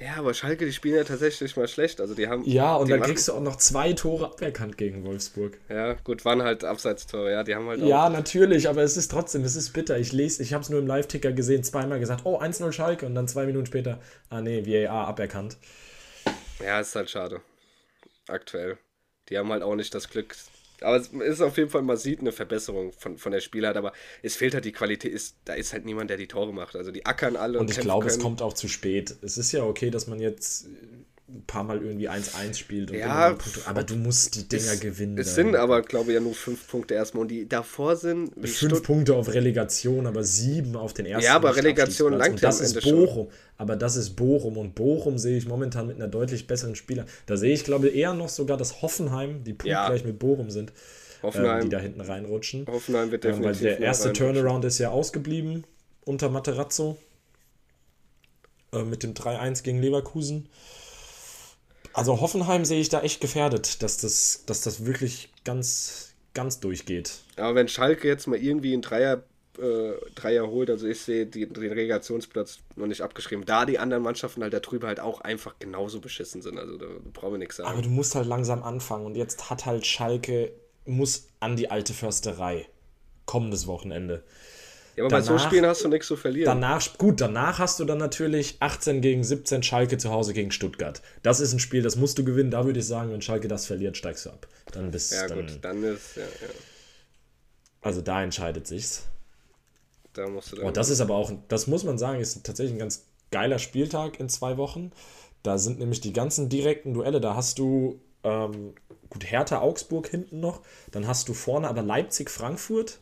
Ja, 0.00 0.14
aber 0.18 0.32
Schalke, 0.32 0.64
die 0.64 0.72
spielen 0.72 0.94
ja 0.94 1.02
tatsächlich 1.02 1.56
mal 1.56 1.66
schlecht. 1.66 2.00
Also 2.00 2.14
die 2.14 2.28
haben. 2.28 2.44
Ja, 2.44 2.76
und 2.76 2.88
dann 2.88 3.00
machen- 3.00 3.08
kriegst 3.10 3.26
du 3.26 3.32
auch 3.32 3.40
noch 3.40 3.56
zwei 3.56 3.94
Tore 3.94 4.26
aberkannt 4.26 4.78
gegen 4.78 5.02
Wolfsburg. 5.04 5.58
Ja, 5.68 5.94
gut, 5.94 6.24
waren 6.24 6.40
halt 6.42 6.62
Abseitstore, 6.62 7.32
ja, 7.32 7.42
die 7.42 7.56
haben 7.56 7.66
halt 7.66 7.82
auch. 7.82 7.88
Ja, 7.88 8.08
natürlich, 8.08 8.68
aber 8.68 8.82
es 8.84 8.96
ist 8.96 9.10
trotzdem, 9.10 9.42
es 9.42 9.56
ist 9.56 9.72
bitter. 9.72 9.98
Ich 9.98 10.12
lese, 10.12 10.40
ich 10.40 10.52
habe 10.54 10.62
es 10.62 10.70
nur 10.70 10.78
im 10.78 10.86
Live-Ticker 10.86 11.32
gesehen, 11.32 11.64
zweimal 11.64 11.98
gesagt, 11.98 12.20
oh, 12.24 12.38
1-0 12.40 12.70
Schalke 12.70 13.06
und 13.06 13.16
dann 13.16 13.26
zwei 13.26 13.44
Minuten 13.46 13.66
später, 13.66 13.98
ah 14.30 14.40
nee, 14.40 14.64
VAR 14.64 15.08
aberkannt. 15.08 15.56
Ja, 16.60 16.80
ist 16.80 16.94
halt 16.94 17.10
schade. 17.10 17.40
Aktuell. 18.26 18.78
Die 19.28 19.38
haben 19.38 19.50
halt 19.50 19.62
auch 19.62 19.76
nicht 19.76 19.94
das 19.94 20.08
Glück. 20.08 20.36
Aber 20.80 20.96
es 20.96 21.08
ist 21.08 21.40
auf 21.40 21.56
jeden 21.56 21.70
Fall, 21.70 21.82
man 21.82 21.96
sieht 21.96 22.20
eine 22.20 22.30
Verbesserung 22.30 22.92
von, 22.92 23.18
von 23.18 23.32
der 23.32 23.40
Spielart, 23.40 23.76
aber 23.76 23.92
es 24.22 24.36
fehlt 24.36 24.54
halt 24.54 24.64
die 24.64 24.72
Qualität. 24.72 25.12
Ist, 25.12 25.36
da 25.44 25.54
ist 25.54 25.72
halt 25.72 25.84
niemand, 25.84 26.10
der 26.10 26.16
die 26.16 26.28
Tore 26.28 26.52
macht. 26.52 26.76
Also 26.76 26.92
die 26.92 27.04
ackern 27.04 27.36
alle 27.36 27.58
Und 27.58 27.70
ich 27.70 27.76
kämpfen 27.76 27.86
glaube, 27.86 28.06
es 28.06 28.18
kommt 28.18 28.42
auch 28.42 28.52
zu 28.52 28.68
spät. 28.68 29.16
Es 29.22 29.38
ist 29.38 29.52
ja 29.52 29.64
okay, 29.64 29.90
dass 29.90 30.06
man 30.06 30.20
jetzt 30.20 30.68
ein 31.30 31.44
paar 31.46 31.62
Mal 31.62 31.82
irgendwie 31.82 32.08
1-1 32.08 32.54
spielt. 32.58 32.90
Und 32.90 32.96
Ja, 32.96 33.36
aber 33.66 33.82
du 33.84 33.96
musst 33.96 34.34
die 34.34 34.48
Dinger 34.48 34.72
Es- 34.72 34.80
gewinnen. 34.80 35.18
Es 35.18 35.34
sind 35.34 35.54
aber, 35.56 35.82
glaube 35.82 36.10
ich, 36.10 36.14
ja 36.14 36.20
nur 36.20 36.32
fünf 36.34 36.66
Punkte 36.68 36.94
erstmal. 36.94 37.22
Und 37.22 37.28
die 37.28 37.46
davor 37.46 37.96
sind. 37.96 38.32
Fünf 38.34 38.56
Stutt- 38.56 38.82
Punkte 38.82 39.14
auf 39.14 39.32
Relegation, 39.34 40.06
aber 40.06 40.24
sieben 40.24 40.74
auf 40.74 40.94
den 40.94 41.04
ersten. 41.04 41.24
Ja, 41.26 41.36
aber. 41.36 41.54
Relegation 41.54 42.14
langt 42.14 42.32
Und 42.36 42.40
ja 42.40 42.48
das 42.48 42.60
ist 42.62 42.76
Ende 42.76 42.80
schon. 42.88 42.96
Bochum. 43.06 43.28
Aber 43.58 43.76
das 43.76 43.96
ist 43.96 44.16
Bochum. 44.16 44.56
Und 44.56 44.74
Bochum 44.74 45.18
sehe 45.18 45.36
ich 45.36 45.46
momentan 45.46 45.86
mit 45.86 45.96
einer 45.96 46.08
deutlich 46.08 46.46
besseren 46.46 46.74
Spieler. 46.76 47.04
Da 47.26 47.36
sehe 47.36 47.52
ich, 47.52 47.62
glaube 47.64 47.88
ich, 47.88 47.96
eher 47.96 48.14
noch 48.14 48.30
sogar, 48.30 48.56
dass 48.56 48.80
Hoffenheim, 48.80 49.44
die 49.44 49.52
punktgleich 49.52 50.04
mit 50.04 50.18
Bochum 50.18 50.48
sind, 50.50 50.70
ähm, 50.70 51.22
Hoffenheim, 51.24 51.64
die 51.64 51.68
da 51.68 51.78
hinten 51.78 52.00
reinrutschen. 52.00 52.66
Hoffenheim 52.66 53.10
wird 53.10 53.24
Ähm, 53.26 53.32
weil 53.32 53.52
definitiv. 53.52 53.60
der 53.62 53.80
erste. 53.80 54.12
Turnaround 54.14 54.64
ist 54.64 54.78
ja 54.78 54.90
ausgeblieben 54.90 55.64
unter 56.06 56.30
Materazzo. 56.30 56.96
Äh, 58.72 58.82
mit 58.84 59.02
dem 59.02 59.14
3-1 59.14 59.62
gegen 59.62 59.80
Leverkusen. 59.80 60.48
Also 61.92 62.20
Hoffenheim 62.20 62.64
sehe 62.64 62.80
ich 62.80 62.88
da 62.88 63.00
echt 63.02 63.20
gefährdet, 63.20 63.82
dass 63.82 63.98
das, 63.98 64.44
dass 64.46 64.60
das 64.60 64.84
wirklich 64.84 65.30
ganz, 65.44 66.14
ganz 66.34 66.60
durchgeht. 66.60 67.20
Aber 67.36 67.54
wenn 67.54 67.68
Schalke 67.68 68.06
jetzt 68.08 68.26
mal 68.26 68.38
irgendwie 68.38 68.72
einen 68.72 68.82
Dreier, 68.82 69.24
äh, 69.58 69.92
Dreier 70.14 70.48
holt, 70.48 70.70
also 70.70 70.86
ich 70.86 71.00
sehe 71.00 71.26
den 71.26 71.54
Relegationsplatz 71.54 72.58
noch 72.76 72.86
nicht 72.86 73.00
abgeschrieben, 73.00 73.44
da 73.44 73.64
die 73.64 73.78
anderen 73.78 74.02
Mannschaften 74.02 74.42
halt 74.42 74.52
da 74.52 74.60
drüber 74.60 74.88
halt 74.88 75.00
auch 75.00 75.20
einfach 75.20 75.58
genauso 75.58 76.00
beschissen 76.00 76.42
sind. 76.42 76.58
Also 76.58 76.76
da 76.76 76.86
brauchen 77.12 77.34
wir 77.34 77.38
nichts 77.38 77.56
sagen. 77.56 77.68
Aber 77.68 77.82
du 77.82 77.88
musst 77.88 78.14
halt 78.14 78.26
langsam 78.26 78.62
anfangen. 78.62 79.06
Und 79.06 79.16
jetzt 79.16 79.50
hat 79.50 79.66
halt 79.66 79.86
Schalke, 79.86 80.52
muss 80.84 81.28
an 81.40 81.56
die 81.56 81.70
alte 81.70 81.92
Försterei. 81.92 82.66
Kommendes 83.26 83.66
Wochenende. 83.66 84.24
Ja, 84.98 85.04
aber 85.04 85.10
bei 85.16 85.20
so 85.22 85.32
danach- 85.32 85.46
Spielen 85.46 85.66
hast 85.66 85.84
du 85.84 85.88
nichts 85.88 86.06
zu 86.06 86.16
verlieren. 86.16 86.46
Danach, 86.46 86.98
gut, 86.98 87.20
danach 87.20 87.58
hast 87.58 87.80
du 87.80 87.84
dann 87.84 87.98
natürlich 87.98 88.56
18 88.60 89.00
gegen 89.00 89.24
17 89.24 89.62
Schalke 89.62 89.96
zu 89.98 90.10
Hause 90.10 90.34
gegen 90.34 90.50
Stuttgart. 90.50 91.00
Das 91.22 91.40
ist 91.40 91.52
ein 91.52 91.58
Spiel, 91.60 91.82
das 91.82 91.96
musst 91.96 92.18
du 92.18 92.24
gewinnen. 92.24 92.50
Da 92.50 92.64
würde 92.66 92.80
ich 92.80 92.86
sagen, 92.86 93.10
wenn 93.12 93.22
Schalke 93.22 93.48
das 93.48 93.66
verliert, 93.66 93.96
steigst 93.96 94.26
du 94.26 94.30
ab. 94.30 94.46
Dann 94.72 94.90
bist 94.90 95.12
ja, 95.12 95.26
dann, 95.26 95.46
gut, 95.46 95.58
dann 95.62 95.82
ist, 95.82 96.16
ja, 96.16 96.22
ja, 96.22 96.48
Also 97.80 98.00
da 98.02 98.22
entscheidet 98.22 98.66
sich's. 98.66 99.04
da 100.12 100.28
musst 100.28 100.52
du 100.52 100.56
dann. 100.56 100.66
Und 100.66 100.76
das 100.76 100.90
ist 100.90 101.00
aber 101.00 101.14
auch, 101.14 101.32
das 101.48 101.66
muss 101.66 101.84
man 101.84 101.96
sagen, 101.98 102.20
ist 102.20 102.44
tatsächlich 102.44 102.74
ein 102.74 102.78
ganz 102.80 103.06
geiler 103.30 103.58
Spieltag 103.58 104.20
in 104.20 104.28
zwei 104.28 104.56
Wochen. 104.56 104.92
Da 105.42 105.58
sind 105.58 105.78
nämlich 105.78 106.00
die 106.00 106.12
ganzen 106.12 106.48
direkten 106.48 106.94
Duelle. 106.94 107.20
Da 107.20 107.34
hast 107.36 107.58
du 107.58 108.00
ähm, 108.24 108.74
gut 109.10 109.30
Hertha 109.30 109.60
Augsburg 109.60 110.08
hinten 110.08 110.40
noch. 110.40 110.60
Dann 110.90 111.06
hast 111.06 111.28
du 111.28 111.34
vorne 111.34 111.68
aber 111.68 111.82
Leipzig 111.82 112.30
Frankfurt, 112.30 112.98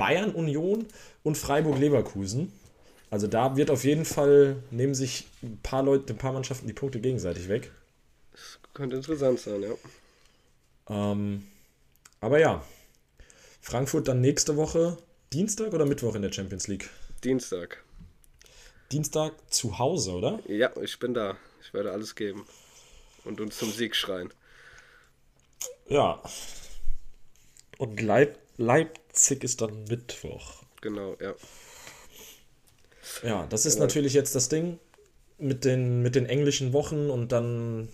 Bayern 0.00 0.30
Union 0.30 0.86
und 1.22 1.36
Freiburg 1.36 1.78
Leverkusen. 1.78 2.52
Also 3.10 3.26
da 3.26 3.56
wird 3.56 3.70
auf 3.70 3.84
jeden 3.84 4.04
Fall 4.06 4.62
nehmen 4.70 4.94
sich 4.94 5.26
ein 5.42 5.58
paar 5.62 5.82
Leute, 5.82 6.14
ein 6.14 6.18
paar 6.18 6.32
Mannschaften 6.32 6.66
die 6.66 6.72
Punkte 6.72 7.00
gegenseitig 7.00 7.48
weg. 7.48 7.70
könnte 8.72 8.96
interessant 8.96 9.40
sein, 9.40 9.62
ja. 9.62 9.74
Ähm, 10.88 11.46
aber 12.20 12.38
ja, 12.38 12.64
Frankfurt 13.60 14.08
dann 14.08 14.20
nächste 14.20 14.56
Woche 14.56 14.96
Dienstag 15.32 15.74
oder 15.74 15.84
Mittwoch 15.84 16.14
in 16.14 16.22
der 16.22 16.32
Champions 16.32 16.66
League? 16.66 16.88
Dienstag. 17.22 17.84
Dienstag 18.90 19.34
zu 19.52 19.78
Hause, 19.78 20.12
oder? 20.12 20.40
Ja, 20.48 20.70
ich 20.82 20.98
bin 20.98 21.14
da. 21.14 21.36
Ich 21.62 21.74
werde 21.74 21.92
alles 21.92 22.14
geben. 22.14 22.46
Und 23.24 23.40
uns 23.40 23.58
zum 23.58 23.70
Sieg 23.70 23.94
schreien. 23.94 24.32
Ja. 25.88 26.22
Und 27.76 28.00
Leip 28.00 28.99
Leipzig 29.10 29.42
ist 29.42 29.60
dann 29.60 29.84
Mittwoch. 29.88 30.62
Genau, 30.80 31.16
ja. 31.20 31.34
Ja, 33.24 33.46
das 33.48 33.66
ist 33.66 33.80
natürlich 33.80 34.14
jetzt 34.14 34.36
das 34.36 34.48
Ding 34.48 34.78
mit 35.36 35.64
den, 35.64 36.00
mit 36.00 36.14
den 36.14 36.26
englischen 36.26 36.72
Wochen 36.72 37.10
und 37.10 37.32
dann 37.32 37.88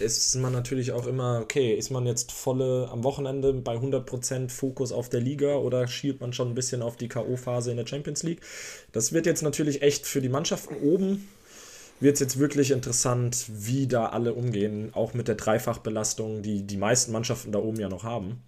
ist 0.00 0.34
man 0.34 0.52
natürlich 0.52 0.90
auch 0.90 1.06
immer, 1.06 1.40
okay, 1.40 1.72
ist 1.72 1.90
man 1.90 2.04
jetzt 2.04 2.32
volle 2.32 2.88
am 2.90 3.04
Wochenende 3.04 3.52
bei 3.54 3.76
100% 3.76 4.50
Fokus 4.50 4.90
auf 4.90 5.08
der 5.08 5.20
Liga 5.20 5.54
oder 5.54 5.86
schielt 5.86 6.20
man 6.20 6.32
schon 6.32 6.48
ein 6.48 6.54
bisschen 6.56 6.82
auf 6.82 6.96
die 6.96 7.08
K.O.-Phase 7.08 7.70
in 7.70 7.76
der 7.76 7.86
Champions 7.86 8.24
League? 8.24 8.40
Das 8.90 9.12
wird 9.12 9.26
jetzt 9.26 9.42
natürlich 9.42 9.82
echt 9.82 10.04
für 10.04 10.20
die 10.20 10.28
Mannschaften 10.28 10.74
oben, 10.82 11.28
wird 12.00 12.14
es 12.14 12.20
jetzt 12.20 12.40
wirklich 12.40 12.72
interessant, 12.72 13.46
wie 13.48 13.86
da 13.86 14.06
alle 14.06 14.34
umgehen, 14.34 14.90
auch 14.94 15.14
mit 15.14 15.28
der 15.28 15.36
Dreifachbelastung, 15.36 16.42
die 16.42 16.66
die 16.66 16.76
meisten 16.76 17.12
Mannschaften 17.12 17.52
da 17.52 17.60
oben 17.60 17.78
ja 17.78 17.88
noch 17.88 18.02
haben. 18.02 18.42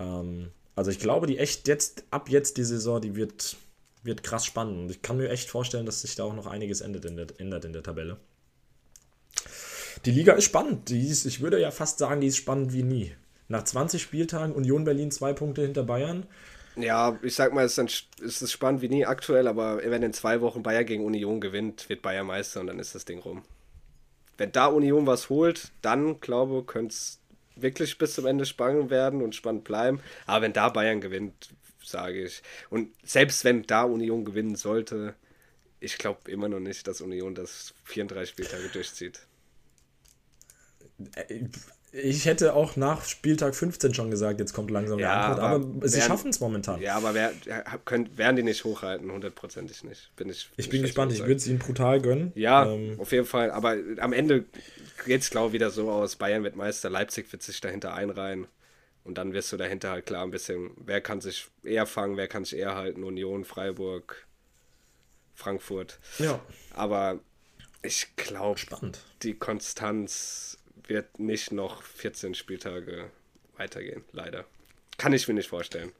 Ähm, 0.00 0.50
also 0.80 0.90
ich 0.90 0.98
glaube, 0.98 1.26
die 1.26 1.36
echt 1.36 1.68
jetzt, 1.68 2.04
ab 2.10 2.30
jetzt 2.30 2.56
die 2.56 2.64
Saison, 2.64 3.02
die 3.02 3.14
wird, 3.14 3.58
wird 4.02 4.22
krass 4.22 4.46
spannend. 4.46 4.78
Und 4.78 4.90
ich 4.90 5.02
kann 5.02 5.18
mir 5.18 5.28
echt 5.28 5.50
vorstellen, 5.50 5.84
dass 5.84 6.00
sich 6.00 6.14
da 6.14 6.24
auch 6.24 6.32
noch 6.32 6.46
einiges 6.46 6.80
ändert 6.80 7.04
in 7.04 7.16
der, 7.18 7.26
ändert 7.36 7.66
in 7.66 7.74
der 7.74 7.82
Tabelle. 7.82 8.16
Die 10.06 10.10
Liga 10.10 10.32
ist 10.32 10.44
spannend. 10.44 10.88
Die 10.88 11.06
ist, 11.06 11.26
ich 11.26 11.42
würde 11.42 11.60
ja 11.60 11.70
fast 11.70 11.98
sagen, 11.98 12.22
die 12.22 12.28
ist 12.28 12.38
spannend 12.38 12.72
wie 12.72 12.82
nie. 12.82 13.14
Nach 13.48 13.62
20 13.62 14.00
Spieltagen 14.00 14.54
Union 14.54 14.84
Berlin 14.84 15.10
zwei 15.10 15.34
Punkte 15.34 15.60
hinter 15.60 15.82
Bayern. 15.82 16.26
Ja, 16.76 17.18
ich 17.20 17.34
sag 17.34 17.52
mal, 17.52 17.66
es 17.66 17.76
ist, 17.76 18.06
es 18.24 18.40
ist 18.40 18.50
spannend 18.50 18.80
wie 18.80 18.88
nie 18.88 19.04
aktuell, 19.04 19.48
aber 19.48 19.82
wenn 19.84 20.02
in 20.02 20.14
zwei 20.14 20.40
Wochen 20.40 20.62
Bayern 20.62 20.86
gegen 20.86 21.04
Union 21.04 21.42
gewinnt, 21.42 21.90
wird 21.90 22.00
Bayern 22.00 22.26
Meister 22.26 22.60
und 22.60 22.68
dann 22.68 22.78
ist 22.78 22.94
das 22.94 23.04
Ding 23.04 23.18
rum. 23.18 23.42
Wenn 24.38 24.50
da 24.52 24.68
Union 24.68 25.06
was 25.06 25.28
holt, 25.28 25.72
dann 25.82 26.20
glaube 26.20 26.60
ich, 26.60 26.66
könnte 26.66 26.94
es 26.94 27.19
wirklich 27.62 27.98
bis 27.98 28.14
zum 28.14 28.26
Ende 28.26 28.46
spannend 28.46 28.90
werden 28.90 29.22
und 29.22 29.34
spannend 29.34 29.64
bleiben. 29.64 30.00
Aber 30.26 30.42
wenn 30.42 30.52
da 30.52 30.68
Bayern 30.68 31.00
gewinnt, 31.00 31.50
sage 31.82 32.24
ich. 32.24 32.42
Und 32.68 32.90
selbst 33.02 33.44
wenn 33.44 33.62
da 33.64 33.82
Union 33.84 34.24
gewinnen 34.24 34.56
sollte, 34.56 35.14
ich 35.80 35.98
glaube 35.98 36.30
immer 36.30 36.48
noch 36.48 36.60
nicht, 36.60 36.86
dass 36.86 37.00
Union 37.00 37.34
das 37.34 37.74
34 37.84 38.30
Spieltage 38.30 38.68
durchzieht. 38.68 39.20
Ich 41.92 42.24
hätte 42.24 42.54
auch 42.54 42.76
nach 42.76 43.04
Spieltag 43.04 43.54
15 43.54 43.94
schon 43.94 44.10
gesagt, 44.10 44.38
jetzt 44.38 44.52
kommt 44.52 44.70
langsam 44.70 44.98
ja, 45.00 45.08
der 45.08 45.16
Antwort, 45.16 45.38
aber, 45.40 45.64
aber 45.64 45.88
sie 45.88 46.00
schaffen 46.00 46.30
es 46.30 46.38
momentan. 46.38 46.80
Ja, 46.80 46.96
aber 46.96 47.14
wer, 47.14 47.32
könnt, 47.84 48.16
werden 48.16 48.36
die 48.36 48.44
nicht 48.44 48.62
hochhalten, 48.64 49.10
hundertprozentig 49.10 49.82
nicht. 49.82 50.14
Bin 50.14 50.28
ich, 50.28 50.50
ich 50.56 50.68
bin 50.68 50.82
gespannt, 50.82 51.12
ich 51.12 51.20
würde 51.20 51.34
es 51.34 51.46
ihnen 51.48 51.58
brutal 51.58 52.00
gönnen. 52.00 52.30
Ja, 52.36 52.70
ähm, 52.70 52.94
auf 52.98 53.10
jeden 53.10 53.26
Fall, 53.26 53.50
aber 53.50 53.76
am 53.98 54.12
Ende 54.12 54.44
geht 55.04 55.22
es, 55.22 55.30
glaube 55.30 55.48
ich, 55.48 55.52
wieder 55.54 55.70
so 55.70 55.90
aus, 55.90 56.14
Bayern 56.14 56.44
wird 56.44 56.54
Meister, 56.54 56.90
Leipzig 56.90 57.32
wird 57.32 57.42
sich 57.42 57.60
dahinter 57.60 57.94
einreihen 57.94 58.46
und 59.02 59.18
dann 59.18 59.32
wirst 59.32 59.52
du 59.52 59.56
dahinter 59.56 59.90
halt 59.90 60.06
klar 60.06 60.22
ein 60.22 60.30
bisschen, 60.30 60.70
wer 60.76 61.00
kann 61.00 61.20
sich 61.20 61.48
eher 61.64 61.86
fangen, 61.86 62.16
wer 62.16 62.28
kann 62.28 62.44
sich 62.44 62.58
eher 62.58 62.76
halten, 62.76 63.02
Union, 63.02 63.44
Freiburg, 63.44 64.26
Frankfurt. 65.34 65.98
Ja. 66.18 66.40
Aber 66.74 67.18
ich 67.82 68.14
glaube, 68.16 68.60
die 69.22 69.34
Konstanz 69.34 70.58
wird 70.90 71.18
nicht 71.18 71.52
noch 71.52 71.82
14 71.82 72.34
Spieltage 72.34 73.10
weitergehen, 73.56 74.04
leider. 74.12 74.44
Kann 74.98 75.12
ich 75.12 75.26
mir 75.26 75.34
nicht 75.34 75.48
vorstellen. 75.48 75.92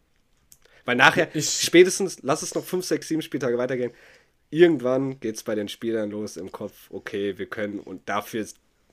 Weil 0.85 0.97
nachher, 0.97 1.35
ich, 1.35 1.49
spätestens, 1.49 2.19
lass 2.23 2.43
es 2.43 2.55
noch 2.55 2.65
5, 2.65 2.85
6, 2.85 3.09
7 3.09 3.23
Spieltage 3.23 3.57
weitergehen. 3.57 3.93
Irgendwann 4.51 5.21
geht 5.21 5.37
es 5.37 5.43
bei 5.43 5.55
den 5.55 5.69
Spielern 5.69 6.11
los 6.11 6.37
im 6.37 6.51
Kopf, 6.51 6.91
okay, 6.91 7.39
wir 7.39 7.47
können 7.47 7.79
und 7.79 8.09
dafür, 8.09 8.45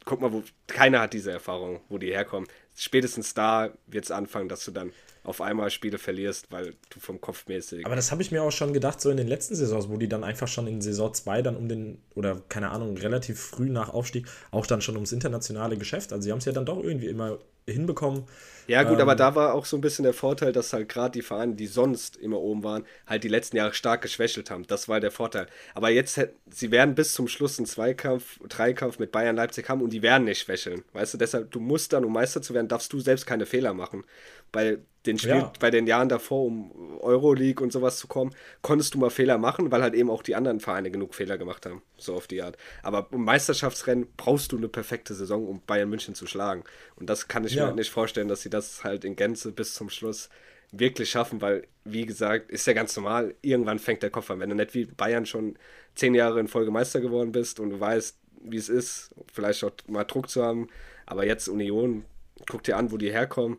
guck 0.05 0.21
mal, 0.21 0.31
wo, 0.31 0.43
keiner 0.67 1.01
hat 1.01 1.13
diese 1.13 1.31
Erfahrung, 1.31 1.81
wo 1.89 1.97
die 1.97 2.11
herkommen. 2.11 2.47
Spätestens 2.75 3.33
da 3.33 3.73
wird 3.87 4.05
es 4.05 4.11
anfangen, 4.11 4.49
dass 4.49 4.63
du 4.65 4.71
dann 4.71 4.93
auf 5.27 5.41
einmal 5.41 5.69
Spiele 5.69 5.97
verlierst, 5.97 6.51
weil 6.51 6.75
du 6.89 6.99
vom 6.99 7.19
Kopf 7.19 7.47
mäßig. 7.47 7.85
Aber 7.85 7.95
das 7.97 8.11
habe 8.11 8.21
ich 8.21 8.31
mir 8.31 8.43
auch 8.43 8.51
schon 8.51 8.71
gedacht, 8.71 9.01
so 9.01 9.09
in 9.09 9.17
den 9.17 9.27
letzten 9.27 9.55
Saisons, 9.55 9.89
wo 9.89 9.97
die 9.97 10.07
dann 10.07 10.23
einfach 10.23 10.47
schon 10.47 10.67
in 10.67 10.81
Saison 10.81 11.13
2 11.13 11.41
dann 11.41 11.57
um 11.57 11.67
den, 11.67 11.99
oder 12.15 12.41
keine 12.47 12.69
Ahnung, 12.69 12.95
relativ 12.97 13.39
früh 13.39 13.69
nach 13.69 13.89
Aufstieg, 13.89 14.25
auch 14.51 14.65
dann 14.65 14.81
schon 14.81 14.95
ums 14.95 15.11
internationale 15.11 15.77
Geschäft. 15.77 16.13
Also 16.13 16.23
sie 16.23 16.31
haben 16.31 16.39
es 16.39 16.45
ja 16.45 16.53
dann 16.53 16.65
doch 16.65 16.81
irgendwie 16.81 17.07
immer 17.07 17.39
hinbekommen. 17.67 18.23
Ja, 18.67 18.83
gut, 18.83 18.95
ähm, 18.95 19.01
aber 19.01 19.15
da 19.15 19.35
war 19.35 19.53
auch 19.53 19.65
so 19.65 19.77
ein 19.77 19.81
bisschen 19.81 20.03
der 20.03 20.13
Vorteil, 20.13 20.51
dass 20.51 20.73
halt 20.73 20.89
gerade 20.89 21.11
die 21.11 21.21
Vereine, 21.21 21.55
die 21.55 21.67
sonst 21.67 22.17
immer 22.17 22.39
oben 22.39 22.63
waren, 22.63 22.85
halt 23.05 23.23
die 23.23 23.29
letzten 23.29 23.55
Jahre 23.55 23.73
stark 23.73 24.01
geschwächelt 24.01 24.49
haben. 24.51 24.67
Das 24.67 24.89
war 24.89 24.99
der 24.99 25.11
Vorteil. 25.11 25.47
Aber 25.73 25.89
jetzt, 25.89 26.19
sie 26.49 26.71
werden 26.71 26.95
bis 26.95 27.13
zum 27.13 27.29
Schluss 27.29 27.57
einen 27.59 27.65
Zweikampf, 27.65 28.39
Dreikampf 28.47 28.99
mit 28.99 29.11
Bayern, 29.11 29.37
Leipzig 29.37 29.69
haben 29.69 29.81
und 29.81 29.91
die 29.91 30.01
werden 30.01 30.25
nicht 30.25 30.39
schwächeln. 30.39 30.83
Weißt 30.93 31.13
du, 31.13 31.17
deshalb, 31.17 31.51
du 31.51 31.59
musst 31.59 31.93
dann, 31.93 32.03
um 32.03 32.11
Meister 32.11 32.41
zu 32.41 32.53
werden, 32.53 32.67
darfst 32.67 32.91
du 32.91 32.99
selbst 32.99 33.25
keine 33.25 33.45
Fehler 33.45 33.73
machen. 33.73 34.03
Bei 34.51 34.79
den, 35.07 35.17
Spiel, 35.17 35.31
ja. 35.31 35.53
bei 35.59 35.71
den 35.71 35.87
Jahren 35.87 36.09
davor, 36.09 36.45
um 36.45 36.99
Euroleague 36.99 37.63
und 37.63 37.71
sowas 37.71 37.97
zu 37.97 38.07
kommen, 38.07 38.35
konntest 38.61 38.93
du 38.93 38.99
mal 38.99 39.09
Fehler 39.09 39.37
machen, 39.37 39.71
weil 39.71 39.81
halt 39.81 39.93
eben 39.93 40.09
auch 40.09 40.21
die 40.21 40.35
anderen 40.35 40.59
Vereine 40.59 40.91
genug 40.91 41.15
Fehler 41.15 41.37
gemacht 41.37 41.65
haben. 41.65 41.81
So 41.97 42.13
auf 42.15 42.27
die 42.27 42.41
Art. 42.41 42.57
Aber 42.83 43.07
um 43.11 43.23
Meisterschaftsrennen 43.23 44.07
brauchst 44.17 44.51
du 44.51 44.57
eine 44.57 44.67
perfekte 44.67 45.13
Saison, 45.13 45.47
um 45.47 45.61
Bayern 45.65 45.89
München 45.89 46.13
zu 46.13 46.27
schlagen. 46.27 46.63
Und 46.95 47.09
das 47.09 47.27
kann 47.27 47.45
ich 47.45 47.53
ja. 47.53 47.63
mir 47.63 47.67
halt 47.67 47.77
nicht 47.77 47.91
vorstellen, 47.91 48.27
dass 48.27 48.41
sie 48.41 48.49
das 48.49 48.83
halt 48.83 49.05
in 49.05 49.15
Gänze 49.15 49.51
bis 49.51 49.73
zum 49.73 49.89
Schluss 49.89 50.29
wirklich 50.71 51.09
schaffen, 51.09 51.41
weil, 51.41 51.65
wie 51.85 52.05
gesagt, 52.05 52.51
ist 52.51 52.67
ja 52.67 52.73
ganz 52.73 52.95
normal, 52.97 53.35
irgendwann 53.41 53.79
fängt 53.79 54.03
der 54.03 54.09
Kopf 54.09 54.29
an. 54.29 54.39
Wenn 54.39 54.49
du 54.49 54.55
nicht 54.55 54.73
wie 54.73 54.85
Bayern 54.85 55.25
schon 55.25 55.57
zehn 55.95 56.13
Jahre 56.13 56.41
in 56.41 56.49
Folge 56.49 56.71
Meister 56.71 56.99
geworden 56.99 57.31
bist 57.31 57.61
und 57.61 57.69
du 57.69 57.79
weißt, 57.79 58.17
wie 58.41 58.57
es 58.57 58.67
ist, 58.67 59.11
vielleicht 59.33 59.63
auch 59.63 59.71
mal 59.87 60.03
Druck 60.03 60.29
zu 60.29 60.43
haben, 60.43 60.67
aber 61.05 61.25
jetzt 61.25 61.47
Union, 61.47 62.03
guck 62.49 62.63
dir 62.63 62.77
an, 62.77 62.91
wo 62.91 62.97
die 62.97 63.11
herkommen 63.11 63.57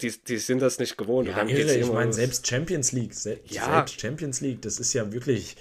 die, 0.00 0.12
die 0.28 0.36
sind 0.38 0.60
das 0.60 0.78
nicht 0.78 0.98
gewohnt. 0.98 1.28
Ja, 1.28 1.42
irre, 1.44 1.74
ich 1.76 1.90
meine, 1.90 2.12
selbst 2.12 2.46
Champions 2.46 2.92
League, 2.92 3.14
selbst, 3.14 3.52
ja. 3.52 3.64
selbst 3.64 4.00
Champions 4.00 4.40
League, 4.40 4.62
das 4.62 4.78
ist 4.78 4.92
ja 4.92 5.12
wirklich. 5.12 5.56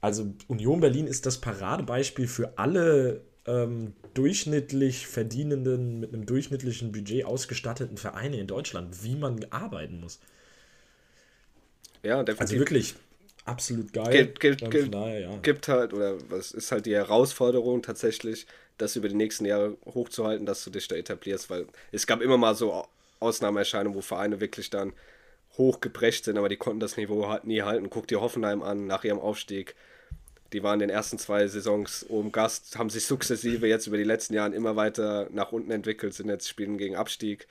Also 0.00 0.32
Union 0.46 0.80
Berlin 0.80 1.08
ist 1.08 1.26
das 1.26 1.38
Paradebeispiel 1.38 2.28
für 2.28 2.56
alle 2.56 3.22
ähm, 3.46 3.94
durchschnittlich 4.14 5.08
verdienenden, 5.08 6.00
mit 6.00 6.14
einem 6.14 6.24
durchschnittlichen 6.24 6.92
Budget 6.92 7.24
ausgestatteten 7.24 7.96
Vereine 7.96 8.38
in 8.38 8.46
Deutschland, 8.46 9.02
wie 9.02 9.16
man 9.16 9.44
arbeiten 9.50 10.00
muss. 10.00 10.20
Ja, 12.04 12.22
definitiv. 12.22 12.40
Also 12.40 12.58
wirklich 12.58 12.94
absolut 13.44 13.92
geil. 13.92 14.12
Gibt, 14.12 14.40
gibt, 14.40 14.70
gibt, 14.70 14.94
daher, 14.94 15.20
ja. 15.20 15.36
gibt 15.38 15.66
halt, 15.66 15.92
oder 15.92 16.16
was 16.30 16.52
ist 16.52 16.70
halt 16.70 16.86
die 16.86 16.94
Herausforderung 16.94 17.82
tatsächlich, 17.82 18.46
das 18.76 18.94
über 18.94 19.08
die 19.08 19.16
nächsten 19.16 19.44
Jahre 19.44 19.76
hochzuhalten, 19.86 20.46
dass 20.46 20.62
du 20.62 20.70
dich 20.70 20.86
da 20.86 20.94
etablierst, 20.94 21.50
weil 21.50 21.66
es 21.90 22.06
gab 22.06 22.20
immer 22.20 22.36
mal 22.36 22.54
so 22.54 22.86
Ausnahmeerscheinungen, 23.20 23.96
wo 23.96 24.00
Vereine 24.00 24.40
wirklich 24.40 24.70
dann 24.70 24.92
hochgebrecht 25.56 26.24
sind, 26.24 26.38
aber 26.38 26.48
die 26.48 26.56
konnten 26.56 26.80
das 26.80 26.96
Niveau 26.96 27.28
halt 27.28 27.44
nie 27.44 27.62
halten. 27.62 27.90
Guck 27.90 28.06
dir 28.06 28.20
Hoffenheim 28.20 28.62
an, 28.62 28.86
nach 28.86 29.04
ihrem 29.04 29.18
Aufstieg. 29.18 29.74
Die 30.52 30.62
waren 30.62 30.80
in 30.80 30.88
den 30.88 30.90
ersten 30.90 31.18
zwei 31.18 31.46
Saisons 31.46 32.06
oben 32.08 32.32
Gast, 32.32 32.78
haben 32.78 32.90
sich 32.90 33.04
sukzessive 33.04 33.66
jetzt 33.66 33.86
über 33.86 33.98
die 33.98 34.04
letzten 34.04 34.34
Jahre 34.34 34.54
immer 34.54 34.76
weiter 34.76 35.28
nach 35.30 35.52
unten 35.52 35.70
entwickelt, 35.70 36.14
sind 36.14 36.28
jetzt 36.28 36.48
spielen 36.48 36.78
gegen 36.78 36.96
Abstieg. 36.96 37.46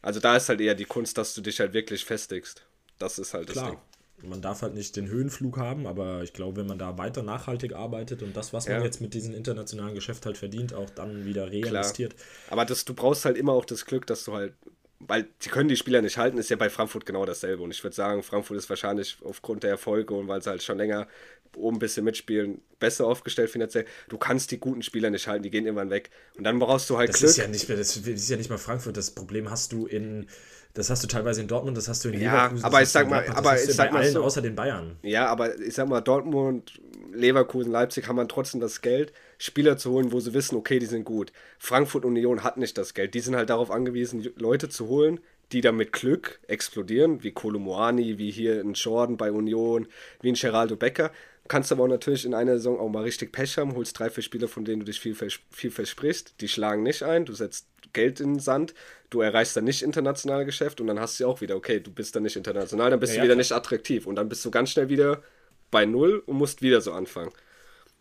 Also 0.00 0.20
da 0.20 0.36
ist 0.36 0.48
halt 0.48 0.60
eher 0.60 0.74
die 0.74 0.86
Kunst, 0.86 1.18
dass 1.18 1.34
du 1.34 1.42
dich 1.42 1.60
halt 1.60 1.74
wirklich 1.74 2.04
festigst. 2.04 2.64
Das 2.98 3.18
ist 3.18 3.34
halt 3.34 3.48
Klar. 3.48 3.64
das 3.64 3.72
Ding 3.72 3.80
man 4.22 4.42
darf 4.42 4.62
halt 4.62 4.74
nicht 4.74 4.96
den 4.96 5.08
Höhenflug 5.08 5.56
haben, 5.56 5.86
aber 5.86 6.22
ich 6.22 6.32
glaube, 6.32 6.58
wenn 6.58 6.66
man 6.66 6.78
da 6.78 6.98
weiter 6.98 7.22
nachhaltig 7.22 7.74
arbeitet 7.74 8.22
und 8.22 8.36
das, 8.36 8.52
was 8.52 8.68
man 8.68 8.82
jetzt 8.82 9.00
mit 9.00 9.14
diesem 9.14 9.34
internationalen 9.34 9.94
Geschäft 9.94 10.26
halt 10.26 10.38
verdient, 10.38 10.74
auch 10.74 10.90
dann 10.90 11.24
wieder 11.24 11.50
reinvestiert. 11.50 12.14
Aber 12.48 12.64
das, 12.64 12.84
du 12.84 12.94
brauchst 12.94 13.24
halt 13.24 13.36
immer 13.36 13.52
auch 13.52 13.64
das 13.64 13.86
Glück, 13.86 14.06
dass 14.06 14.24
du 14.24 14.34
halt, 14.34 14.54
weil 15.00 15.28
sie 15.38 15.48
können 15.48 15.68
die 15.68 15.76
Spieler 15.76 16.02
nicht 16.02 16.18
halten, 16.18 16.38
ist 16.38 16.50
ja 16.50 16.56
bei 16.56 16.70
Frankfurt 16.70 17.06
genau 17.06 17.24
dasselbe. 17.24 17.62
Und 17.62 17.70
ich 17.70 17.82
würde 17.82 17.96
sagen, 17.96 18.22
Frankfurt 18.22 18.58
ist 18.58 18.68
wahrscheinlich 18.68 19.16
aufgrund 19.24 19.62
der 19.62 19.70
Erfolge 19.70 20.14
und 20.14 20.28
weil 20.28 20.42
sie 20.42 20.50
halt 20.50 20.62
schon 20.62 20.78
länger 20.78 21.08
oben 21.56 21.76
ein 21.76 21.80
bisschen 21.80 22.04
mitspielen, 22.04 22.60
besser 22.78 23.06
aufgestellt 23.06 23.50
finanziell. 23.50 23.86
Du 24.08 24.18
kannst 24.18 24.50
die 24.50 24.60
guten 24.60 24.82
Spieler 24.82 25.10
nicht 25.10 25.26
halten, 25.26 25.42
die 25.42 25.50
gehen 25.50 25.64
irgendwann 25.64 25.90
weg. 25.90 26.10
Und 26.36 26.44
dann 26.44 26.58
brauchst 26.58 26.88
du 26.90 26.98
halt 26.98 27.08
das 27.08 27.18
Glück. 27.18 27.30
Ist 27.30 27.36
ja 27.38 27.48
nicht, 27.48 27.68
das 27.68 27.96
ist 27.96 28.30
ja 28.30 28.36
nicht 28.36 28.50
mal 28.50 28.58
Frankfurt. 28.58 28.96
Das 28.96 29.10
Problem 29.10 29.50
hast 29.50 29.72
du 29.72 29.86
in 29.86 30.28
das 30.74 30.90
hast 30.90 31.02
du 31.02 31.08
teilweise 31.08 31.40
in 31.40 31.48
Dortmund, 31.48 31.76
das 31.76 31.88
hast 31.88 32.04
du 32.04 32.10
in 32.10 32.20
ja, 32.20 32.32
Leverkusen. 32.32 32.64
aber 32.64 32.82
ich 32.82 32.88
sag 32.88 33.10
mal, 33.10 33.26
aber 33.34 33.54
ich 33.60 33.74
sag 33.74 33.92
mal 33.92 34.02
allen 34.02 34.12
so, 34.12 34.22
außer 34.22 34.40
den 34.40 34.54
Bayern. 34.54 34.96
Ja, 35.02 35.26
aber 35.26 35.58
ich 35.58 35.74
sag 35.74 35.88
mal, 35.88 36.00
Dortmund, 36.00 36.80
Leverkusen, 37.12 37.72
Leipzig 37.72 38.06
haben 38.08 38.16
man 38.16 38.28
trotzdem 38.28 38.60
das 38.60 38.80
Geld, 38.80 39.12
Spieler 39.38 39.76
zu 39.76 39.90
holen, 39.90 40.12
wo 40.12 40.20
sie 40.20 40.34
wissen, 40.34 40.56
okay, 40.56 40.78
die 40.78 40.86
sind 40.86 41.04
gut. 41.04 41.32
Frankfurt 41.58 42.04
Union 42.04 42.44
hat 42.44 42.56
nicht 42.56 42.78
das 42.78 42.94
Geld. 42.94 43.14
Die 43.14 43.20
sind 43.20 43.36
halt 43.36 43.50
darauf 43.50 43.70
angewiesen, 43.70 44.28
Leute 44.36 44.68
zu 44.68 44.86
holen, 44.86 45.20
die 45.52 45.60
dann 45.60 45.76
mit 45.76 45.92
Glück 45.92 46.40
explodieren, 46.46 47.22
wie 47.24 47.32
Kolomoani, 47.32 48.18
wie 48.18 48.30
hier 48.30 48.60
ein 48.60 48.74
Jordan 48.74 49.16
bei 49.16 49.32
Union, 49.32 49.88
wie 50.20 50.28
ein 50.28 50.34
Geraldo 50.34 50.76
Becker. 50.76 51.10
Kannst 51.50 51.72
aber 51.72 51.82
auch 51.82 51.88
natürlich 51.88 52.24
in 52.24 52.32
einer 52.32 52.58
Saison 52.58 52.78
auch 52.78 52.88
mal 52.88 53.02
richtig 53.02 53.32
Pech 53.32 53.58
haben, 53.58 53.74
holst 53.74 53.98
drei, 53.98 54.08
vier 54.08 54.22
Spieler, 54.22 54.46
von 54.46 54.64
denen 54.64 54.78
du 54.78 54.86
dich 54.86 55.00
viel, 55.00 55.16
viel 55.16 55.70
versprichst. 55.72 56.40
Die 56.40 56.46
schlagen 56.46 56.84
nicht 56.84 57.02
ein, 57.02 57.24
du 57.24 57.32
setzt 57.32 57.66
Geld 57.92 58.20
in 58.20 58.34
den 58.34 58.38
Sand, 58.38 58.72
du 59.10 59.20
erreichst 59.20 59.56
dann 59.56 59.64
nicht 59.64 59.82
internationale 59.82 60.44
Geschäft 60.44 60.80
und 60.80 60.86
dann 60.86 61.00
hast 61.00 61.18
du 61.18 61.26
auch 61.26 61.40
wieder, 61.40 61.56
okay, 61.56 61.80
du 61.80 61.90
bist 61.90 62.14
dann 62.14 62.22
nicht 62.22 62.36
international, 62.36 62.90
dann 62.90 63.00
bist 63.00 63.14
ja, 63.14 63.18
du 63.18 63.24
wieder 63.24 63.34
ja. 63.34 63.38
nicht 63.38 63.50
attraktiv 63.50 64.06
und 64.06 64.14
dann 64.14 64.28
bist 64.28 64.44
du 64.44 64.52
ganz 64.52 64.70
schnell 64.70 64.90
wieder 64.90 65.24
bei 65.72 65.86
Null 65.86 66.22
und 66.24 66.36
musst 66.36 66.62
wieder 66.62 66.80
so 66.80 66.92
anfangen. 66.92 67.32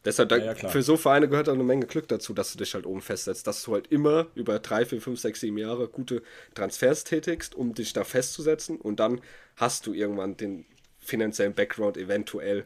Deshalb, 0.05 0.31
ja, 0.31 0.53
für 0.53 0.83
so 0.83 0.95
Vereine 0.95 1.27
gehört 1.27 1.49
auch 1.49 1.55
eine 1.55 1.63
Menge 1.63 1.88
Glück 1.88 2.07
dazu, 2.07 2.35
dass 2.35 2.51
du 2.51 2.59
dich 2.59 2.75
halt 2.75 2.85
oben 2.85 3.01
festsetzt, 3.01 3.47
dass 3.47 3.63
du 3.63 3.73
halt 3.73 3.88
immer 3.88 4.27
über 4.35 4.59
drei, 4.59 4.85
vier, 4.85 5.01
fünf, 5.01 5.19
sechs, 5.19 5.39
sieben 5.39 5.57
Jahre 5.57 5.88
gute 5.88 6.21
Transfers 6.53 7.03
tätigst, 7.03 7.55
um 7.55 7.73
dich 7.73 7.93
da 7.93 8.03
festzusetzen 8.03 8.79
und 8.79 8.99
dann 8.99 9.21
hast 9.55 9.88
du 9.88 9.93
irgendwann 9.95 10.38
den 10.38 10.67
finanziellen 10.99 11.55
Background 11.55 11.97
eventuell, 11.97 12.65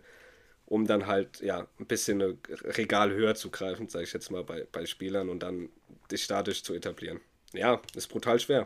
um 0.73 0.87
dann 0.87 1.05
halt 1.05 1.39
ja 1.41 1.67
ein 1.79 1.85
bisschen 1.85 2.19
eine 2.19 2.37
Regal 2.49 3.11
höher 3.11 3.35
zu 3.35 3.51
greifen, 3.51 3.89
sage 3.89 4.05
ich 4.05 4.13
jetzt 4.13 4.31
mal 4.31 4.43
bei, 4.43 4.65
bei 4.71 4.87
Spielern 4.87 5.29
und 5.29 5.43
dann 5.43 5.69
dich 6.11 6.25
dadurch 6.25 6.63
zu 6.63 6.73
etablieren. 6.73 7.21
Ja, 7.53 7.79
ist 7.93 8.07
brutal 8.07 8.39
schwer. 8.39 8.65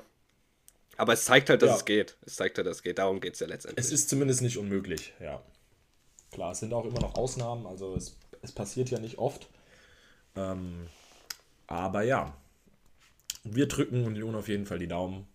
Aber 0.95 1.11
es 1.11 1.25
zeigt 1.25 1.49
halt, 1.49 1.61
dass 1.61 1.69
ja. 1.71 1.75
es 1.75 1.83
geht. 1.83 2.15
Es 2.25 2.37
zeigt 2.37 2.57
halt, 2.57 2.65
dass 2.65 2.77
es 2.77 2.83
geht. 2.83 2.97
Darum 2.97 3.19
geht 3.19 3.33
es 3.33 3.41
ja 3.41 3.47
letztendlich. 3.47 3.85
Es 3.85 3.91
ist 3.91 4.09
zumindest 4.09 4.41
nicht 4.41 4.57
unmöglich, 4.57 5.13
ja. 5.19 5.43
Klar, 6.31 6.53
es 6.53 6.59
sind 6.59 6.73
auch 6.73 6.85
immer 6.85 7.01
noch 7.01 7.15
Ausnahmen, 7.15 7.65
also 7.65 7.93
es, 7.93 8.15
es 8.41 8.53
passiert 8.53 8.89
ja 8.89 8.99
nicht 8.99 9.17
oft. 9.17 9.49
Ähm, 10.37 10.87
aber 11.67 12.03
ja, 12.03 12.37
wir 13.43 13.67
drücken 13.67 14.05
Union 14.05 14.35
auf 14.35 14.47
jeden 14.47 14.65
Fall 14.65 14.79
die 14.79 14.87
Daumen, 14.87 15.27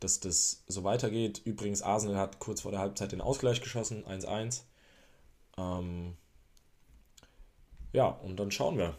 dass 0.00 0.18
das 0.18 0.64
so 0.66 0.82
weitergeht. 0.82 1.40
Übrigens, 1.44 1.82
Arsenal 1.82 2.16
hat 2.16 2.40
kurz 2.40 2.62
vor 2.62 2.72
der 2.72 2.80
Halbzeit 2.80 3.12
den 3.12 3.20
Ausgleich 3.20 3.60
geschossen, 3.60 4.04
1-1. 4.04 4.62
Ähm, 5.58 6.16
ja, 7.92 8.06
und 8.06 8.36
dann 8.36 8.50
schauen 8.50 8.78
wir. 8.78 8.94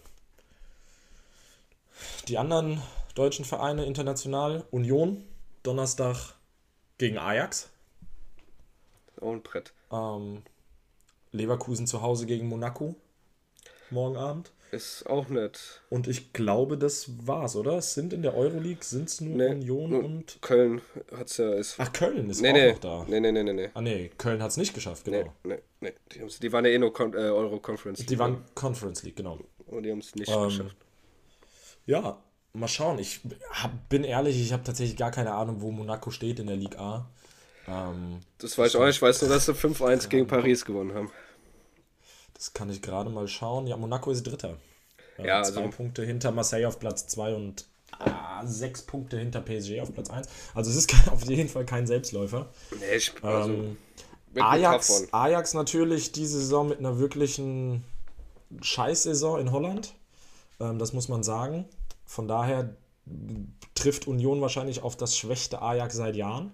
Die 2.27 2.37
anderen 2.37 2.81
deutschen 3.15 3.45
Vereine 3.45 3.85
international, 3.85 4.65
Union, 4.71 5.25
Donnerstag 5.63 6.35
gegen 6.97 7.17
Ajax. 7.17 7.69
Auch 9.21 9.33
ein 9.33 9.41
Brett. 9.41 9.73
Ähm, 9.91 10.43
Leverkusen 11.31 11.87
zu 11.87 12.01
Hause 12.01 12.25
gegen 12.25 12.47
Monaco. 12.47 12.95
Morgen 13.89 14.17
Abend. 14.17 14.51
Ist 14.71 15.07
auch 15.07 15.29
nett. 15.29 15.81
Und 15.89 16.07
ich 16.07 16.31
glaube, 16.31 16.77
das 16.77 17.09
war's, 17.25 17.55
oder? 17.55 17.77
Es 17.79 17.95
sind 17.95 18.13
in 18.13 18.21
der 18.21 18.35
Euroleague 18.35 18.83
sind 18.83 19.09
es 19.09 19.19
nur 19.19 19.35
Nee, 19.35 19.47
Union 19.53 19.89
nur 19.89 20.03
und. 20.05 20.39
Köln 20.41 20.81
hat's 21.17 21.37
ja. 21.37 21.51
Ist, 21.53 21.75
Ach, 21.79 21.91
Köln 21.91 22.29
ist 22.29 22.41
nee, 22.41 22.49
auch 22.49 22.53
nee, 22.53 22.71
noch 22.73 22.79
da. 22.79 23.05
nee, 23.07 23.19
nee, 23.19 23.31
nee, 23.31 23.43
nee, 23.43 23.53
nee. 23.53 23.69
Ah, 23.73 23.81
nee, 23.81 24.11
Köln 24.17 24.43
hat 24.43 24.51
es 24.51 24.57
nicht 24.57 24.73
geschafft, 24.75 25.07
Nee, 25.07 25.21
genau. 25.23 25.33
nee, 25.43 25.57
nee. 25.81 25.93
Die, 26.13 26.19
haben's- 26.19 26.39
die 26.39 26.51
waren 26.51 26.65
ja 26.65 26.71
eh 26.71 26.77
nur 26.77 26.93
Con 26.93 27.13
äh, 27.13 27.17
Euro-Conference. 27.17 28.05
Die 28.05 28.19
waren 28.19 28.43
Conference 28.53 29.01
League, 29.03 29.15
genau. 29.15 29.39
Und 29.65 29.83
die 29.83 29.91
haben 29.91 29.99
es 29.99 30.13
nicht 30.13 30.29
Ähm, 30.29 30.43
geschafft. 30.43 30.77
Ja, 31.85 32.21
mal 32.53 32.67
schauen. 32.67 32.99
Ich 32.99 33.21
hab, 33.51 33.89
bin 33.89 34.03
ehrlich, 34.03 34.39
ich 34.39 34.53
habe 34.53 34.63
tatsächlich 34.63 34.97
gar 34.97 35.11
keine 35.11 35.33
Ahnung, 35.33 35.61
wo 35.61 35.71
Monaco 35.71 36.11
steht 36.11 36.39
in 36.39 36.47
der 36.47 36.55
Ligue 36.57 36.79
A. 36.79 37.09
Ähm, 37.67 38.19
Das 38.37 38.57
weiß 38.57 38.71
ich 38.71 38.77
auch 38.79 38.85
nicht. 38.85 38.97
Ich 38.97 39.01
weiß 39.01 39.21
nur, 39.23 39.31
dass 39.31 39.45
sie 39.47 39.53
5-1 39.53 40.09
gegen 40.09 40.27
Paris 40.27 40.65
gewonnen 40.65 40.93
haben. 40.93 41.11
Das 42.39 42.53
kann 42.53 42.69
ich 42.71 42.81
gerade 42.81 43.11
mal 43.11 43.27
schauen. 43.27 43.67
Ja, 43.67 43.77
Monaco 43.77 44.09
ist 44.09 44.23
Dritter. 44.23 44.57
Äh, 45.19 45.27
Ja, 45.27 45.43
zwei 45.43 45.61
also- 45.65 45.75
Punkte 45.77 46.03
hinter 46.03 46.31
Marseille 46.31 46.65
auf 46.65 46.79
Platz 46.79 47.05
2 47.07 47.35
und 47.35 47.65
ah, 47.99 48.41
sechs 48.47 48.81
Punkte 48.81 49.19
hinter 49.19 49.41
PSG 49.41 49.81
auf 49.81 49.93
Platz 49.93 50.09
1. 50.09 50.27
Also 50.55 50.71
es 50.71 50.77
ist 50.77 50.87
kein, 50.89 51.09
auf 51.13 51.23
jeden 51.25 51.49
Fall 51.49 51.65
kein 51.65 51.85
Selbstläufer. 51.85 52.47
Nee, 52.79 52.95
ich, 52.95 53.13
also, 53.21 53.53
Ähm, 53.53 53.77
Ajax. 54.35 55.07
Ajax 55.11 55.53
natürlich 55.53 56.11
diese 56.13 56.39
Saison 56.39 56.69
mit 56.69 56.79
einer 56.79 56.97
wirklichen 56.97 57.83
Scheißsaison 58.61 59.39
in 59.41 59.51
Holland. 59.51 59.93
Ähm, 60.59 60.79
das 60.79 60.93
muss 60.93 61.09
man 61.09 61.23
sagen. 61.23 61.65
Von 62.05 62.27
daher 62.27 62.75
trifft 63.75 64.07
Union 64.07 64.39
wahrscheinlich 64.41 64.81
auf 64.83 64.95
das 64.95 65.17
schwächste 65.17 65.61
Ajax 65.61 65.95
seit 65.95 66.15
Jahren. 66.15 66.51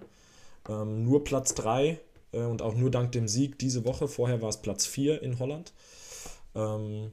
Ähm, 0.68 1.04
nur 1.04 1.24
Platz 1.24 1.54
3 1.56 2.00
äh, 2.36 2.44
und 2.46 2.62
auch 2.62 2.76
nur 2.76 2.92
dank 2.92 3.12
dem 3.14 3.28
Sieg 3.28 3.58
diese 3.60 3.86
Woche. 3.86 4.08
Vorher 4.08 4.42
war 4.42 4.50
es 4.50 4.62
Platz 4.62 4.86
4 4.86 5.22
in 5.24 5.40
Holland. 5.40 5.74
Ähm, 6.54 7.12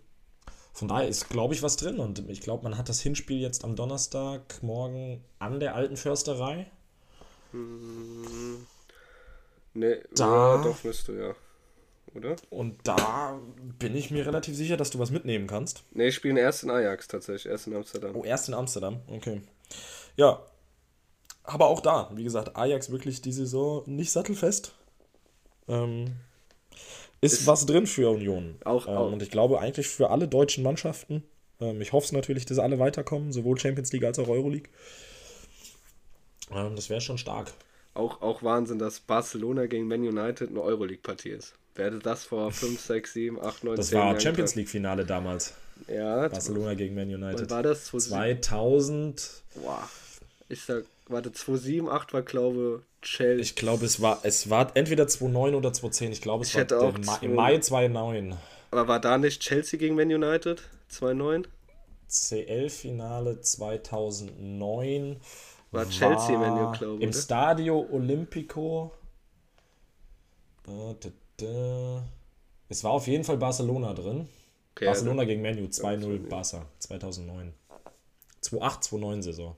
von 0.75 0.89
daher 0.89 1.09
ist, 1.09 1.29
glaube 1.31 1.55
ich, 1.55 1.63
was 1.63 1.77
drin. 1.77 1.99
Und 1.99 2.29
ich 2.31 2.41
glaube, 2.41 2.65
man 2.65 2.77
hat 2.79 2.89
das 2.89 3.01
Hinspiel 3.01 3.39
jetzt 3.41 3.65
am 3.65 3.77
Donnerstag 3.77 4.63
morgen 4.63 5.23
an 5.39 5.61
der 5.61 5.75
alten 5.75 5.97
Försterei. 5.97 6.67
Nee, 9.75 9.97
Da- 10.15 10.57
ja, 10.57 10.63
doch 10.63 10.85
müsste, 10.85 11.13
ja. 11.13 11.35
Oder? 12.15 12.37
Und 12.51 12.77
da 12.85 13.41
bin 13.79 13.97
ich 13.97 14.11
mir 14.11 14.27
relativ 14.27 14.55
sicher, 14.55 14.77
dass 14.77 14.91
du 14.91 14.99
was 14.99 15.11
mitnehmen 15.11 15.47
kannst. 15.47 15.83
Nee, 15.93 16.09
ich 16.09 16.15
spiele 16.15 16.41
erst 16.41 16.63
in 16.63 16.71
Ajax 16.71 17.09
tatsächlich, 17.09 17.47
erst 17.51 17.67
in 17.69 17.75
Amsterdam. 17.77 18.15
Oh, 18.15 18.23
erst 18.25 18.49
in 18.49 18.55
Amsterdam. 18.55 19.01
Okay. 19.09 19.41
Ja. 20.17 20.43
Aber 21.45 21.69
auch 21.69 21.81
da, 21.81 22.11
wie 22.15 22.23
gesagt, 22.25 22.55
Ajax 22.57 22.91
wirklich 22.91 23.23
die 23.23 23.33
Saison 23.33 23.83
nicht 23.87 24.13
sattelfest. 24.13 24.75
Ähm, 25.69 26.13
ist, 27.21 27.35
Ist- 27.35 27.47
was 27.47 27.67
drin 27.67 27.87
für 27.87 28.11
Union. 28.11 28.57
Auch- 28.65 28.87
ähm, 28.87 28.95
auch. 28.97 29.13
Und 29.13 29.23
ich 29.23 29.31
glaube 29.31 29.61
eigentlich 29.61 29.87
für 29.89 30.11
alle 30.11 30.27
deutschen 30.29 30.63
Mannschaften. 30.65 31.23
Ähm, 31.61 31.81
ich 31.81 31.93
hoffe 31.93 32.07
es 32.07 32.13
natürlich, 32.13 32.47
dass 32.47 32.59
alle 32.59 32.79
weiterkommen, 32.79 33.33
sowohl 33.33 33.59
Champions 33.59 33.93
League 33.93 34.05
als 34.05 34.19
auch 34.19 34.29
Euroleague. 34.29 34.69
Ähm, 36.53 36.77
das 36.77 36.91
wäre 36.91 37.01
schon 37.01 37.19
stark. 37.19 37.53
Auch, 37.95 38.23
auch 38.23 38.43
Wahnsinn, 38.43 38.79
dass 38.79 39.01
Barcelona 39.01 39.67
gegen 39.67 39.87
Man 39.87 40.01
United 40.01 40.49
eine 40.51 40.61
Euroleague-Partie 40.63 41.31
ist. 41.31 41.55
Wer 41.75 41.87
hätte 41.87 41.99
das 42.01 42.25
vor 42.25 42.51
5, 42.51 42.81
6, 42.81 43.13
7, 43.13 43.41
8, 43.41 43.65
9, 43.65 43.77
Das 43.77 43.89
10 43.89 43.99
war 43.99 44.07
Jahren 44.09 44.21
Champions? 44.21 44.55
League-Finale 44.55 45.05
damals. 45.07 45.55
Ja, 45.89 46.29
Barcelona 46.29 46.75
gegen 46.75 46.95
Man 46.95 47.09
wann 47.11 47.23
United. 47.23 47.51
war 47.51 47.63
das? 47.63 47.87
2007? 47.87 48.43
2000. 48.43 49.43
Boah. 49.55 49.89
Ich 50.49 50.63
sag, 50.63 50.85
warte, 51.09 51.33
2007, 51.33 51.89
8 51.89 52.13
war, 52.13 52.23
glaube 52.23 52.83
Chelsea. 53.03 53.43
Ich 53.43 53.57
glaube, 53.57 53.85
es 53.85 54.01
war, 54.01 54.21
es 54.23 54.49
war 54.49 54.75
entweder 54.77 55.07
2009 55.09 55.55
oder 55.55 55.73
2010. 55.73 56.13
Ich 56.13 56.23
glaube, 56.23 56.43
es 56.43 56.51
Ich 56.51 56.55
war 56.55 56.63
hätte 56.63 56.81
auch 56.81 56.97
Ma 56.99 57.17
im 57.21 57.35
Mai 57.35 57.59
2009. 57.59 58.37
Aber 58.71 58.89
war 58.89 59.01
da 59.01 59.19
nicht 59.19 59.43
Chelsea 59.43 59.79
gegen 59.79 59.97
Man 59.97 60.11
United? 60.13 60.63
2-9? 60.91 61.47
CL-Finale 62.09 63.41
2009 63.41 65.21
War 65.71 65.89
Chelsea 65.89 66.39
Man 66.39 66.53
U, 66.53 66.73
glaube 66.73 66.97
ich. 66.97 67.03
im 67.03 67.09
oder? 67.11 67.19
Stadio 67.19 67.87
Olimpico. 67.91 68.93
Äh, 70.69 70.95
da, 71.01 71.09
da. 71.39 72.03
Es 72.69 72.85
war 72.85 72.93
auf 72.93 73.07
jeden 73.07 73.25
Fall 73.25 73.37
Barcelona 73.39 73.95
drin. 73.95 74.29
Okay, 74.75 74.87
Barcelona 74.87 75.25
gegen 75.25 75.43
Menu 75.43 75.65
2-0 75.65 76.29
2-0. 76.29 76.29
Barca 76.29 76.67
2009. 76.79 77.53
2-8, 78.43 78.83
2-9 78.89 79.23
Saison. 79.23 79.49
also 79.49 79.57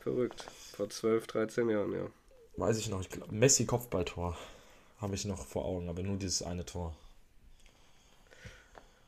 verrückt. 0.00 0.46
Vor 0.74 0.88
12, 0.88 1.26
13 1.26 1.68
Jahren, 1.68 1.92
ja. 1.92 2.06
Weiß 2.56 2.78
ich 2.78 2.88
noch. 2.88 3.00
Ich 3.00 3.10
glaub, 3.10 3.30
Messi 3.30 3.66
Kopfballtor 3.66 4.36
habe 5.00 5.14
ich 5.14 5.24
noch 5.24 5.44
vor 5.46 5.64
Augen, 5.64 5.88
aber 5.88 6.02
nur 6.02 6.16
dieses 6.16 6.42
eine 6.42 6.64
Tor. 6.64 6.94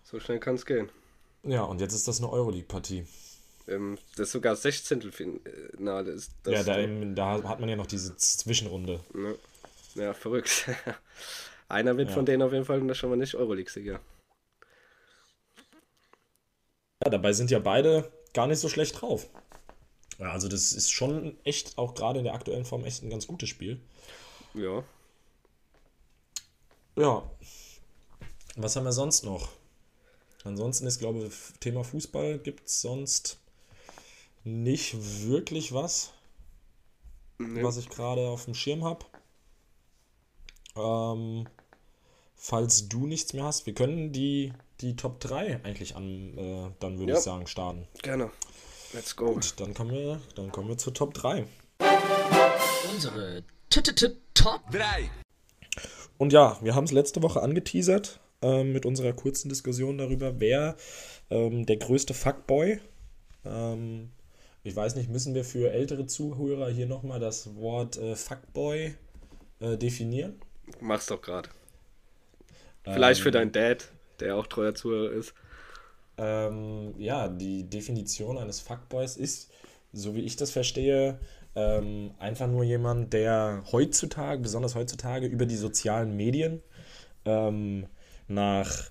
So 0.02 0.20
schnell 0.20 0.38
kann 0.40 0.56
es 0.56 0.66
gehen. 0.66 0.90
Ja, 1.42 1.62
und 1.62 1.80
jetzt 1.80 1.94
ist 1.94 2.08
das 2.08 2.18
eine 2.18 2.30
Euroleague-Partie. 2.30 3.06
Ähm, 3.66 3.98
das 4.16 4.28
ist 4.28 4.32
sogar 4.32 4.56
16. 4.56 5.10
Finale 5.12 6.10
ist 6.12 6.32
das. 6.42 6.52
Ja, 6.54 6.62
da, 6.62 6.76
doch. 6.76 6.82
im, 6.82 7.14
da 7.14 7.42
hat 7.44 7.60
man 7.60 7.68
ja 7.68 7.76
noch 7.76 7.86
diese 7.86 8.16
Zwischenrunde. 8.16 9.00
Ne? 9.14 9.34
Ja, 9.94 10.12
verrückt. 10.14 10.68
Einer 11.68 11.96
wird 11.96 12.08
Ja. 12.10 12.14
von 12.14 12.26
denen 12.26 12.42
auf 12.42 12.52
jeden 12.52 12.64
Fall 12.64 12.94
schon 12.94 13.10
mal 13.10 13.16
nicht 13.16 13.34
Euroleague-Sieger. 13.34 14.00
Ja, 17.02 17.10
dabei 17.10 17.32
sind 17.32 17.50
ja 17.50 17.58
beide 17.58 18.10
gar 18.34 18.46
nicht 18.46 18.58
so 18.58 18.68
schlecht 18.68 19.00
drauf. 19.00 19.28
Ja, 20.18 20.30
also 20.30 20.48
das 20.48 20.72
ist 20.72 20.90
schon 20.90 21.36
echt, 21.44 21.76
auch 21.78 21.94
gerade 21.94 22.18
in 22.18 22.24
der 22.24 22.34
aktuellen 22.34 22.64
Form, 22.64 22.84
echt 22.84 23.02
ein 23.02 23.10
ganz 23.10 23.26
gutes 23.26 23.48
Spiel. 23.48 23.80
Ja. 24.54 24.84
Ja. 26.96 27.28
Was 28.56 28.76
haben 28.76 28.84
wir 28.84 28.92
sonst 28.92 29.24
noch? 29.24 29.48
Ansonsten 30.44 30.86
ist, 30.86 30.98
glaube 30.98 31.26
ich, 31.26 31.32
Thema 31.58 31.82
Fußball 31.82 32.38
gibt 32.38 32.66
es 32.68 32.80
sonst 32.82 33.38
nicht 34.44 34.94
wirklich 35.26 35.72
was, 35.72 36.12
Nee. 37.38 37.62
was 37.64 37.78
ich 37.78 37.88
gerade 37.88 38.28
auf 38.28 38.44
dem 38.44 38.54
Schirm 38.54 38.84
habe. 38.84 39.04
Ähm, 40.76 41.48
falls 42.36 42.88
du 42.88 43.06
nichts 43.06 43.32
mehr 43.32 43.44
hast, 43.44 43.66
wir 43.66 43.74
können 43.74 44.12
die, 44.12 44.52
die 44.80 44.96
Top 44.96 45.18
3 45.20 45.64
eigentlich 45.64 45.96
an, 45.96 46.36
äh, 46.38 46.70
dann 46.78 46.98
würde 46.98 47.12
Ja. 47.12 47.18
ich 47.18 47.24
sagen, 47.24 47.46
starten. 47.46 47.88
Gerne. 48.02 48.30
Let's 48.94 49.16
go. 49.16 49.34
Gut, 49.34 49.54
dann 49.58 49.74
kommen 49.74 49.90
wir, 49.90 50.20
dann 50.36 50.52
kommen 50.52 50.68
wir 50.68 50.78
zur 50.78 50.94
Top 50.94 51.14
3. 51.14 51.44
Unsere 52.92 53.42
T 53.68 53.80
-T 53.80 53.92
-T 53.92 54.14
Top 54.34 54.70
3. 54.70 55.10
Und 56.16 56.32
ja, 56.32 56.58
wir 56.62 56.76
haben 56.76 56.84
es 56.84 56.92
letzte 56.92 57.20
Woche 57.20 57.42
angeteasert 57.42 58.20
ähm, 58.40 58.72
mit 58.72 58.86
unserer 58.86 59.12
kurzen 59.12 59.48
Diskussion 59.48 59.98
darüber, 59.98 60.38
wer 60.38 60.76
ähm, 61.28 61.66
der 61.66 61.78
größte 61.78 62.14
Fuckboy. 62.14 62.78
Ähm, 63.44 64.12
ich 64.62 64.76
weiß 64.76 64.94
nicht, 64.94 65.10
müssen 65.10 65.34
wir 65.34 65.44
für 65.44 65.72
ältere 65.72 66.06
Zuhörer 66.06 66.70
hier 66.70 66.86
nochmal 66.86 67.18
das 67.18 67.56
Wort 67.56 67.96
äh, 67.96 68.14
Fuckboy 68.14 68.94
äh, 69.58 69.76
definieren? 69.76 70.40
Mach's 70.80 71.06
doch 71.06 71.20
gerade. 71.20 71.48
Vielleicht 72.84 73.22
für 73.22 73.32
deinen 73.32 73.50
Dad, 73.50 73.88
der 74.20 74.36
auch 74.36 74.46
treuer 74.46 74.76
Zuhörer 74.76 75.10
ist. 75.10 75.34
Ähm, 76.16 76.94
ja, 76.98 77.28
die 77.28 77.68
Definition 77.68 78.38
eines 78.38 78.60
Fuckboys 78.60 79.16
ist, 79.16 79.50
so 79.92 80.14
wie 80.14 80.20
ich 80.20 80.36
das 80.36 80.50
verstehe, 80.50 81.18
ähm, 81.56 82.12
einfach 82.18 82.46
nur 82.46 82.64
jemand, 82.64 83.12
der 83.12 83.62
heutzutage, 83.72 84.40
besonders 84.40 84.74
heutzutage, 84.74 85.26
über 85.26 85.46
die 85.46 85.56
sozialen 85.56 86.16
Medien 86.16 86.62
ähm, 87.24 87.86
nach 88.28 88.90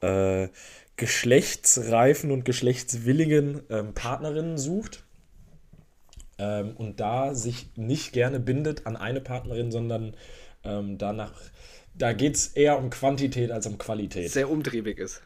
äh, 0.00 0.48
geschlechtsreifen 0.96 2.30
und 2.30 2.44
geschlechtswilligen 2.44 3.62
ähm, 3.70 3.94
Partnerinnen 3.94 4.58
sucht 4.58 5.04
ähm, 6.38 6.76
und 6.76 7.00
da 7.00 7.34
sich 7.34 7.68
nicht 7.76 8.12
gerne 8.12 8.40
bindet 8.40 8.86
an 8.86 8.96
eine 8.96 9.20
Partnerin, 9.20 9.70
sondern 9.70 10.14
ähm, 10.64 10.98
danach, 10.98 11.32
da 11.94 12.12
geht 12.12 12.36
es 12.36 12.48
eher 12.48 12.78
um 12.78 12.90
Quantität 12.90 13.50
als 13.50 13.66
um 13.66 13.78
Qualität. 13.78 14.30
Sehr 14.30 14.50
umtriebig 14.50 14.98
ist. 14.98 15.22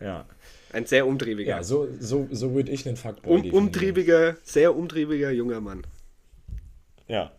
Ja. 0.00 0.26
Ein 0.74 0.86
sehr 0.86 1.06
umtriebiger. 1.06 1.50
Ja, 1.50 1.62
so, 1.62 1.88
so, 2.00 2.26
so 2.30 2.52
würde 2.54 2.70
ich 2.72 2.82
den 2.82 2.96
Fuckboy 2.96 3.50
um, 3.50 3.50
umtriebiger, 3.50 4.36
sehr 4.42 4.74
umtriebiger 4.74 5.30
junger 5.30 5.60
Mann. 5.60 5.86
Ja. 7.06 7.30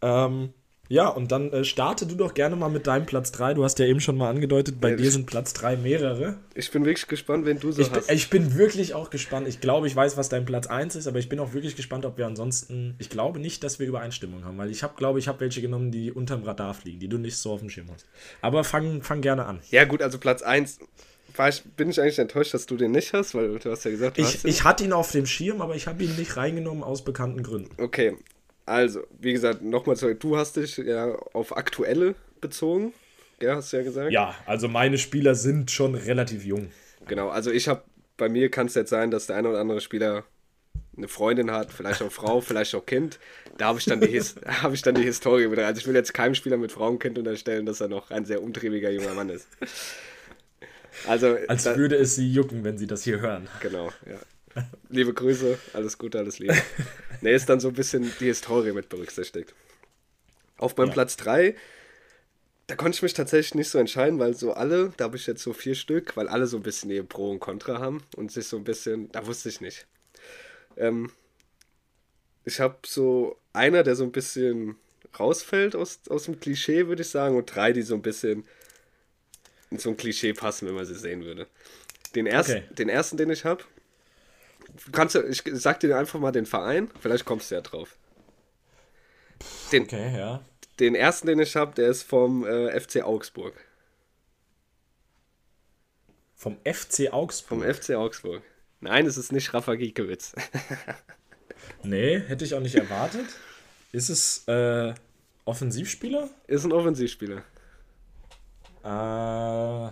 Ähm, 0.00 0.52
ja, 0.88 1.08
und 1.08 1.32
dann 1.32 1.50
äh, 1.52 1.64
starte 1.64 2.06
du 2.06 2.16
doch 2.16 2.34
gerne 2.34 2.54
mal 2.54 2.68
mit 2.68 2.86
deinem 2.86 3.06
Platz 3.06 3.32
3. 3.32 3.54
Du 3.54 3.64
hast 3.64 3.78
ja 3.78 3.86
eben 3.86 4.00
schon 4.00 4.16
mal 4.16 4.28
angedeutet, 4.28 4.78
bei 4.80 4.90
Ja, 4.90 4.96
dir 4.96 5.10
sind 5.10 5.24
Platz 5.26 5.54
3 5.54 5.76
mehrere. 5.76 6.36
Ich 6.54 6.70
bin 6.70 6.84
wirklich 6.84 7.06
gespannt, 7.06 7.46
wenn 7.46 7.58
du 7.58 7.72
so 7.72 7.80
Ich 7.80 7.88
bin, 7.88 7.96
hast. 8.02 8.10
ich 8.10 8.28
bin 8.28 8.58
wirklich 8.58 8.92
auch 8.92 9.08
gespannt. 9.08 9.48
Ich 9.48 9.60
glaube, 9.60 9.86
ich 9.86 9.96
weiß, 9.96 10.16
was 10.18 10.28
dein 10.28 10.44
Platz 10.44 10.66
1 10.66 10.96
ist, 10.96 11.06
aber 11.06 11.18
ich 11.18 11.30
bin 11.30 11.40
auch 11.40 11.54
wirklich 11.54 11.76
gespannt, 11.76 12.04
ob 12.04 12.18
wir 12.18 12.26
ansonsten. 12.26 12.94
Ich 12.98 13.08
glaube 13.08 13.38
nicht, 13.40 13.64
dass 13.64 13.78
wir 13.78 13.86
Übereinstimmung 13.86 14.44
haben, 14.44 14.58
weil 14.58 14.70
ich 14.70 14.82
habe, 14.82 14.94
glaube 14.96 15.18
ich, 15.18 15.28
habe 15.28 15.40
welche 15.40 15.62
genommen, 15.62 15.92
die 15.92 16.12
unterm 16.12 16.42
Radar 16.42 16.74
fliegen, 16.74 17.00
die 17.00 17.08
du 17.08 17.16
nicht 17.16 17.38
so 17.38 17.52
auf 17.52 17.60
dem 17.60 17.70
Schirm 17.70 17.86
hast. 17.90 18.06
Aber 18.42 18.62
fang, 18.62 19.00
fang 19.02 19.22
gerne 19.22 19.46
an. 19.46 19.60
Ja, 19.70 19.84
gut, 19.84 20.02
also 20.02 20.18
Platz 20.18 20.42
1 20.42 20.78
war 21.36 21.48
ich, 21.48 21.62
bin 21.76 21.90
ich 21.90 22.00
eigentlich 22.00 22.18
enttäuscht, 22.18 22.54
dass 22.54 22.66
du 22.66 22.76
den 22.76 22.90
nicht 22.92 23.12
hast, 23.12 23.34
weil 23.34 23.58
du 23.58 23.70
hast 23.70 23.84
ja 23.84 23.90
gesagt, 23.90 24.16
du 24.18 24.22
Ich, 24.22 24.26
hast 24.28 24.44
ihn. 24.44 24.50
ich 24.50 24.64
hatte 24.64 24.84
ihn 24.84 24.92
auf 24.92 25.10
dem 25.12 25.26
Schirm, 25.26 25.60
aber 25.60 25.74
ich 25.74 25.86
habe 25.86 26.02
ihn 26.04 26.14
nicht 26.16 26.36
reingenommen 26.36 26.82
aus 26.82 27.04
bekannten 27.04 27.42
Gründen. 27.42 27.70
Okay. 27.82 28.16
Also, 28.66 29.00
wie 29.18 29.32
gesagt, 29.32 29.62
nochmal 29.62 29.96
zurück. 29.96 30.20
Du 30.20 30.36
hast 30.36 30.56
dich 30.56 30.76
ja 30.76 31.14
auf 31.32 31.56
aktuelle 31.56 32.14
bezogen. 32.40 32.92
Ja, 33.40 33.56
hast 33.56 33.72
du 33.72 33.76
ja 33.78 33.82
gesagt. 33.82 34.12
Ja, 34.12 34.34
also 34.46 34.68
meine 34.68 34.98
Spieler 34.98 35.34
sind 35.34 35.70
schon 35.70 35.94
relativ 35.96 36.44
jung. 36.44 36.70
Genau, 37.08 37.28
also 37.28 37.50
ich 37.50 37.66
habe, 37.66 37.82
bei 38.16 38.28
mir 38.28 38.50
kann 38.50 38.66
es 38.68 38.74
jetzt 38.74 38.90
sein, 38.90 39.10
dass 39.10 39.26
der 39.26 39.36
eine 39.36 39.48
oder 39.48 39.58
andere 39.60 39.80
Spieler 39.80 40.24
eine 40.96 41.08
Freundin 41.08 41.50
hat, 41.50 41.72
vielleicht 41.72 42.02
auch 42.02 42.12
Frau, 42.12 42.40
vielleicht 42.42 42.74
auch 42.76 42.86
Kind. 42.86 43.18
Da 43.58 43.66
habe 43.66 43.80
ich, 43.80 43.84
dann 43.86 44.00
die 44.00 44.06
His- 44.08 44.36
habe 44.62 44.74
ich 44.76 44.82
dann 44.82 44.94
die 44.94 45.02
Historie 45.02 45.50
wieder. 45.50 45.66
Also 45.66 45.80
ich 45.80 45.86
will 45.88 45.94
jetzt 45.96 46.14
keinem 46.14 46.36
Spieler 46.36 46.56
mit 46.56 46.70
Frau 46.70 46.88
und 46.88 47.00
Kind 47.00 47.18
unterstellen, 47.18 47.66
dass 47.66 47.80
er 47.80 47.88
noch 47.88 48.10
ein 48.12 48.24
sehr 48.26 48.42
umtriebiger 48.42 48.90
junger 48.90 49.14
Mann 49.14 49.28
ist. 49.30 49.48
Also, 51.04 51.36
Als 51.46 51.64
da, 51.64 51.76
würde 51.76 51.96
es 51.96 52.14
sie 52.16 52.30
jucken, 52.32 52.64
wenn 52.64 52.78
sie 52.78 52.86
das 52.86 53.02
hier 53.04 53.20
hören. 53.20 53.48
genau, 53.60 53.92
ja. 54.06 54.20
Liebe 54.90 55.14
Grüße, 55.14 55.58
alles 55.72 55.96
Gute, 55.98 56.18
alles 56.18 56.38
Liebe. 56.38 56.54
Ne, 57.20 57.30
ist 57.32 57.48
dann 57.48 57.60
so 57.60 57.68
ein 57.68 57.74
bisschen 57.74 58.12
die 58.18 58.26
Historie 58.26 58.72
mit 58.72 58.88
berücksichtigt. 58.88 59.54
Auf 60.58 60.76
meinem 60.76 60.88
Ja. 60.88 60.92
Platz 60.92 61.16
3, 61.16 61.54
da 62.66 62.76
konnte 62.76 62.96
ich 62.96 63.02
mich 63.02 63.14
tatsächlich 63.14 63.54
nicht 63.54 63.68
so 63.68 63.78
entscheiden, 63.78 64.18
weil 64.18 64.34
so 64.34 64.52
alle, 64.52 64.92
da 64.96 65.04
habe 65.04 65.16
ich 65.16 65.26
jetzt 65.26 65.42
so 65.42 65.52
vier 65.52 65.74
Stück, 65.74 66.16
weil 66.16 66.28
alle 66.28 66.46
so 66.46 66.56
ein 66.56 66.62
bisschen 66.62 66.90
ihr 66.90 67.02
Pro 67.04 67.30
und 67.30 67.40
Contra 67.40 67.78
haben 67.80 68.02
und 68.16 68.32
sich 68.32 68.46
so 68.46 68.56
ein 68.56 68.64
bisschen, 68.64 69.10
da 69.12 69.26
wusste 69.26 69.48
ich 69.48 69.60
nicht. 69.60 69.86
Ähm, 70.76 71.10
ich 72.44 72.60
habe 72.60 72.78
so 72.86 73.36
einer, 73.52 73.82
der 73.82 73.96
so 73.96 74.04
ein 74.04 74.12
bisschen 74.12 74.76
rausfällt 75.18 75.76
aus, 75.76 76.00
aus 76.08 76.24
dem 76.24 76.40
Klischee, 76.40 76.86
würde 76.86 77.02
ich 77.02 77.08
sagen, 77.08 77.36
und 77.36 77.54
drei, 77.54 77.72
die 77.72 77.82
so 77.82 77.94
ein 77.94 78.02
bisschen 78.02 78.44
in 79.72 79.78
so 79.78 79.90
ein 79.90 79.96
Klischee 79.96 80.32
passen, 80.32 80.68
wenn 80.68 80.74
man 80.74 80.84
sie 80.86 80.94
sehen 80.94 81.24
würde. 81.24 81.46
Den 82.14 82.26
ersten, 82.26 82.58
Okay. 82.58 82.74
den, 82.74 82.88
ersten 82.88 83.16
den 83.16 83.30
ich 83.30 83.44
habe, 83.44 83.64
kannst 84.92 85.14
du, 85.14 85.20
ich 85.22 85.42
sag 85.52 85.80
dir 85.80 85.96
einfach 85.98 86.20
mal 86.20 86.32
den 86.32 86.46
Verein, 86.46 86.90
vielleicht 87.00 87.24
kommst 87.24 87.50
du 87.50 87.54
ja 87.56 87.60
drauf. 87.60 87.96
Den, 89.72 89.84
Okay, 89.84 90.16
ja. 90.16 90.42
den 90.78 90.94
ersten, 90.94 91.26
den 91.26 91.40
ich 91.40 91.56
habe, 91.56 91.74
der 91.74 91.88
ist 91.88 92.02
vom 92.02 92.44
äh, 92.46 92.78
FC 92.78 93.02
Augsburg. 93.02 93.54
Vom 96.36 96.58
FC 96.64 97.12
Augsburg. 97.12 97.48
Vom 97.62 97.74
FC 97.74 97.90
Augsburg. 97.94 98.42
Nein, 98.80 99.06
es 99.06 99.16
ist 99.16 99.32
nicht 99.32 99.52
Rafa 99.54 99.74
Giekewitz. 99.74 100.34
Nee, 101.84 102.20
hätte 102.20 102.44
ich 102.44 102.54
auch 102.54 102.60
nicht 102.60 102.74
erwartet. 102.74 103.26
Ist 103.92 104.08
es 104.08 104.46
äh, 104.48 104.94
Offensivspieler? 105.44 106.28
ist 106.48 106.64
ein 106.64 106.72
Offensivspieler. 106.72 107.42
Äh, 108.84 109.90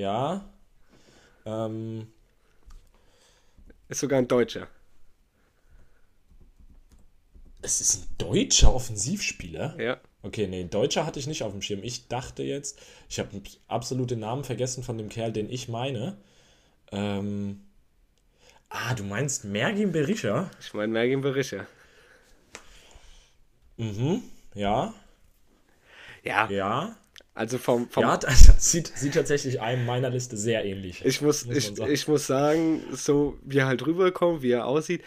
ja. 0.00 0.44
Ähm, 1.46 2.08
Ist 3.88 4.00
sogar 4.00 4.18
ein 4.20 4.28
Deutscher. 4.28 4.68
es 7.62 7.80
ist 7.80 7.96
ein 7.96 8.08
deutscher 8.18 8.74
Offensivspieler? 8.74 9.76
Ja. 9.80 10.00
Okay, 10.22 10.46
nee, 10.46 10.64
Deutscher 10.64 11.06
hatte 11.06 11.18
ich 11.18 11.26
nicht 11.26 11.42
auf 11.42 11.52
dem 11.52 11.62
Schirm. 11.62 11.82
Ich 11.82 12.08
dachte 12.08 12.42
jetzt, 12.42 12.80
ich 13.08 13.18
habe 13.18 13.40
absolut 13.68 14.10
den 14.10 14.20
Namen 14.20 14.44
vergessen 14.44 14.82
von 14.82 14.98
dem 14.98 15.08
Kerl, 15.08 15.32
den 15.32 15.50
ich 15.50 15.68
meine. 15.68 16.16
Ähm, 16.92 17.60
ah, 18.68 18.94
du 18.94 19.04
meinst 19.04 19.44
Mergin 19.44 19.92
Berisha? 19.92 20.50
Ich 20.60 20.74
meine 20.74 20.92
Mergin 20.92 21.20
Berisha. 21.22 21.66
Mhm, 23.78 24.22
ja, 24.54 24.94
Ja, 26.22 26.48
ja. 26.50 26.96
Also 27.36 27.58
vom, 27.58 27.88
vom 27.90 28.02
Ja, 28.02 28.16
das 28.16 28.70
sieht, 28.72 28.90
sieht 28.96 29.14
tatsächlich 29.14 29.60
einem 29.60 29.84
meiner 29.86 30.10
Liste 30.10 30.36
sehr 30.36 30.64
ähnlich. 30.64 31.04
ich, 31.04 31.20
muss, 31.20 31.44
muss 31.44 31.56
ich, 31.56 31.66
sagen. 31.76 31.92
ich 31.92 32.08
muss 32.08 32.26
sagen, 32.26 32.82
so 32.92 33.38
wie 33.42 33.58
er 33.58 33.66
halt 33.66 33.86
rüberkommt, 33.86 34.42
wie 34.42 34.50
er 34.52 34.66
aussieht, 34.66 35.04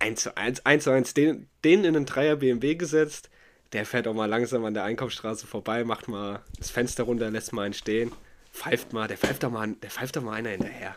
1 0.00 0.22
zu 0.22 0.36
1, 0.36 0.66
1 0.66 0.84
zu 0.84 0.90
1, 0.90 1.14
den, 1.14 1.48
den 1.64 1.84
in 1.84 1.96
einen 1.96 2.04
Dreier 2.04 2.36
BMW 2.36 2.74
gesetzt, 2.74 3.30
der 3.72 3.86
fährt 3.86 4.08
auch 4.08 4.14
mal 4.14 4.26
langsam 4.26 4.64
an 4.64 4.74
der 4.74 4.82
Einkaufsstraße 4.84 5.46
vorbei, 5.46 5.84
macht 5.84 6.08
mal 6.08 6.40
das 6.58 6.70
Fenster 6.70 7.04
runter, 7.04 7.30
lässt 7.30 7.52
mal 7.52 7.62
einen 7.62 7.74
stehen, 7.74 8.12
pfeift 8.52 8.92
mal, 8.92 9.06
der 9.06 9.16
pfeift 9.16 9.44
doch 9.44 9.50
mal, 9.50 9.68
der 9.82 9.90
pfeift 9.90 10.16
doch 10.16 10.22
mal 10.22 10.34
einer 10.34 10.50
hinterher. 10.50 10.96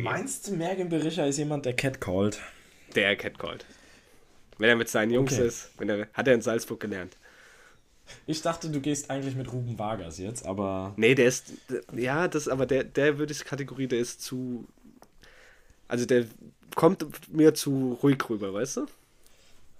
Meinst 0.00 0.46
du, 0.48 0.52
Mergin 0.52 0.88
Berisha 0.88 1.26
ist 1.26 1.36
jemand, 1.36 1.66
der 1.66 1.74
catcallt? 1.74 2.40
Der 2.94 3.14
Catcalled. 3.16 3.66
Wenn 4.56 4.70
er 4.70 4.76
mit 4.76 4.88
seinen 4.88 5.10
Jungs 5.10 5.34
Okay. 5.34 5.48
ist, 5.48 5.70
wenn 5.76 5.88
er, 5.90 6.06
hat 6.14 6.28
er 6.28 6.34
in 6.34 6.40
Salzburg 6.40 6.80
gelernt. 6.80 7.16
Ich 8.26 8.42
dachte, 8.42 8.70
du 8.70 8.80
gehst 8.80 9.10
eigentlich 9.10 9.36
mit 9.36 9.52
Ruben 9.52 9.78
Vargas 9.78 10.18
jetzt, 10.18 10.46
aber 10.46 10.94
Nee, 10.96 11.14
der 11.14 11.26
ist. 11.26 11.52
Ja, 11.94 12.28
das, 12.28 12.48
aber 12.48 12.66
der, 12.66 12.84
der 12.84 13.18
würde 13.18 13.32
ich 13.32 13.44
Kategorie, 13.44 13.86
der 13.86 13.98
ist 13.98 14.22
zu. 14.22 14.66
Also 15.88 16.06
der 16.06 16.26
kommt 16.74 17.32
mir 17.32 17.54
zu 17.54 17.98
ruhig 18.02 18.18
rüber, 18.28 18.52
weißt 18.52 18.78
du? 18.78 18.86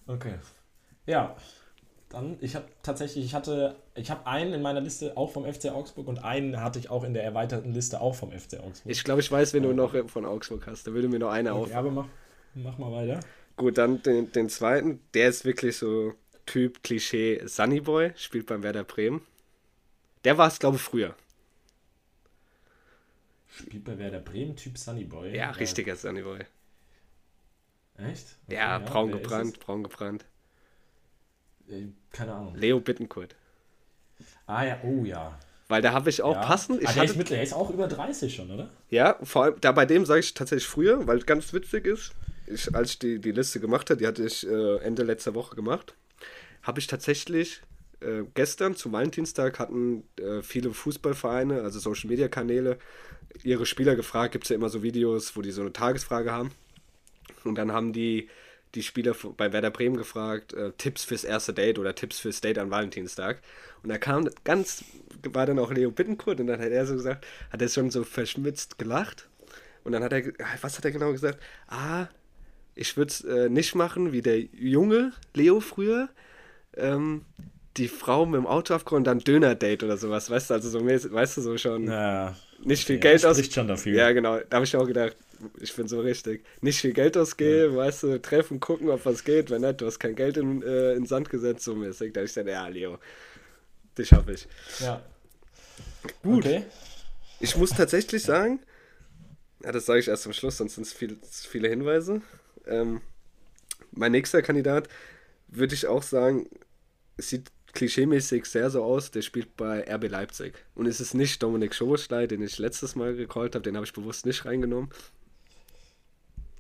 Okay. 0.06 0.34
Ja. 1.06 1.36
Dann, 2.08 2.38
ich 2.40 2.54
habe 2.54 2.66
tatsächlich, 2.82 3.24
ich 3.24 3.34
hatte, 3.34 3.74
ich 3.96 4.10
habe 4.12 4.26
einen 4.26 4.52
in 4.52 4.62
meiner 4.62 4.80
Liste 4.80 5.16
auch 5.16 5.32
vom 5.32 5.44
FC 5.44 5.66
Augsburg 5.72 6.06
und 6.06 6.22
einen 6.22 6.60
hatte 6.60 6.78
ich 6.78 6.88
auch 6.88 7.02
in 7.02 7.14
der 7.14 7.24
erweiterten 7.24 7.72
Liste 7.72 8.00
auch 8.00 8.14
vom 8.14 8.30
FC 8.30 8.60
Augsburg. 8.60 8.92
Ich 8.92 9.02
glaube, 9.02 9.20
ich 9.20 9.30
weiß, 9.30 9.54
wen 9.54 9.64
du 9.64 9.72
noch 9.72 9.92
von 10.08 10.24
Augsburg 10.24 10.68
hast. 10.68 10.86
Da 10.86 10.92
würde 10.92 11.08
mir 11.08 11.18
noch 11.18 11.30
einer 11.30 11.54
auf. 11.54 11.66
okay, 11.66 11.74
aber 11.74 11.90
mach, 11.90 12.06
mach 12.54 12.78
mal 12.78 12.92
weiter. 12.92 13.20
Gut, 13.56 13.76
dann 13.76 14.02
den, 14.02 14.30
den 14.30 14.48
zweiten. 14.48 15.00
Der 15.14 15.28
ist 15.28 15.44
wirklich 15.44 15.76
so 15.76 16.14
Typ 16.46 16.82
Klischee 16.82 17.46
Sunnyboy, 17.46 18.12
spielt 18.16 18.46
beim 18.46 18.62
Werder 18.62 18.84
Bremen. 18.84 19.20
Der 20.24 20.38
war 20.38 20.48
es, 20.48 20.58
glaube 20.58 20.76
ich, 20.76 20.82
früher. 20.82 21.14
Spielt 23.48 23.84
bei 23.84 23.98
Werder 23.98 24.20
Bremen, 24.20 24.56
Typ 24.56 24.78
Sunnyboy. 24.78 25.34
Ja, 25.34 25.50
richtiger 25.50 25.96
Sunnyboy. 25.96 26.44
Echt? 27.98 28.36
Okay, 28.46 28.56
Ja, 28.56 28.78
braun 28.78 29.10
ist 29.10 29.22
gebrannt, 29.22 29.60
braun 29.60 29.82
gebrannt. 29.82 30.24
es? 31.66 31.74
Äh, 31.74 31.86
Keine 32.12 32.34
Ahnung. 32.34 32.54
Leo 32.54 32.80
Bittenkurt. 32.80 33.34
Ah 34.46 34.64
ja, 34.64 34.80
oh 34.82 35.04
ja. 35.04 35.38
Weil 35.68 35.82
da 35.82 35.92
habe 35.92 36.10
ich 36.10 36.22
auch 36.22 36.34
ja. 36.34 36.42
passend. 36.42 36.80
Ich 36.82 36.88
ah, 36.88 36.92
der, 36.92 37.04
ist 37.04 37.10
hatte, 37.10 37.18
mittler, 37.18 37.36
der 37.36 37.42
ist 37.42 37.52
auch 37.52 37.70
über 37.70 37.88
30 37.88 38.34
schon, 38.34 38.50
oder? 38.50 38.70
Ja, 38.88 39.18
vor 39.22 39.44
allem, 39.44 39.60
da 39.60 39.72
bei 39.72 39.84
dem 39.84 40.06
sage 40.06 40.20
ich 40.20 40.32
tatsächlich 40.34 40.68
früher, 40.68 41.06
weil 41.06 41.18
es 41.18 41.26
ganz 41.26 41.52
witzig 41.52 41.86
ist. 41.86 42.12
Ich, 42.46 42.72
als 42.74 42.90
ich 42.90 42.98
die, 43.00 43.18
die 43.20 43.32
Liste 43.32 43.58
gemacht 43.58 43.90
habe, 43.90 43.98
die 43.98 44.06
hatte 44.06 44.24
ich 44.24 44.46
äh, 44.46 44.76
Ende 44.78 45.02
letzter 45.02 45.34
Woche 45.34 45.56
gemacht, 45.56 45.94
habe 46.66 46.80
ich 46.80 46.86
tatsächlich 46.86 47.62
äh, 48.00 48.24
gestern 48.34 48.74
zum 48.74 48.92
Valentinstag 48.92 49.58
hatten 49.58 50.02
äh, 50.18 50.42
viele 50.42 50.72
Fußballvereine, 50.72 51.62
also 51.62 51.78
Social 51.78 52.10
Media 52.10 52.28
Kanäle, 52.28 52.78
ihre 53.42 53.66
Spieler 53.66 53.96
gefragt. 53.96 54.32
Gibt 54.32 54.44
es 54.44 54.50
ja 54.50 54.56
immer 54.56 54.68
so 54.68 54.82
Videos, 54.82 55.36
wo 55.36 55.42
die 55.42 55.52
so 55.52 55.62
eine 55.62 55.72
Tagesfrage 55.72 56.32
haben. 56.32 56.50
Und 57.44 57.56
dann 57.56 57.72
haben 57.72 57.92
die 57.92 58.28
die 58.74 58.82
Spieler 58.82 59.14
bei 59.36 59.52
Werder 59.52 59.70
Bremen 59.70 59.96
gefragt, 59.96 60.52
äh, 60.52 60.72
Tipps 60.76 61.04
fürs 61.04 61.24
erste 61.24 61.54
Date 61.54 61.78
oder 61.78 61.94
Tipps 61.94 62.18
fürs 62.18 62.40
Date 62.40 62.58
an 62.58 62.70
Valentinstag. 62.70 63.40
Und 63.82 63.88
da 63.88 63.96
kam 63.96 64.28
ganz, 64.44 64.84
war 65.22 65.46
dann 65.46 65.58
auch 65.58 65.72
Leo 65.72 65.90
Bittenkurt 65.90 66.40
und 66.40 66.48
dann 66.48 66.60
hat 66.60 66.70
er 66.70 66.84
so 66.86 66.94
gesagt, 66.94 67.24
hat 67.50 67.62
er 67.62 67.68
schon 67.68 67.90
so 67.90 68.04
verschmitzt 68.04 68.78
gelacht. 68.78 69.28
Und 69.84 69.92
dann 69.92 70.02
hat 70.02 70.12
er, 70.12 70.22
ge- 70.22 70.34
was 70.60 70.76
hat 70.76 70.84
er 70.84 70.90
genau 70.90 71.12
gesagt? 71.12 71.40
Ah, 71.68 72.08
ich 72.74 72.96
würde 72.96 73.10
es 73.10 73.24
äh, 73.24 73.48
nicht 73.48 73.74
machen 73.74 74.12
wie 74.12 74.20
der 74.20 74.40
junge 74.40 75.12
Leo 75.32 75.60
früher. 75.60 76.10
Ähm, 76.76 77.24
die 77.76 77.88
Frau 77.88 78.24
mit 78.24 78.38
dem 78.38 78.46
Auto 78.46 78.74
aufgeholt 78.74 79.00
und 79.00 79.04
dann 79.04 79.18
Döner-Date 79.18 79.82
oder 79.82 79.96
sowas, 79.96 80.30
weißt 80.30 80.50
du, 80.50 80.54
also 80.54 80.70
so, 80.70 80.84
weißt 80.84 81.36
du, 81.36 81.40
so 81.42 81.58
schon 81.58 81.88
Ja. 81.88 82.34
nicht 82.64 82.86
viel 82.86 82.96
ja, 82.96 83.00
Geld 83.02 83.26
aus. 83.26 83.38
schon 83.52 83.68
dafür. 83.68 83.94
Ja, 83.94 84.12
genau. 84.12 84.38
Da 84.48 84.56
habe 84.56 84.64
ich 84.64 84.74
auch 84.76 84.86
gedacht, 84.86 85.16
ich 85.60 85.74
bin 85.74 85.86
so 85.86 86.00
richtig. 86.00 86.44
Nicht 86.62 86.80
viel 86.80 86.92
Geld 86.94 87.16
ausgeben, 87.16 87.76
weißt 87.76 88.04
du, 88.04 88.22
treffen, 88.22 88.60
gucken, 88.60 88.88
ob 88.88 89.04
was 89.04 89.24
geht. 89.24 89.50
Wenn 89.50 89.60
nicht, 89.60 89.80
du 89.80 89.86
hast 89.86 89.98
kein 89.98 90.14
Geld 90.14 90.38
in, 90.38 90.62
äh, 90.62 90.94
in 90.94 91.04
Sand 91.06 91.28
gesetzt, 91.28 91.64
so 91.64 91.74
mäßig. 91.74 92.12
Da 92.14 92.20
habe 92.20 92.26
ich 92.26 92.30
gesagt, 92.34 92.48
ja, 92.48 92.66
Leo, 92.68 92.98
dich 93.98 94.12
hab 94.12 94.28
ich. 94.30 94.48
Ja. 94.80 95.02
Gut. 96.22 96.46
Okay. 96.46 96.62
Ich 97.40 97.56
muss 97.56 97.70
tatsächlich 97.70 98.22
sagen, 98.22 98.60
ja, 99.62 99.72
das 99.72 99.84
sage 99.84 100.00
ich 100.00 100.08
erst 100.08 100.26
am 100.26 100.32
Schluss, 100.32 100.56
sonst 100.56 100.76
sind 100.76 100.86
es 100.86 100.92
viel, 100.92 101.18
viele 101.30 101.68
Hinweise. 101.68 102.22
Ähm, 102.66 103.02
mein 103.92 104.12
nächster 104.12 104.40
Kandidat 104.40 104.88
würde 105.48 105.74
ich 105.74 105.86
auch 105.86 106.02
sagen, 106.02 106.48
sieht 107.18 107.50
klischeemäßig 107.72 108.46
sehr 108.46 108.70
so 108.70 108.82
aus, 108.82 109.10
der 109.10 109.22
spielt 109.22 109.56
bei 109.56 109.84
RB 109.92 110.08
Leipzig. 110.08 110.54
Und 110.74 110.86
es 110.86 111.00
ist 111.00 111.14
nicht 111.14 111.42
Dominik 111.42 111.74
Schoboschlei, 111.74 112.26
den 112.26 112.42
ich 112.42 112.58
letztes 112.58 112.96
Mal 112.96 113.14
gecallt 113.14 113.54
habe, 113.54 113.62
den 113.62 113.76
habe 113.76 113.86
ich 113.86 113.92
bewusst 113.92 114.26
nicht 114.26 114.44
reingenommen. 114.44 114.90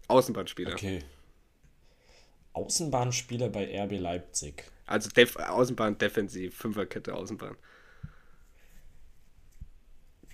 Außenbahnspieler. 0.08 0.72
Okay. 0.72 1.00
Außenbahnspieler 2.52 3.48
bei 3.48 3.82
RB 3.82 3.98
Leipzig. 3.98 4.64
Also 4.86 5.10
Def 5.10 5.36
Außenbahn, 5.36 5.98
Defensiv, 5.98 6.56
Fünferkette, 6.56 7.14
Außenbahn. 7.14 7.56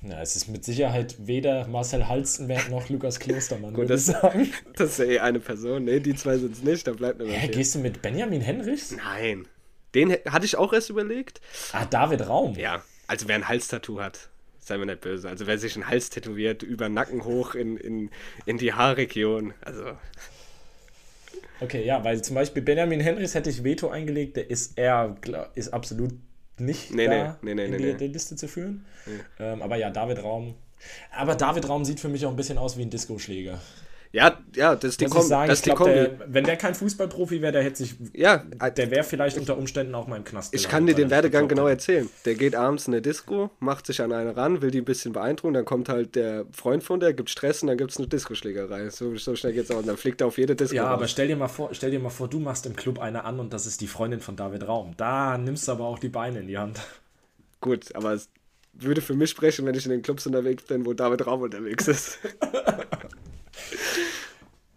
Na, 0.05 0.20
es 0.20 0.34
ist 0.34 0.48
mit 0.48 0.64
Sicherheit 0.64 1.14
weder 1.26 1.68
Marcel 1.68 2.09
Halstenberg 2.09 2.70
noch 2.70 2.88
Lukas 2.88 3.20
Klostermann, 3.20 3.70
Gut, 3.72 3.88
würde 3.88 3.94
ich 3.94 4.05
das- 4.07 4.20
sagen. 4.20 4.53
Das 4.76 4.90
ist 4.90 4.98
ja 4.98 5.05
eh 5.05 5.18
eine 5.20 5.38
Person. 5.38 5.84
Ne, 5.84 6.00
die 6.00 6.14
zwei 6.16 6.38
sind 6.38 6.53
es 6.57 6.62
nicht, 6.62 6.86
da 6.86 6.92
bleibt 6.92 7.18
nur 7.20 7.28
noch 7.28 7.34
Hä, 7.34 7.48
gehst 7.48 7.74
du 7.76 7.78
mit 7.78 8.03
Benjamin 8.03 8.40
Henrichs? 8.40 8.90
Nein. 8.92 9.46
Den 9.94 10.12
hatte 10.28 10.44
ich 10.46 10.57
auch 10.57 10.72
erst 10.72 10.90
überlegt. 10.90 11.40
Ah, 11.72 11.84
David 11.84 12.26
Raum. 12.26 12.55
Ja, 12.57 12.82
also 13.07 13.28
wer 13.28 13.36
ein 13.36 13.46
Halstattoo 13.48 14.00
hat, 14.00 14.30
sei 14.59 14.76
mir 14.78 14.86
nicht 14.86 15.03
böse. 15.03 15.28
Also 15.28 15.46
wer 15.46 15.59
sich 15.59 15.74
einen 15.76 15.86
Hals 15.86 16.11
tätowiert, 16.11 16.62
über 16.64 16.86
den 16.88 16.94
Nacken 16.94 17.24
hoch 17.24 17.55
in, 17.55 17.76
in, 17.76 18.11
in 18.46 18.59
die 18.59 18.72
Haarregion. 18.72 19.55
Also, 19.61 19.84
Okay, 21.61 21.84
ja, 21.84 22.03
weil 22.03 22.22
zum 22.24 22.34
Beispiel 22.34 22.61
Benjamin 22.62 22.98
Henrys 22.98 23.34
hätte 23.36 23.48
ich 23.50 23.62
Veto 23.62 23.88
eingelegt, 23.88 24.36
der 24.36 24.50
ist 24.50 24.76
eher, 24.76 25.14
ist 25.55 25.72
absolut 25.72 26.12
nicht 26.59 26.92
Nee, 26.92 27.07
da 27.07 27.38
nee, 27.42 27.55
nee, 27.55 27.66
in 27.66 27.78
die, 27.78 27.94
der 27.94 28.09
Liste 28.09 28.36
zu 28.36 28.48
führen. 28.48 28.84
Ähm, 29.38 29.62
aber 29.62 29.76
ja, 29.76 29.90
David 29.90 30.22
Raum. 30.22 30.55
Aber 31.12 31.34
David 31.34 31.68
Raum 31.68 31.84
sieht 31.84 32.00
für 32.00 32.09
mich 32.09 32.26
auch 32.26 32.30
ein 32.30 32.36
bisschen 32.36 32.59
aus 32.59 32.76
wie 32.76 32.82
ein 32.82 32.90
Discoschläger. 32.90 33.61
Ja, 34.12 34.38
ja, 34.54 34.76
das 34.76 34.90
ist 34.90 35.00
die 35.00 35.04
Muss 35.06 35.12
ich 35.12 35.16
Kombi. 35.16 35.28
sagen, 35.28 35.48
das 35.48 35.58
ich 35.60 35.64
glaub, 35.64 35.78
Kombi. 35.78 35.94
der, 35.94 36.18
wenn 36.26 36.44
der 36.44 36.56
kein 36.56 36.74
Fußballprofi 36.74 37.40
wäre, 37.40 37.52
der 37.52 37.62
hätte 37.62 37.78
sich, 37.78 37.94
ja, 38.12 38.38
der 38.38 38.90
wäre 38.90 39.04
vielleicht 39.04 39.38
unter 39.38 39.56
Umständen 39.56 39.94
auch 39.94 40.06
mal 40.06 40.16
im 40.16 40.24
Knast. 40.24 40.54
Ich 40.54 40.68
kann 40.68 40.86
dir 40.86 40.94
den 40.94 41.06
er 41.06 41.10
Werdegang 41.10 41.48
genau 41.48 41.66
erzählen. 41.66 42.10
Der 42.26 42.34
geht 42.34 42.54
abends 42.54 42.86
in 42.86 42.92
der 42.92 43.00
Disco, 43.00 43.50
macht 43.58 43.86
sich 43.86 44.02
an 44.02 44.12
eine 44.12 44.36
ran, 44.36 44.60
will 44.60 44.70
die 44.70 44.82
ein 44.82 44.84
bisschen 44.84 45.14
beeindrucken, 45.14 45.54
dann 45.54 45.64
kommt 45.64 45.88
halt 45.88 46.14
der 46.14 46.44
Freund 46.52 46.84
von 46.84 47.00
der, 47.00 47.14
gibt 47.14 47.30
Stress 47.30 47.62
und 47.62 47.68
dann 47.68 47.78
gibt 47.78 47.90
es 47.90 47.96
eine 47.96 48.06
Diskoschlägerei. 48.06 48.90
So, 48.90 49.16
so 49.16 49.34
schnell 49.34 49.54
geht's 49.54 49.70
auch. 49.70 49.78
Und 49.78 49.88
dann 49.88 49.96
fliegt 49.96 50.20
er 50.20 50.26
auf 50.26 50.36
jede 50.36 50.54
Disco. 50.54 50.76
Ja, 50.76 50.88
raus. 50.88 50.92
aber 50.92 51.08
stell 51.08 51.28
dir 51.28 51.36
mal 51.36 51.48
vor, 51.48 51.70
stell 51.72 51.90
dir 51.90 51.98
mal 51.98 52.10
vor, 52.10 52.28
du 52.28 52.38
machst 52.38 52.66
im 52.66 52.76
Club 52.76 52.98
eine 52.98 53.24
an 53.24 53.40
und 53.40 53.54
das 53.54 53.66
ist 53.66 53.80
die 53.80 53.86
Freundin 53.86 54.20
von 54.20 54.36
David 54.36 54.68
Raum. 54.68 54.92
Da 54.98 55.38
nimmst 55.38 55.68
du 55.68 55.72
aber 55.72 55.86
auch 55.86 55.98
die 55.98 56.10
Beine 56.10 56.40
in 56.40 56.48
die 56.48 56.58
Hand. 56.58 56.80
Gut, 57.62 57.94
aber 57.94 58.12
es 58.12 58.28
würde 58.74 59.00
für 59.00 59.14
mich 59.14 59.30
sprechen, 59.30 59.64
wenn 59.64 59.74
ich 59.74 59.86
in 59.86 59.90
den 59.90 60.02
Clubs 60.02 60.26
unterwegs 60.26 60.64
bin, 60.64 60.84
wo 60.84 60.92
David 60.92 61.26
Raum 61.26 61.40
unterwegs 61.42 61.88
ist. 61.88 62.18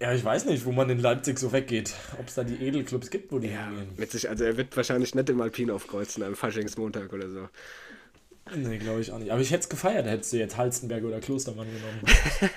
Ja, 0.06 0.14
ich 0.14 0.24
weiß 0.24 0.46
nicht, 0.46 0.66
wo 0.66 0.72
man 0.72 0.88
in 0.92 1.00
Leipzig 1.00 1.40
so 1.40 1.52
weggeht. 1.52 1.94
Ob 2.20 2.28
es 2.28 2.36
da 2.36 2.44
die 2.44 2.64
Edelclubs 2.64 3.10
gibt, 3.10 3.32
wo 3.32 3.40
die 3.40 3.48
hingehen. 3.48 3.90
Witzig, 3.98 4.30
also 4.30 4.44
er 4.44 4.56
wird 4.56 4.76
wahrscheinlich 4.78 5.16
nicht 5.16 5.30
im 5.30 5.42
Alpin 5.42 5.72
aufkreuzen 5.72 6.22
am 6.22 6.36
Faschingsmontag 6.36 7.12
oder 7.12 7.28
so. 7.30 7.50
Nee, 8.56 8.78
glaube 8.78 9.02
ich 9.02 9.12
auch 9.12 9.18
nicht. 9.18 9.32
Aber 9.32 9.42
ich 9.42 9.50
hätte 9.50 9.62
es 9.64 9.70
gefeiert, 9.70 10.06
hättest 10.06 10.32
du 10.32 10.38
jetzt 10.38 10.58
Halstenberg 10.58 11.04
oder 11.04 11.20
Klostermann 11.20 11.68
genommen. 11.68 12.02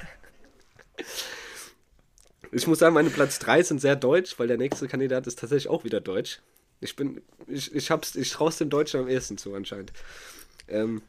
Ich 2.50 2.66
muss 2.66 2.78
sagen, 2.78 2.94
meine 2.94 3.10
Platz 3.10 3.38
3 3.40 3.62
sind 3.62 3.78
sehr 3.80 3.94
deutsch, 3.94 4.38
weil 4.38 4.46
der 4.48 4.56
nächste 4.56 4.88
Kandidat 4.88 5.26
ist 5.26 5.38
tatsächlich 5.38 5.68
auch 5.68 5.84
wieder 5.84 6.00
deutsch. 6.00 6.40
Ich 6.80 6.96
bin, 6.96 7.20
ich, 7.46 7.74
ich 7.74 7.90
hab's, 7.90 8.14
ich 8.16 8.30
trau's 8.30 8.56
dem 8.56 8.70
Deutschen 8.70 9.00
am 9.00 9.08
ehesten 9.08 9.36
zu 9.36 9.54
anscheinend. 9.54 9.92
Ähm, 10.66 11.02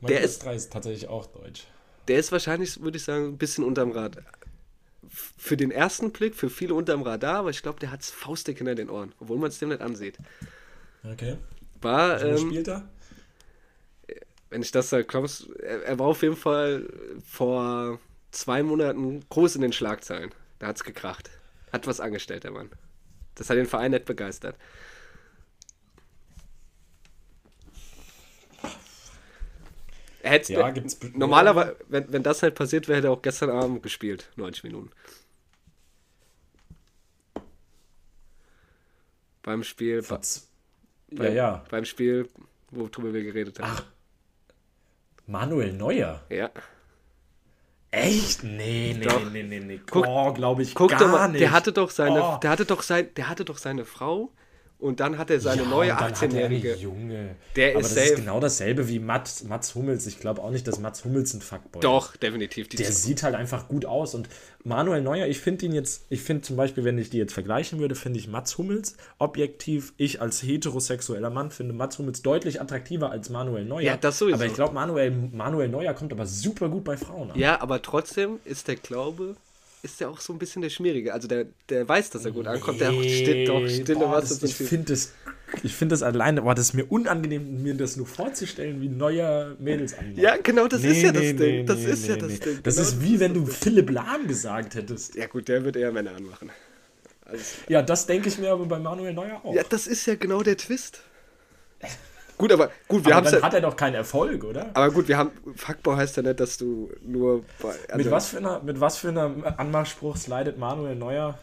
Mein 0.00 0.08
Der 0.10 0.18
Platz 0.18 0.30
ist- 0.32 0.44
3 0.44 0.54
ist 0.56 0.72
tatsächlich 0.72 1.06
auch 1.08 1.26
deutsch. 1.26 1.64
der 2.08 2.18
ist 2.18 2.32
wahrscheinlich, 2.32 2.80
würde 2.82 2.96
ich 2.98 3.04
sagen, 3.04 3.26
ein 3.28 3.38
bisschen 3.38 3.62
unterm 3.62 3.92
Rad. 3.92 4.16
Für 5.08 5.56
den 5.56 5.70
ersten 5.70 6.12
Blick, 6.12 6.34
für 6.34 6.48
viele 6.48 6.74
unterm 6.74 7.02
Radar, 7.02 7.40
aber 7.40 7.50
ich 7.50 7.62
glaube, 7.62 7.80
der 7.80 7.90
hat's 7.90 8.10
faustdick 8.10 8.58
hinter 8.58 8.74
den 8.74 8.88
Ohren, 8.88 9.12
obwohl 9.18 9.38
man 9.38 9.48
es 9.48 9.58
dem 9.58 9.70
nicht 9.70 9.80
ansieht. 9.80 10.18
Okay. 11.04 11.36
War, 11.80 12.22
ähm, 12.22 12.38
spielt 12.38 12.68
er? 12.68 12.88
wenn 14.52 14.62
ich 14.62 14.70
das 14.70 14.90
sage, 14.90 15.04
glaubst 15.04 15.48
er, 15.60 15.82
er 15.82 15.98
war 15.98 16.06
auf 16.06 16.22
jeden 16.22 16.36
Fall 16.36 16.86
vor 17.26 17.98
zwei 18.30 18.62
Monaten 18.62 19.24
groß 19.30 19.56
in 19.56 19.62
den 19.62 19.72
Schlagzeilen. 19.72 20.30
Da 20.58 20.68
hat's 20.68 20.84
gekracht. 20.84 21.30
Hat 21.72 21.86
was 21.86 22.00
angestellt, 22.00 22.44
der 22.44 22.50
Mann. 22.50 22.70
Das 23.34 23.48
hat 23.48 23.56
den 23.56 23.66
Verein 23.66 23.92
nicht 23.92 24.04
begeistert. 24.04 24.56
Hätte, 30.22 30.52
Ja, 30.54 30.70
gibt's- 30.70 30.98
normalerweise, 31.14 31.76
wenn, 31.88 32.12
wenn 32.12 32.22
das 32.22 32.42
nicht 32.42 32.54
passiert 32.54 32.88
wäre, 32.88 32.98
hätte 32.98 33.08
er 33.08 33.12
auch 33.12 33.22
gestern 33.22 33.50
Abend 33.50 33.82
gespielt, 33.82 34.30
90 34.36 34.64
Minuten. 34.64 34.90
Beim 39.42 39.64
Spiel, 39.64 40.02
Fatz. 40.02 40.48
Ja, 41.10 41.18
beim, 41.18 41.34
ja. 41.34 41.64
beim 41.70 41.84
Spiel, 41.84 42.28
worüber 42.70 43.12
wir 43.12 43.24
geredet 43.24 43.58
haben. 43.58 43.72
Ach. 43.74 43.84
Manuel 45.26 45.72
Neuer. 45.72 46.22
Ja. 46.28 46.50
Echt? 47.90 48.42
Nee, 48.42 48.94
nee, 48.98 49.04
Doch. 49.04 49.30
nee, 49.30 49.42
nee, 49.42 49.60
nee. 49.60 49.80
Guck- 49.90 50.06
oh, 50.06 50.32
glaube 50.32 50.62
ich 50.62 50.74
Guck 50.74 50.90
gar 50.90 50.98
doch 51.00 51.08
mal, 51.08 51.28
nicht. 51.28 51.40
der 51.40 51.50
hatte 51.50 51.72
doch 51.72 51.90
seine, 51.90 52.22
Oh. 52.22 52.38
der 52.42 52.50
hatte 52.50 52.64
doch 52.64 52.82
sein, 52.82 53.12
der 53.16 53.28
hatte 53.28 53.44
doch 53.44 53.58
seine 53.58 53.84
Frau 53.84 54.30
und 54.82 55.00
dann 55.00 55.16
hat 55.16 55.30
er 55.30 55.40
seine 55.40 55.62
Ja, 55.62 55.68
neue 55.68 55.92
und 55.92 56.00
dann 56.00 56.12
hat 56.12 56.22
er 56.22 56.28
eine 56.28 56.56
18-jährige. 56.56 56.74
Junge. 56.74 57.36
Der 57.56 57.70
Aber 57.70 57.80
ist 57.80 57.86
das 57.86 57.94
safe. 57.94 58.06
ist 58.08 58.16
genau 58.16 58.40
dasselbe 58.40 58.88
wie 58.88 58.98
Mats, 58.98 59.44
Mats 59.44 59.74
Hummels. 59.74 60.06
Ich 60.06 60.18
glaube 60.20 60.42
auch 60.42 60.50
nicht, 60.50 60.66
dass 60.68 60.78
Mats 60.80 61.04
Hummels 61.04 61.32
ein 61.34 61.40
Fuckboy 61.40 61.78
ist. 61.80 61.84
Doch, 61.84 62.16
definitiv. 62.16 62.68
Die 62.68 62.76
Der 62.76 62.92
sieht 62.92 63.22
halt 63.22 63.34
einfach 63.34 63.68
gut 63.68 63.84
aus. 63.86 64.14
Und 64.14 64.28
Manuel 64.64 65.00
Neuer, 65.02 65.26
ich 65.26 65.40
finde 65.40 65.66
ihn 65.66 65.72
jetzt, 65.72 66.04
ich 66.10 66.20
finde 66.22 66.42
zum 66.42 66.56
Beispiel, 66.56 66.84
wenn 66.84 66.98
ich 66.98 67.10
die 67.10 67.18
jetzt 67.18 67.32
vergleichen 67.32 67.78
würde, 67.78 67.94
finde 67.94 68.18
ich 68.18 68.28
Mats 68.28 68.58
Hummels 68.58 68.96
objektiv, 69.18 69.92
ich 69.96 70.20
als 70.20 70.42
heterosexueller 70.42 71.30
Mann 71.30 71.50
finde 71.50 71.72
Mats 71.74 71.98
Hummels 71.98 72.22
deutlich 72.22 72.60
attraktiver 72.60 73.10
als 73.10 73.30
Manuel 73.30 73.64
Neuer. 73.64 73.80
Ja, 73.82 73.96
das 73.96 74.18
sowieso. 74.18 74.34
Aber 74.36 74.46
ich 74.46 74.54
glaube, 74.54 74.74
Manuel, 74.74 75.10
Manuel 75.10 75.68
Neuer 75.68 75.94
kommt 75.94 76.12
aber 76.12 76.26
super 76.26 76.68
gut 76.68 76.84
bei 76.84 76.96
Frauen 76.96 77.30
an. 77.30 77.38
ja, 77.38 77.60
aber 77.60 77.82
trotzdem 77.82 78.38
ist 78.44 78.68
der 78.68 78.76
Glaube, 78.76 79.36
ist 79.82 80.00
der 80.00 80.08
auch 80.10 80.20
so 80.20 80.32
ein 80.32 80.38
bisschen 80.38 80.62
der 80.62 80.70
Schmierige. 80.70 81.12
Also 81.12 81.26
der, 81.28 81.46
der 81.68 81.88
weiß, 81.88 82.10
dass 82.10 82.24
er 82.24 82.30
gut 82.30 82.46
ankommt. 82.46 82.80
Der 82.80 82.92
steht 82.92 83.48
doch 83.48 83.66
stille 83.68 83.98
boah, 83.98 84.12
was 84.12 84.28
das, 84.28 84.38
das 84.38 84.50
ich 84.60 84.68
finde 84.68 84.92
das, 84.92 85.12
ich 85.62 85.74
finde 85.74 85.94
das 85.94 86.02
alleine, 86.02 86.42
boah, 86.42 86.54
das 86.54 86.66
ist 86.68 86.74
mir 86.74 86.84
unangenehm, 86.84 87.62
mir 87.62 87.74
das 87.74 87.96
nur 87.96 88.06
vorzustellen, 88.06 88.80
wie 88.80 88.88
Neuer 88.88 89.56
Mädels. 89.58 89.94
Ja, 90.14 90.36
genau, 90.36 90.68
das 90.68 90.84
ist 90.84 91.02
ja 91.02 91.12
das 91.12 91.20
nee, 91.22 91.32
Ding. 91.32 91.56
nee, 91.60 91.64
das 91.64 91.78
nee, 91.78 91.90
ist 91.90 92.06
ja 92.06 92.14
nee, 92.14 92.20
das 92.20 92.30
nee. 92.30 92.38
Ding. 92.38 92.62
Das 92.62 92.76
Genau 92.76 92.88
ist 92.88 93.02
wie 93.02 93.20
wenn 93.20 93.34
du 93.34 93.44
Philipp 93.46 93.90
Lahm 93.90 94.26
gesagt 94.28 94.74
hättest. 94.76 95.16
Ja 95.16 95.26
gut, 95.26 95.48
der 95.48 95.64
wird 95.64 95.76
eher 95.76 95.90
Männer 95.92 96.14
anmachen. 96.14 96.50
Also, 97.24 97.44
Ja, 97.68 97.82
das 97.82 98.06
denke 98.06 98.28
ich 98.28 98.38
mir 98.38 98.52
aber 98.52 98.66
bei 98.66 98.78
Manuel 98.78 99.12
Neuer 99.14 99.44
auch. 99.44 99.54
ja, 99.54 99.62
das 99.68 99.86
ist 99.86 100.06
ja 100.06 100.14
genau 100.14 100.42
der 100.42 100.56
Twist. 100.56 101.00
Gut, 102.42 102.50
aber 102.50 102.72
gut, 102.88 103.06
wir 103.06 103.14
haben 103.14 103.22
dann 103.22 103.34
ja. 103.34 103.42
hat 103.42 103.54
er 103.54 103.60
doch 103.60 103.76
keinen 103.76 103.94
Erfolg, 103.94 104.42
oder? 104.42 104.72
Aber 104.74 104.90
gut, 104.90 105.06
wir 105.06 105.16
haben. 105.16 105.30
Fuckbau 105.54 105.94
heißt 105.94 106.16
ja 106.16 106.24
nicht, 106.24 106.40
dass 106.40 106.58
du 106.58 106.90
nur 107.00 107.44
bei. 107.62 107.68
Also, 107.68 107.98
Mit 107.98 108.10
was 108.10 108.28
für 108.30 108.38
einer, 108.38 108.60
mit 108.64 108.80
was 108.80 108.96
für 108.96 109.10
einem 109.10 109.44
Anmachspruch 109.44 110.16
slidet 110.16 110.58
Manuel 110.58 110.96
Neuer 110.96 111.38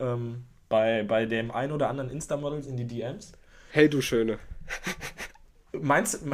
ähm, 0.00 0.42
bei, 0.68 1.04
bei 1.04 1.26
dem 1.26 1.52
ein 1.52 1.70
oder 1.70 1.88
anderen 1.88 2.10
Insta-Models 2.10 2.66
in 2.66 2.76
die 2.76 2.84
DMs? 2.84 3.30
Hey, 3.70 3.88
du 3.88 4.00
Schöne. 4.00 4.40
Meinst 5.72 6.14
du, 6.14 6.32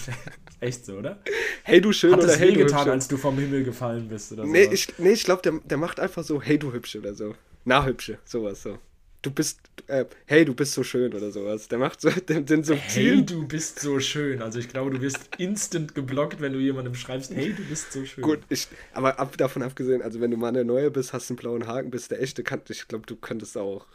echt 0.60 0.86
so, 0.86 0.94
oder? 0.94 1.18
Hey, 1.62 1.82
du 1.82 1.92
Schöne 1.92 2.14
Hat 2.14 2.24
oder 2.24 2.32
Hey, 2.34 2.54
du 2.54 2.60
wehgetan, 2.60 2.78
Hübsche. 2.78 2.92
als 2.92 3.08
du 3.08 3.18
vom 3.18 3.38
Himmel 3.38 3.64
gefallen 3.64 4.08
bist 4.08 4.32
oder 4.32 4.44
so? 4.44 4.48
Nee, 4.50 4.64
ich, 4.72 4.88
nee, 4.96 5.12
ich 5.12 5.24
glaube, 5.24 5.42
der, 5.42 5.60
der 5.62 5.76
macht 5.76 6.00
einfach 6.00 6.24
so, 6.24 6.40
hey 6.40 6.58
du 6.58 6.72
Hübsche 6.72 7.00
oder 7.00 7.12
so. 7.12 7.34
Na 7.66 7.84
Hübsche, 7.84 8.16
sowas 8.24 8.62
so. 8.62 8.78
Du 9.22 9.30
bist, 9.30 9.60
äh, 9.86 10.04
hey, 10.26 10.44
du 10.44 10.52
bist 10.52 10.72
so 10.72 10.82
schön 10.82 11.14
oder 11.14 11.30
sowas. 11.30 11.68
Der 11.68 11.78
macht 11.78 12.00
so 12.00 12.10
den, 12.28 12.44
den 12.44 12.64
Hey, 12.64 12.64
subtilen. 12.64 13.24
du 13.26 13.46
bist 13.46 13.78
so 13.78 14.00
schön. 14.00 14.42
Also 14.42 14.58
ich 14.58 14.68
glaube, 14.68 14.90
du 14.90 15.00
wirst 15.00 15.30
instant 15.38 15.94
geblockt, 15.94 16.40
wenn 16.40 16.52
du 16.52 16.58
jemandem 16.58 16.94
schreibst, 16.96 17.32
hey, 17.32 17.52
du 17.52 17.64
bist 17.64 17.92
so 17.92 18.04
schön. 18.04 18.22
Gut, 18.22 18.40
ich, 18.48 18.66
aber 18.92 19.18
ab, 19.20 19.36
davon 19.36 19.62
abgesehen, 19.62 20.02
also 20.02 20.20
wenn 20.20 20.32
du 20.32 20.36
mal 20.36 20.48
eine 20.48 20.64
neue 20.64 20.90
bist, 20.90 21.12
hast 21.12 21.30
einen 21.30 21.36
blauen 21.36 21.66
Haken, 21.68 21.90
bist 21.90 22.10
der 22.10 22.20
echte, 22.20 22.42
kann, 22.42 22.62
ich 22.68 22.88
glaube, 22.88 23.06
du 23.06 23.14
könntest 23.14 23.56
auch. 23.56 23.86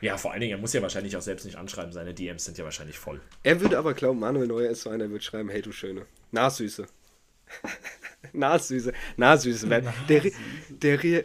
Ja, 0.00 0.16
vor 0.18 0.32
allen 0.32 0.40
Dingen, 0.40 0.52
er 0.52 0.58
muss 0.58 0.72
ja 0.72 0.82
wahrscheinlich 0.82 1.16
auch 1.16 1.22
selbst 1.22 1.44
nicht 1.44 1.56
anschreiben. 1.56 1.92
Seine 1.92 2.12
DMs 2.12 2.44
sind 2.44 2.58
ja 2.58 2.64
wahrscheinlich 2.64 2.98
voll. 2.98 3.20
Er 3.44 3.60
würde 3.60 3.78
aber 3.78 3.94
glauben, 3.94 4.18
Manuel 4.18 4.48
Neuer 4.48 4.70
ist 4.70 4.82
so 4.82 4.90
einer, 4.90 4.98
der 5.04 5.10
würde 5.10 5.24
schreiben, 5.24 5.48
hey 5.48 5.62
du 5.62 5.70
Schöne. 5.70 6.06
Na 6.32 6.50
Süße. 6.50 6.86
Na 8.32 8.58
Süße. 8.58 8.92
Na 9.16 9.36
Süße. 9.36 9.70
Wer- 9.70 9.82
Der, 10.08 10.22
der, 10.70 11.02
re- 11.02 11.24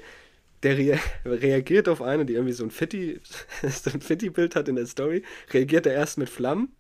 der 0.64 0.78
re 0.78 1.00
reagiert 1.26 1.88
auf 1.88 2.02
eine, 2.02 2.26
die 2.26 2.34
irgendwie 2.34 2.54
so 2.54 2.64
ein 2.64 2.72
Fetti, 2.72 3.20
so 3.62 3.92
ein 3.92 4.02
Fetti-Bild 4.02 4.56
hat 4.56 4.68
in 4.68 4.76
der 4.76 4.86
Story, 4.86 5.24
reagiert 5.52 5.86
er 5.86 5.94
erst 5.94 6.18
mit 6.18 6.30
Flammen. 6.30 6.76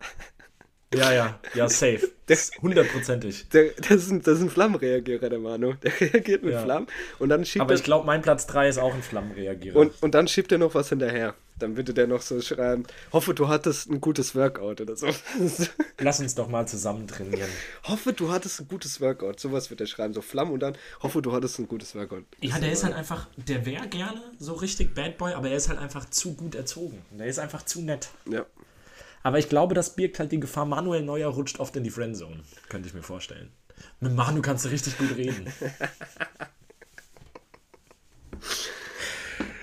Ja, 0.93 1.11
ja, 1.11 1.39
ja, 1.53 1.67
safe. 1.67 2.11
Das 2.27 2.43
ist 2.43 2.61
hundertprozentig. 2.61 3.49
Der, 3.49 3.71
das, 3.77 4.03
ist 4.03 4.09
ein, 4.11 4.21
das 4.21 4.37
ist 4.37 4.43
ein 4.43 4.49
Flammenreagierer, 4.49 5.29
der 5.29 5.39
Manu. 5.39 5.73
Der 5.73 5.91
reagiert 5.99 6.43
mit 6.43 6.53
Ja. 6.53 6.63
Flammen 6.63 6.87
und 7.19 7.27
dann 7.29 7.43
schiebt 7.45 7.61
Aber 7.61 7.73
er 7.73 7.77
ich 7.77 7.83
glaube, 7.83 8.05
mein 8.05 8.21
Platz 8.21 8.47
3 8.47 8.69
ist 8.69 8.77
auch 8.77 8.93
ein 8.93 9.01
Flammenreagierer. 9.03 9.75
und, 9.75 9.91
und 10.01 10.15
dann 10.15 10.27
schiebt 10.29 10.51
er 10.51 10.57
noch 10.59 10.75
was 10.75 10.89
hinterher. 10.89 11.35
Dann 11.59 11.75
würde 11.75 11.93
der 11.93 12.05
noch 12.07 12.21
so 12.21 12.39
schreiben, 12.39 12.83
hoffe, 13.11 13.33
du 13.33 13.47
hattest 13.47 13.89
ein 13.89 13.99
gutes 13.99 14.35
Workout 14.35 14.79
oder 14.79 14.95
so. 14.95 15.07
Lass 15.99 16.19
uns 16.19 16.35
doch 16.35 16.47
mal 16.47 16.67
zusammen 16.67 17.07
trainieren. 17.07 17.49
hoffe, 17.83 18.13
du 18.13 18.31
hattest 18.31 18.61
ein 18.61 18.67
gutes 18.67 19.01
Workout. 19.01 19.39
Sowas 19.39 19.69
wird 19.69 19.81
er 19.81 19.87
schreiben, 19.87 20.13
so 20.13 20.21
Flammen 20.21 20.51
und 20.51 20.59
dann, 20.61 20.77
hoffe, 21.01 21.21
du 21.21 21.33
hattest 21.33 21.59
ein 21.59 21.67
gutes 21.67 21.95
Workout. 21.95 22.23
Ja, 22.41 22.59
der 22.59 22.71
ist 22.71 22.83
halt 22.83 22.93
einfach, 22.93 23.27
der 23.35 23.65
wäre 23.65 23.87
gerne 23.87 24.21
so 24.39 24.53
richtig 24.53 24.93
Bad 24.93 25.17
Boy, 25.17 25.33
aber 25.33 25.49
er 25.49 25.57
ist 25.57 25.67
halt 25.67 25.79
einfach 25.79 26.09
zu 26.09 26.33
gut 26.35 26.53
erzogen. 26.55 27.01
Der 27.11 27.25
ist 27.27 27.39
einfach 27.39 27.63
zu 27.65 27.81
nett. 27.81 28.09
Ja. 28.29 28.45
Aber 29.27 29.39
ich 29.39 29.49
glaube, 29.49 29.75
das 29.75 29.93
birgt 29.93 30.19
halt 30.19 30.31
die 30.31 30.39
Gefahr, 30.39 30.65
Manuel 30.65 31.03
Neuer 31.03 31.27
rutscht 31.27 31.59
oft 31.59 31.75
in 31.75 31.83
die 31.83 31.89
Friendzone. 31.89 32.39
Könnte 32.69 32.87
ich 32.87 32.93
mir 32.93 33.03
vorstellen. 33.03 33.51
Mit 33.99 34.15
Manu 34.15 34.41
kannst 34.41 34.63
du 34.63 34.69
richtig 34.69 34.97
gut 34.97 35.17
reden. 35.17 35.51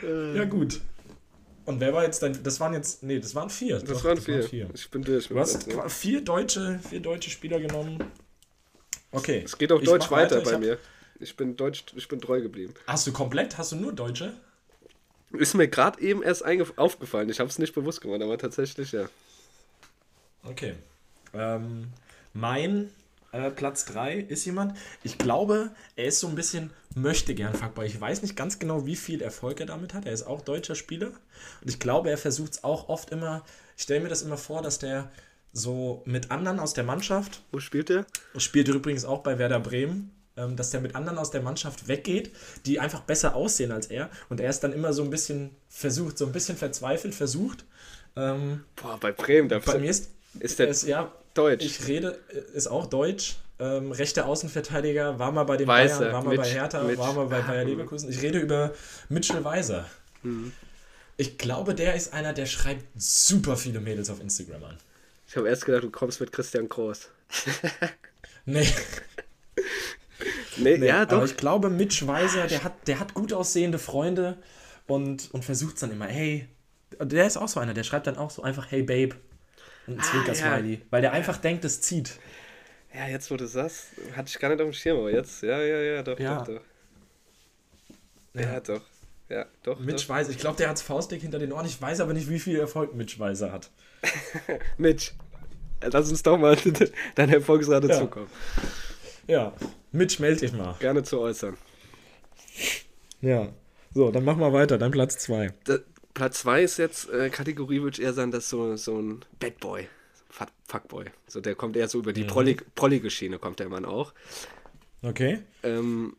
ja, 0.37 0.45
gut. 0.45 0.83
Und 1.65 1.81
wer 1.81 1.95
war 1.95 2.05
jetzt 2.05 2.23
dein. 2.23 2.43
Das 2.43 2.61
waren 2.61 2.75
jetzt. 2.75 3.03
Nee, 3.05 3.19
das 3.21 3.35
waren 3.35 3.49
vier. 3.49 3.79
Das, 3.79 4.03
Doch, 4.03 4.05
waren, 4.05 4.21
vier. 4.21 4.69
Ich 4.75 4.91
bin 4.91 5.01
durch. 5.01 5.29
Du 5.29 5.41
hast 5.41 5.55
das, 5.55 5.67
ne? 5.67 5.89
vier 5.89 6.21
deutsche, 6.21 6.79
vier 6.87 7.01
deutsche 7.01 7.31
Spieler 7.31 7.59
genommen. 7.59 8.05
Okay. 9.13 9.45
Es 9.47 9.57
geht 9.57 9.73
auch 9.73 9.81
Ich 9.81 9.87
Deutsch 9.87 10.11
weiter, 10.11 10.41
Ich 10.41 10.45
bei 10.45 10.53
hab- 10.53 10.61
mir. 10.61 10.77
Ich 11.21 11.35
bin 11.39 11.57
Deutsch, 11.57 11.87
ich 11.97 12.07
bin 12.07 12.21
treu 12.21 12.43
geblieben. 12.43 12.75
Hast 12.87 13.07
du 13.07 13.13
komplett? 13.15 13.57
Hast 13.57 13.73
du 13.73 13.77
nur 13.77 13.95
Deutsche? 13.95 14.35
Ist 15.33 15.55
mir 15.55 15.69
gerade 15.69 16.03
eben 16.03 16.23
erst 16.23 16.45
aufgefallen. 16.77 17.31
Ich 17.31 17.41
habe 17.41 17.49
es 17.49 17.59
nicht 17.59 17.75
bewusst 17.75 18.03
gemacht, 18.03 18.21
aber 18.21 18.37
tatsächlich 18.37 18.93
ja. 18.93 19.09
Okay. 20.45 20.75
Ähm, 21.33 21.89
mein 22.33 22.91
Äh, 23.33 23.51
Platz 23.51 23.85
3 23.87 24.15
ist 24.19 24.45
jemand, 24.45 24.77
ich 25.03 25.19
glaube, 25.19 25.71
er 25.97 26.05
ist 26.05 26.21
so 26.21 26.29
ein 26.29 26.37
bisschen 26.37 26.71
möchte 26.95 27.35
gern 27.35 27.53
Fuckboy. 27.53 27.85
Ich 27.85 28.01
weiß 28.01 28.23
nicht 28.23 28.37
ganz 28.37 28.61
genau, 28.61 28.87
wie 28.87 28.95
viel 28.95 29.21
Erfolg 29.23 29.59
er 29.59 29.67
damit 29.67 29.93
hat. 29.93 30.07
Er 30.07 30.13
ist 30.13 30.23
auch 30.23 30.41
deutscher 30.41 30.77
Spieler. 30.77 31.09
Und 31.61 31.69
ich 31.69 31.81
glaube, 31.81 32.11
er 32.11 32.17
versucht 32.19 32.53
es 32.53 32.63
auch 32.65 32.89
oft 32.89 33.11
immer, 33.11 33.43
ich 33.77 33.83
stelle 33.83 34.01
mir 34.01 34.09
das 34.09 34.23
immer 34.23 34.37
vor, 34.37 34.63
dass 34.63 34.79
der 34.79 35.11
so 35.53 36.03
mit 36.05 36.31
anderen 36.31 36.61
aus 36.61 36.75
der 36.75 36.85
Mannschaft, 36.85 37.43
Wo 37.51 37.59
spielt 37.59 37.89
der? 37.89 38.07
spielt 38.37 38.69
übrigens 38.69 39.05
auch 39.05 39.25
bei 39.25 39.37
Werder 39.37 39.59
Bremen, 39.59 40.13
ähm, 40.37 40.55
dass 40.55 40.71
der 40.71 40.81
mit 40.81 40.95
anderen 40.95 41.19
aus 41.19 41.33
der 41.33 41.43
Mannschaft 41.43 41.89
weggeht, 41.89 42.31
die 42.67 42.79
einfach 42.79 43.01
besser 43.01 43.35
aussehen 43.35 43.73
als 43.73 43.89
er. 43.89 44.11
Und 44.29 44.39
er 44.39 44.51
ist 44.51 44.61
dann 44.61 44.73
immer 44.73 44.93
so 44.93 45.03
ein 45.03 45.11
bisschen 45.11 45.51
versucht, 45.69 46.19
so 46.19 46.27
ein 46.27 46.33
bisschen 46.33 46.57
verzweifelt 46.57 47.17
versucht. 47.17 47.65
Ähm, 48.15 48.63
Boah, 48.77 48.97
bei 49.01 49.11
Bremen, 49.11 49.49
da 49.49 49.59
bei 49.59 49.79
mir 49.79 49.91
ist, 49.91 50.11
ist 50.41 50.59
der 50.59 50.69
ist 50.69 50.85
ja, 50.85 51.13
Deutsch. 51.35 51.65
ich 51.65 51.87
rede, 51.87 52.19
ist 52.55 52.67
auch 52.69 52.87
deutsch. 52.87 53.37
Ähm, 53.61 53.93
rechter 53.93 54.27
Außenverteidiger, 54.27 55.19
war 55.21 55.31
mal 55.31 55.45
bei 55.45 55.57
den 55.57 55.69
Weiser, 55.69 56.01
Bayern, 56.01 56.13
war 56.13 56.23
mal 56.25 56.37
bei 56.37 56.43
Mitch- 56.43 56.55
Hertha, 56.55 56.83
Mitch. 56.83 56.99
war 56.99 57.13
mal 57.13 57.27
bei 57.27 57.41
Bayer 57.41 57.65
Leverkusen. 57.65 58.11
Ich 58.11 58.21
rede 58.21 58.41
über 58.41 58.73
Mitchell 59.09 59.45
Weiser. 59.45 59.87
Mhm. 60.25 60.51
Ich 61.17 61.39
glaube, 61.39 61.75
der 61.77 61.95
ist 61.95 62.13
einer, 62.13 62.33
der 62.33 62.47
schreibt 62.47 62.85
super 62.97 63.57
viele 63.57 63.79
Mädels 63.79 64.11
auf 64.11 64.21
Instagram 64.21 64.65
an. 64.65 64.79
Ich 65.29 65.37
habe 65.37 65.49
erst 65.49 65.67
gedacht, 65.67 65.85
du 65.85 65.91
kommst 65.91 66.21
mit 66.21 66.33
Christian 66.33 66.69
Groß. 66.69 67.09
Nee, 68.47 68.67
Nee, 70.57 70.77
nee 70.79 70.87
ja, 70.87 71.07
doch. 71.07 71.17
aber 71.19 71.25
ich 71.25 71.37
glaube, 71.37 71.71
Mitch 71.71 72.07
Weiser, 72.07 72.47
der 72.47 72.63
hat, 72.65 72.73
der 72.89 73.01
hat 73.01 73.15
gut 73.15 73.33
aussehende 73.33 73.79
Freunde 73.79 74.37
und, 74.87 75.33
und 75.33 75.45
versucht 75.45 75.81
dann 75.83 75.91
immer, 75.93 76.07
hey, 76.07 76.49
der 77.01 77.27
ist 77.27 77.37
auch 77.37 77.49
so 77.49 77.61
einer, 77.61 77.75
der 77.75 77.85
schreibt 77.85 78.07
dann 78.07 78.17
auch 78.19 78.31
so 78.31 78.43
einfach, 78.43 78.71
hey 78.71 78.83
Babe. 78.83 79.17
Und 79.87 79.99
ein 79.99 80.03
Zwinker-Smiley. 80.03 80.83
Weil 80.91 81.03
der 81.03 81.13
einfach 81.13 81.37
denkt, 81.39 81.65
es 81.65 81.81
zieht. 81.81 82.19
Ja, 82.95 83.09
jetzt 83.09 83.31
wo 83.31 83.37
du 83.37 83.47
sagst, 83.47 83.89
hatte 84.17 84.29
ich 84.29 84.39
gar 84.39 84.49
nicht 84.49 84.61
auf 84.61 84.69
dem 84.69 84.73
Schirm, 84.73 84.99
aber 84.99 85.11
jetzt, 85.11 85.43
ja, 85.43 85.61
ja, 85.61 85.81
ja, 85.81 86.03
doch, 86.03 86.19
Ja. 86.19 86.39
doch, 86.39 86.47
doch. 86.47 86.61
Ja, 88.35 88.61
doch. 88.61 88.83
Ja, 89.29 89.47
doch. 89.63 89.81
Mitch. 89.81 90.09
Weiser, 90.09 90.31
ich 90.31 90.39
glaube, 90.39 90.57
der 90.59 90.69
hat's 90.69 90.83
faustdick 90.83 91.23
hinter 91.23 91.39
den 91.39 91.53
Ohren. 91.53 91.67
Ich 91.67 91.81
weiß 91.81 92.01
aber 92.01 92.13
nicht, 92.13 92.29
wie 92.29 92.39
viel 92.39 92.59
Erfolg 92.59 92.95
Mitch 92.95 93.19
Weiser 93.19 93.51
hat. 93.53 93.71
Mitch, 94.79 95.13
lass 95.83 96.11
uns 96.11 96.23
doch 96.23 96.37
mal 96.39 96.57
deine 97.15 97.35
Erfolgsrate 97.37 97.89
Ja. 97.89 97.99
zukommen. 97.99 98.29
Ja, 99.27 99.53
Mitch, 99.93 100.21
melde 100.21 100.41
dich 100.41 100.53
mal. 100.53 100.75
Gerne 100.79 101.03
zu 101.03 101.21
äußern. 101.21 101.57
Ja. 103.21 103.49
So, 103.95 104.11
dann 104.11 104.25
mach 104.25 104.37
mal 104.37 104.53
weiter, 104.53 104.77
dann 104.77 104.91
Platz 104.91 105.19
2. 105.19 105.53
Platz 106.15 106.41
2 106.41 106.63
ist 106.63 106.77
jetzt, 106.79 107.11
äh, 107.11 107.29
Kategorie 107.31 107.83
würde 107.83 107.97
ich 108.01 108.05
eher 108.05 108.13
sagen, 108.15 108.31
dass 108.31 108.49
so, 108.49 108.77
so 108.77 108.99
ein 109.01 109.25
Bad 109.41 109.59
Boy, 109.61 109.89
Fuck- 110.31 110.49
Fuckboy. 110.69 111.07
So, 111.27 111.41
der 111.41 111.55
kommt 111.57 111.77
eher 111.77 111.89
so 111.89 111.99
über 111.99 112.13
die 112.13 112.25
prollig, 112.25 112.65
prollige 112.75 113.11
Schiene, 113.11 113.39
kommt 113.39 113.59
der 113.61 113.69
Mann 113.69 113.85
auch. 113.85 114.13
Okay. 115.03 115.43
Ähm, 115.63 116.17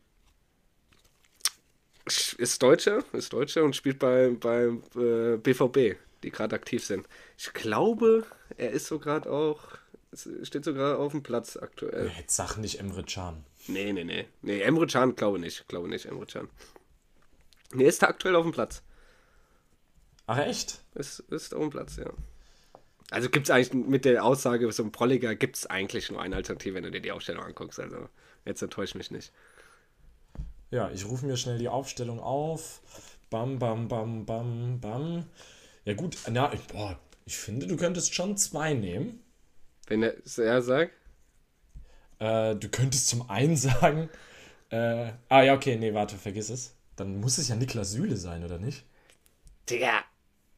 ist 2.38 2.62
Deutscher, 2.62 3.02
ist 3.12 3.32
Deutscher 3.32 3.64
und 3.64 3.74
spielt 3.74 3.98
bei, 3.98 4.30
bei 4.38 4.66
äh, 5.00 5.36
BVB, 5.38 5.96
die 6.22 6.30
gerade 6.30 6.54
aktiv 6.54 6.84
sind. 6.84 7.06
Ich 7.36 7.52
glaube, 7.52 8.24
er 8.56 8.70
ist 8.70 8.86
so 8.86 8.98
gerade 8.98 9.30
auch, 9.30 9.60
steht 10.42 10.64
sogar 10.64 10.98
auf 10.98 11.12
dem 11.12 11.22
Platz 11.22 11.56
aktuell. 11.56 12.12
Jetzt 12.16 12.36
sag 12.36 12.58
nicht 12.58 12.78
Emre 12.78 13.02
Can. 13.02 13.44
Nee, 13.66 13.92
nee, 13.92 14.04
nee. 14.04 14.26
Nee, 14.42 14.60
Emre 14.60 14.86
Can 14.86 15.16
glaube 15.16 15.38
nicht. 15.40 15.66
Glaube 15.66 15.88
nicht, 15.88 16.06
Emre 16.06 16.26
Can. 16.26 16.48
Nee, 17.72 17.86
ist 17.88 18.02
da 18.02 18.06
aktuell 18.06 18.36
auf 18.36 18.44
dem 18.44 18.52
Platz. 18.52 18.82
Ach, 20.26 20.38
echt? 20.38 20.80
Ist, 20.94 21.20
ist 21.20 21.54
auf 21.54 21.60
dem 21.62 21.70
Platz, 21.70 21.96
ja. 21.96 22.12
Also 23.10 23.30
gibt 23.30 23.46
es 23.46 23.50
eigentlich 23.50 23.72
mit 23.74 24.04
der 24.04 24.24
Aussage, 24.24 24.70
so 24.72 24.82
ein 24.82 24.92
Prolliger 24.92 25.34
gibt 25.36 25.56
es 25.56 25.66
eigentlich 25.66 26.10
nur 26.10 26.20
eine 26.20 26.36
Alternative, 26.36 26.74
wenn 26.74 26.82
du 26.84 26.90
dir 26.90 27.00
die 27.00 27.12
Aufstellung 27.12 27.44
anguckst. 27.44 27.78
Also 27.80 28.08
jetzt 28.44 28.62
enttäuscht 28.62 28.96
mich 28.96 29.10
nicht. 29.10 29.32
Ja, 30.70 30.90
ich 30.90 31.06
rufe 31.06 31.26
mir 31.26 31.36
schnell 31.36 31.58
die 31.58 31.68
Aufstellung 31.68 32.20
auf. 32.20 32.80
Bam, 33.30 33.58
bam, 33.58 33.88
bam, 33.88 34.24
bam, 34.26 34.80
bam. 34.80 35.26
Ja, 35.84 35.94
gut. 35.94 36.16
Na, 36.30 36.52
ich, 36.52 36.60
boah, 36.66 36.98
ich 37.24 37.36
finde, 37.36 37.66
du 37.66 37.76
könntest 37.76 38.14
schon 38.14 38.36
zwei 38.36 38.74
nehmen. 38.74 39.20
Wenn 39.88 40.02
er, 40.02 40.14
er 40.38 40.62
sagt, 40.62 40.92
Äh, 42.18 42.56
du 42.56 42.68
könntest 42.68 43.08
zum 43.08 43.28
einen 43.30 43.56
sagen. 43.68 44.08
Äh, 44.70 45.12
ah, 45.28 45.42
ja, 45.42 45.54
okay, 45.54 45.76
nee, 45.76 45.94
warte, 45.94 46.16
vergiss 46.16 46.50
es. 46.50 46.74
Dann 46.96 47.20
muss 47.20 47.38
es 47.38 47.48
ja 47.48 47.56
Niklas 47.56 47.92
Süle 47.92 48.16
sein, 48.16 48.44
oder 48.44 48.58
nicht? 48.58 48.84
Digga, 49.68 50.04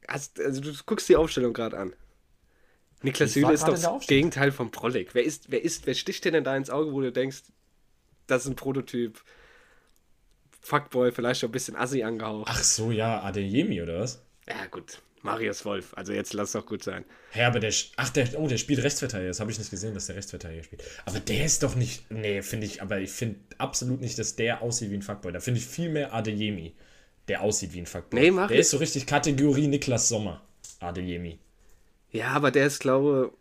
hast, 0.09 0.39
also 0.39 0.61
du 0.61 0.73
guckst 0.85 1.07
die 1.09 1.15
Aufstellung 1.15 1.53
gerade 1.53 1.77
an. 1.77 1.93
Niklas 3.01 3.33
Süle 3.33 3.53
ist 3.53 3.67
doch 3.67 3.79
das. 3.79 4.07
Gegenteil 4.07 4.51
von 4.51 4.71
Prollig. 4.71 5.13
Wer 5.13 5.23
ist, 5.23 5.51
wer 5.51 5.63
ist, 5.63 5.87
wer 5.87 5.93
sticht 5.93 6.25
dir 6.25 6.31
denn 6.31 6.43
da 6.43 6.55
ins 6.55 6.69
Auge, 6.69 6.91
wo 6.91 6.99
du 6.99 7.11
denkst, 7.11 7.43
das 8.27 8.43
ist 8.43 8.51
ein 8.51 8.55
Prototyp? 8.55 9.23
Fuckboy, 10.61 11.11
vielleicht 11.11 11.39
schon 11.39 11.49
ein 11.49 11.53
bisschen 11.53 11.75
assi 11.75 12.03
angehaucht. 12.03 12.47
Ach 12.49 12.61
so, 12.61 12.91
ja, 12.91 13.23
Adeyemi, 13.23 13.81
oder 13.81 13.99
was? 14.01 14.21
Ja, 14.47 14.65
gut. 14.65 15.01
Marius 15.21 15.65
Wolf. 15.65 15.93
Also 15.95 16.13
jetzt 16.13 16.33
lass 16.33 16.53
doch 16.53 16.65
gut 16.65 16.83
sein. 16.83 17.05
Hä, 17.31 17.43
aber 17.43 17.59
der. 17.59 17.73
Ach, 17.97 18.09
der. 18.09 18.39
Oh, 18.39 18.47
der 18.47 18.57
spielt 18.57 18.83
Rechtsverteidiger. 18.83 19.29
Das 19.29 19.39
habe 19.39 19.51
ich 19.51 19.59
nicht 19.59 19.69
gesehen, 19.69 19.93
dass 19.93 20.07
der 20.07 20.15
Rechtsverteidiger 20.15 20.63
spielt. 20.63 20.83
Aber 21.05 21.19
der 21.19 21.45
ist 21.45 21.63
doch 21.63 21.75
nicht. 21.75 22.09
Nee, 22.09 22.41
finde 22.41 22.65
ich. 22.65 22.81
Aber 22.81 22.99
ich 22.99 23.11
finde 23.11 23.39
absolut 23.57 24.01
nicht, 24.01 24.17
dass 24.17 24.35
der 24.35 24.61
aussieht 24.61 24.91
wie 24.91 24.95
ein 24.95 25.01
Fuckboy. 25.01 25.31
Da 25.31 25.39
finde 25.39 25.59
ich 25.59 25.65
viel 25.65 25.89
mehr 25.89 26.13
Adeyemi, 26.13 26.73
der 27.29 27.41
aussieht 27.41 27.73
wie 27.73 27.79
ein 27.79 27.85
Fuckboy. 27.85 28.19
Nee, 28.19 28.31
mach 28.31 28.47
Der 28.47 28.55
ich- 28.57 28.61
ist 28.61 28.71
so 28.71 28.77
richtig 28.77 29.05
Kategorie 29.05 29.67
Niklas 29.67 30.09
Sommer. 30.09 30.41
Adeyemi. 30.79 31.39
Ja, 32.11 32.29
aber 32.29 32.51
der 32.51 32.65
ist, 32.67 32.79
glaube 32.79 33.31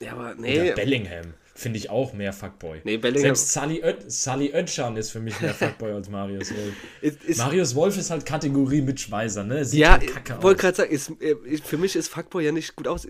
Ja, 0.00 0.12
aber 0.12 0.34
nee. 0.36 0.60
Oder 0.60 0.74
Bellingham. 0.74 1.34
Finde 1.56 1.76
ich 1.78 1.90
auch 1.90 2.12
mehr 2.12 2.32
Fuckboy. 2.32 2.82
Nee, 2.84 2.98
Bellingham- 2.98 3.34
Selbst 3.34 3.52
Sully, 3.52 3.80
Ö 3.82 3.92
Sully 4.06 4.52
Özcan 4.54 4.96
ist 4.96 5.10
für 5.10 5.18
mich 5.18 5.40
mehr 5.40 5.52
Fuckboy 5.54 5.90
als 5.90 6.08
Marius 6.08 6.52
Wolf. 6.54 6.72
Ist, 7.00 7.24
ist, 7.24 7.38
Marius 7.38 7.74
Wolf 7.74 7.98
ist 7.98 8.10
halt 8.10 8.24
Kategorie 8.24 8.80
Mitschweiser, 8.80 9.42
ne? 9.42 9.64
Sieht 9.64 9.80
ja, 9.80 9.92
halt 9.92 10.04
ich 10.04 10.14
kacke 10.14 10.40
wollte 10.40 10.58
aus. 10.58 10.60
gerade 10.62 10.76
sagen, 10.76 10.90
ist, 10.92 11.10
äh, 11.20 11.34
ist, 11.46 11.66
für 11.66 11.76
mich 11.76 11.96
ist 11.96 12.06
Fuckboy 12.10 12.44
ja 12.44 12.52
nicht 12.52 12.76
gut 12.76 12.86
aus. 12.86 13.08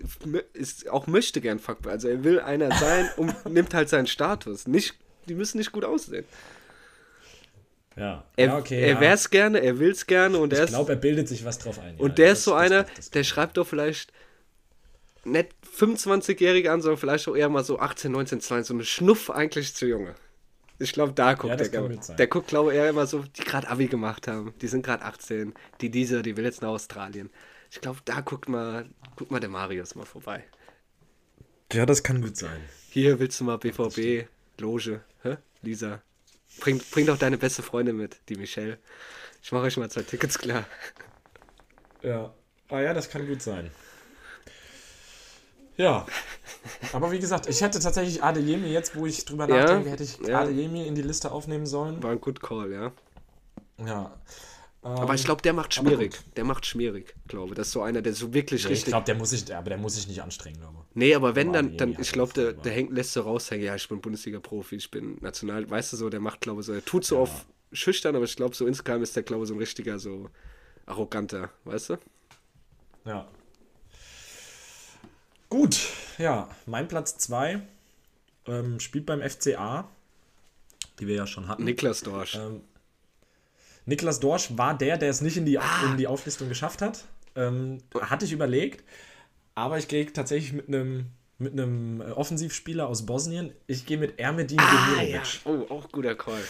Ist 0.53 0.89
auch 0.89 1.05
möchte 1.05 1.41
gern 1.41 1.59
Fuckboy. 1.59 1.91
Also 1.91 2.07
er 2.07 2.23
will 2.23 2.39
einer 2.39 2.71
sein 2.75 3.07
und 3.17 3.35
nimmt 3.53 3.75
halt 3.75 3.87
seinen 3.89 4.07
Status. 4.07 4.65
Nicht, 4.67 4.95
die 5.27 5.35
müssen 5.35 5.59
nicht 5.59 5.71
gut 5.71 5.85
aussehen. 5.85 6.25
Ja, 7.99 8.23
Er, 8.37 8.45
ja 8.47 8.57
okay. 8.57 8.81
er 8.81 8.87
ja. 8.93 8.99
wär's 9.01 9.29
gerne, 9.29 9.59
er 9.61 9.77
will's 9.79 10.05
gerne 10.07 10.37
und 10.39 10.53
er 10.53 10.63
Ich 10.63 10.69
glaube, 10.69 10.93
er 10.93 10.95
bildet 10.97 11.27
sich 11.27 11.43
was 11.45 11.59
drauf 11.59 11.79
ein. 11.79 11.95
und 11.97 12.09
ja, 12.09 12.15
der 12.15 12.31
ist 12.31 12.43
so 12.45 12.51
das- 12.51 12.61
einer, 12.61 12.83
das- 12.83 12.95
das- 12.95 13.09
der 13.11 13.23
schreibt 13.23 13.57
doch 13.57 13.67
vielleicht 13.67 14.11
nicht 15.25 15.49
25-Jährige 15.75 16.71
an, 16.71 16.81
sondern 16.81 16.97
vielleicht 16.97 17.27
auch 17.27 17.35
eher 17.35 17.49
mal 17.49 17.63
so 17.63 17.79
18, 17.79 18.11
19, 18.11 18.41
20, 18.41 18.67
so 18.67 18.73
eine 18.73 18.83
Schnuff 18.85 19.29
eigentlich 19.29 19.75
zu 19.75 19.85
Junge. 19.85 20.15
Ich 20.81 20.93
glaube, 20.93 21.11
da 21.11 21.33
guckt 21.33 21.49
Ja, 21.49 21.55
das 21.57 21.67
er 21.67 21.73
kann 21.73 21.81
gerne. 21.83 21.95
gut 21.95 22.05
sein. 22.05 22.15
Der 22.17 22.27
guckt, 22.27 22.47
glaube 22.47 22.71
ich, 22.71 22.77
eher 22.77 22.89
immer 22.89 23.05
so, 23.05 23.19
die 23.37 23.43
gerade 23.43 23.67
Abi 23.69 23.87
gemacht 23.87 24.29
haben. 24.29 24.53
Die 24.61 24.67
sind 24.69 24.85
gerade 24.85 25.03
18. 25.03 25.53
Die 25.81 25.89
dieser, 25.91 26.21
die 26.21 26.37
will 26.37 26.45
jetzt 26.45 26.61
nach 26.61 26.69
Australien. 26.69 27.29
Ich 27.69 27.81
glaube, 27.81 27.99
da 28.05 28.21
guckt 28.21 28.47
mal, 28.47 28.85
guckt 29.17 29.29
mal 29.29 29.41
der 29.41 29.49
Marius 29.49 29.95
mal 29.95 30.05
vorbei. 30.05 30.45
Ja, 31.73 31.85
das 31.85 32.01
kann 32.01 32.21
gut 32.21 32.37
sein. 32.37 32.61
Hier 32.91 33.19
willst 33.19 33.39
du 33.41 33.43
mal 33.43 33.57
BVB, 33.57 34.27
Loge, 34.57 35.01
hä? 35.23 35.35
Lisa. 35.61 36.01
Bring, 36.59 36.81
bring 36.91 37.05
doch 37.05 37.17
deine 37.17 37.37
beste 37.37 37.63
Freundin 37.63 37.97
mit, 37.97 38.17
die 38.29 38.35
Michelle. 38.35 38.77
Ich 39.41 39.51
mache 39.51 39.63
euch 39.63 39.77
mal 39.77 39.89
zwei 39.89 40.01
Tickets 40.03 40.37
klar. 40.37 40.65
Ja. 42.01 42.33
Ah 42.69 42.81
ja, 42.81 42.93
das 42.93 43.09
kann 43.09 43.27
gut 43.27 43.41
sein. 43.41 43.71
Ja. 45.77 46.05
Aber 46.91 47.11
wie 47.11 47.19
gesagt, 47.19 47.47
ich 47.47 47.61
hätte 47.61 47.79
tatsächlich 47.79 48.21
Adeyemi 48.21 48.67
jetzt, 48.67 48.95
wo 48.95 49.05
ich 49.05 49.23
drüber 49.23 49.47
Ja, 49.47 49.63
nachdenke, 49.63 49.89
hätte 49.89 50.03
ich 50.03 50.17
ja. 50.19 50.41
Adeyemi 50.41 50.85
in 50.85 50.95
die 50.95 51.01
Liste 51.01 51.31
aufnehmen 51.31 51.65
sollen. 51.65 52.03
War 52.03 52.11
ein 52.11 52.21
good 52.21 52.41
call, 52.41 52.71
ja. 52.71 52.91
Ja. 53.77 54.19
Aber 54.81 55.13
ich 55.13 55.25
glaube, 55.25 55.41
der 55.41 55.51
macht 55.53 55.73
schmierig. 55.73 56.17
Der 56.37 56.45
macht 56.45 56.65
schmierig, 56.65 57.13
glaube 57.27 57.53
Das 57.53 57.67
ist 57.67 57.73
so 57.73 57.81
einer, 57.81 58.01
der 58.01 58.13
so 58.13 58.33
wirklich 58.33 58.63
ich 58.63 58.69
richtig. 58.69 58.91
glaube, 58.91 59.05
der 59.05 59.15
muss 59.15 59.31
sich, 59.31 59.53
aber 59.53 59.69
der 59.69 59.77
muss 59.77 59.95
sich 59.95 60.07
nicht 60.07 60.21
anstrengen, 60.21 60.59
glaube 60.61 60.77
ich. 60.79 60.95
Nee, 60.95 61.15
aber 61.15 61.35
wenn 61.35 61.51
dann, 61.51 61.75
dann 61.75 61.97
ich 61.99 62.11
glaube, 62.13 62.31
der, 62.33 62.53
der 62.53 62.71
hängt, 62.71 62.93
lässt 62.93 63.11
so 63.11 63.21
raushängen, 63.21 63.65
ja, 63.65 63.75
ich 63.75 63.89
bin 63.89 63.99
Bundesliga-Profi, 63.99 64.77
ich 64.77 64.89
bin 64.89 65.17
national, 65.19 65.69
weißt 65.69 65.93
du 65.93 65.97
so, 65.97 66.09
der 66.09 66.21
macht, 66.21 66.39
glaube 66.41 66.61
ich, 66.61 66.67
so, 66.67 66.73
er 66.73 66.83
tut 66.83 67.03
so 67.03 67.19
auf 67.19 67.45
schüchtern, 67.73 68.15
aber 68.15 68.25
ich 68.25 68.35
glaube, 68.35 68.55
so 68.55 68.65
insgeheim 68.65 69.03
ist 69.03 69.15
der, 69.15 69.23
glaube 69.23 69.43
ich, 69.43 69.49
so 69.49 69.53
ein 69.53 69.59
richtiger, 69.59 69.99
so 69.99 70.29
arroganter, 70.85 71.49
weißt 71.65 71.91
du? 71.91 71.97
Ja. 73.05 73.27
Gut, 75.49 75.79
ja, 76.17 76.49
mein 76.65 76.87
Platz 76.87 77.17
2 77.17 77.61
ähm, 78.45 78.79
spielt 78.79 79.05
beim 79.05 79.21
FCA, 79.21 79.89
die 80.99 81.07
wir 81.07 81.15
ja 81.15 81.27
schon 81.27 81.47
hatten. 81.47 81.63
Niklas 81.63 82.01
Dorsch. 82.01 82.35
Ähm, 82.35 82.61
Niklas 83.89 84.19
Dorsch 84.19 84.51
war 84.57 84.77
der, 84.77 84.97
der 84.97 85.09
es 85.09 85.21
nicht 85.21 85.35
in 85.35 85.45
die, 85.45 85.59
Ah. 85.59 85.63
in 85.85 85.97
die 85.97 86.07
Auflistung 86.07 86.47
geschafft 86.47 86.81
hat. 86.81 87.03
Ähm, 87.35 87.79
hatte 87.99 88.25
ich 88.25 88.31
überlegt, 88.31 88.83
aber 89.55 89.77
ich 89.77 89.87
gehe 89.87 90.11
tatsächlich 90.11 90.53
mit 90.53 90.67
einem 90.67 91.07
mit 91.41 91.53
einem 91.53 92.01
äh, 92.01 92.11
Offensivspieler 92.11 92.87
aus 92.87 93.05
Bosnien. 93.05 93.53
Ich 93.65 93.85
gehe 93.85 93.97
mit 93.97 94.19
Ermedin 94.19 94.59
ah, 94.59 95.01
ja. 95.01 95.21
Oh, 95.45 95.65
auch 95.69 95.89
guter 95.89 96.13
Call. 96.15 96.41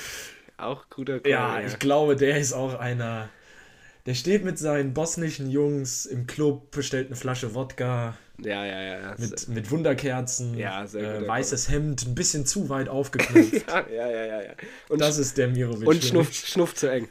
Auch 0.57 0.89
guter 0.89 1.19
Call. 1.19 1.31
Ja, 1.31 1.61
ich 1.61 1.77
glaube, 1.77 2.15
der 2.15 2.37
ist 2.39 2.53
auch 2.53 2.73
einer. 2.73 3.29
Der 4.05 4.13
steht 4.13 4.43
mit 4.45 4.57
seinen 4.57 4.93
bosnischen 4.93 5.49
Jungs 5.49 6.05
im 6.05 6.25
Club, 6.27 6.71
bestellt 6.71 7.07
eine 7.07 7.15
Flasche 7.15 7.53
Wodka 7.53 8.17
Ja, 8.41 8.65
ja, 8.65 8.81
ja. 8.81 8.99
ja. 8.99 9.15
mit, 9.17 9.47
mit 9.49 9.71
Wunderkerzen, 9.71 10.57
Ja, 10.57 10.87
sehr 10.87 11.15
äh, 11.15 11.19
gut, 11.19 11.27
weißes 11.27 11.69
Hemd, 11.69 12.07
ein 12.07 12.15
bisschen 12.15 12.45
zu 12.45 12.69
weit 12.69 12.89
aufgeknöpft. 12.89 13.67
ja, 13.67 13.85
ja, 13.93 14.09
ja, 14.09 14.25
ja, 14.25 14.41
ja. 14.43 14.51
Und, 14.87 15.01
das 15.01 15.17
ist 15.17 15.37
der 15.37 15.49
Mirovic. 15.49 15.87
und 15.87 16.03
für 16.03 16.33
Schnuff, 16.33 16.73
zu 16.75 16.87
eng. 16.91 17.09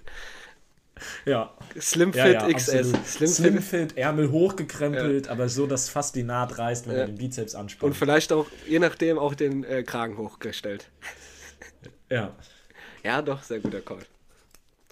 Ja. 1.25 1.55
Slim 1.81 2.13
Fit 2.13 2.25
Ja, 2.35 2.49
ja, 2.49 2.53
XS. 2.53 2.93
absolut. 2.95 3.29
Slim, 3.61 3.89
Ärmel 3.95 4.31
hochgekrempelt, 4.33 5.29
aber 5.29 5.49
so, 5.49 5.67
dass 5.67 5.89
fast 5.89 6.17
die 6.17 6.25
Naht 6.25 6.59
reißt, 6.59 6.89
wenn 6.89 6.95
Ja. 6.95 7.01
er 7.03 7.07
den 7.07 7.17
Bizeps 7.17 7.55
Und 7.55 7.61
anspannt. 7.61 7.97
vielleicht 7.97 8.33
auch, 8.33 8.47
je 8.67 8.79
nachdem, 8.81 9.19
auch 9.19 9.35
den 9.35 9.63
äh, 9.65 9.83
Kragen 9.85 10.17
hochgestellt. 10.17 10.89
ja. 12.11 12.35
Ja, 13.05 13.23
doch, 13.23 13.43
sehr 13.45 13.61
guter 13.61 13.81
Call. 13.81 14.01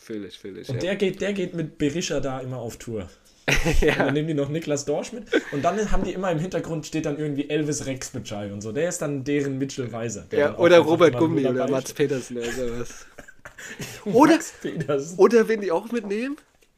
Fühl 0.06 0.24
ich. 0.24 0.68
Und 0.68 0.76
ja. 0.76 0.80
der 0.82 0.96
geht, 0.96 1.20
der 1.20 1.32
geht 1.32 1.54
mit 1.54 1.78
Berisha 1.78 2.20
da 2.20 2.38
immer 2.38 2.58
auf 2.58 2.76
Tour. 2.76 3.08
ja. 3.80 3.92
Und 3.92 3.98
dann 3.98 4.14
nehmen 4.14 4.28
die 4.28 4.34
noch 4.34 4.48
Niklas 4.48 4.84
Dorsch 4.84 5.12
mit. 5.12 5.24
Und 5.50 5.64
dann 5.64 5.90
haben 5.90 6.04
die 6.04 6.12
immer 6.12 6.30
im 6.30 6.38
Hintergrund 6.38 6.86
steht 6.86 7.06
dann 7.06 7.18
irgendwie 7.18 7.50
Elvis 7.50 7.86
Rex 7.86 8.14
mit 8.14 8.28
Schei 8.28 8.52
und 8.52 8.60
so. 8.60 8.70
Der 8.70 8.88
ist 8.88 9.02
dann 9.02 9.24
deren 9.24 9.58
Mitchell 9.58 9.90
Weiser. 9.90 10.26
ja, 10.30 10.56
oder 10.58 10.78
Robert 10.78 11.16
Gummi 11.18 11.44
oder 11.44 11.68
Mats. 11.68 11.92
Petersen 11.92 12.38
oder 12.38 12.52
sowas. 12.52 13.06
Oder, 14.04 14.38
Petersen. 14.62 15.18
oder 15.18 15.48
wen 15.48 15.60
die 15.60 15.72
auch 15.72 15.90
mitnehmen, 15.90 16.36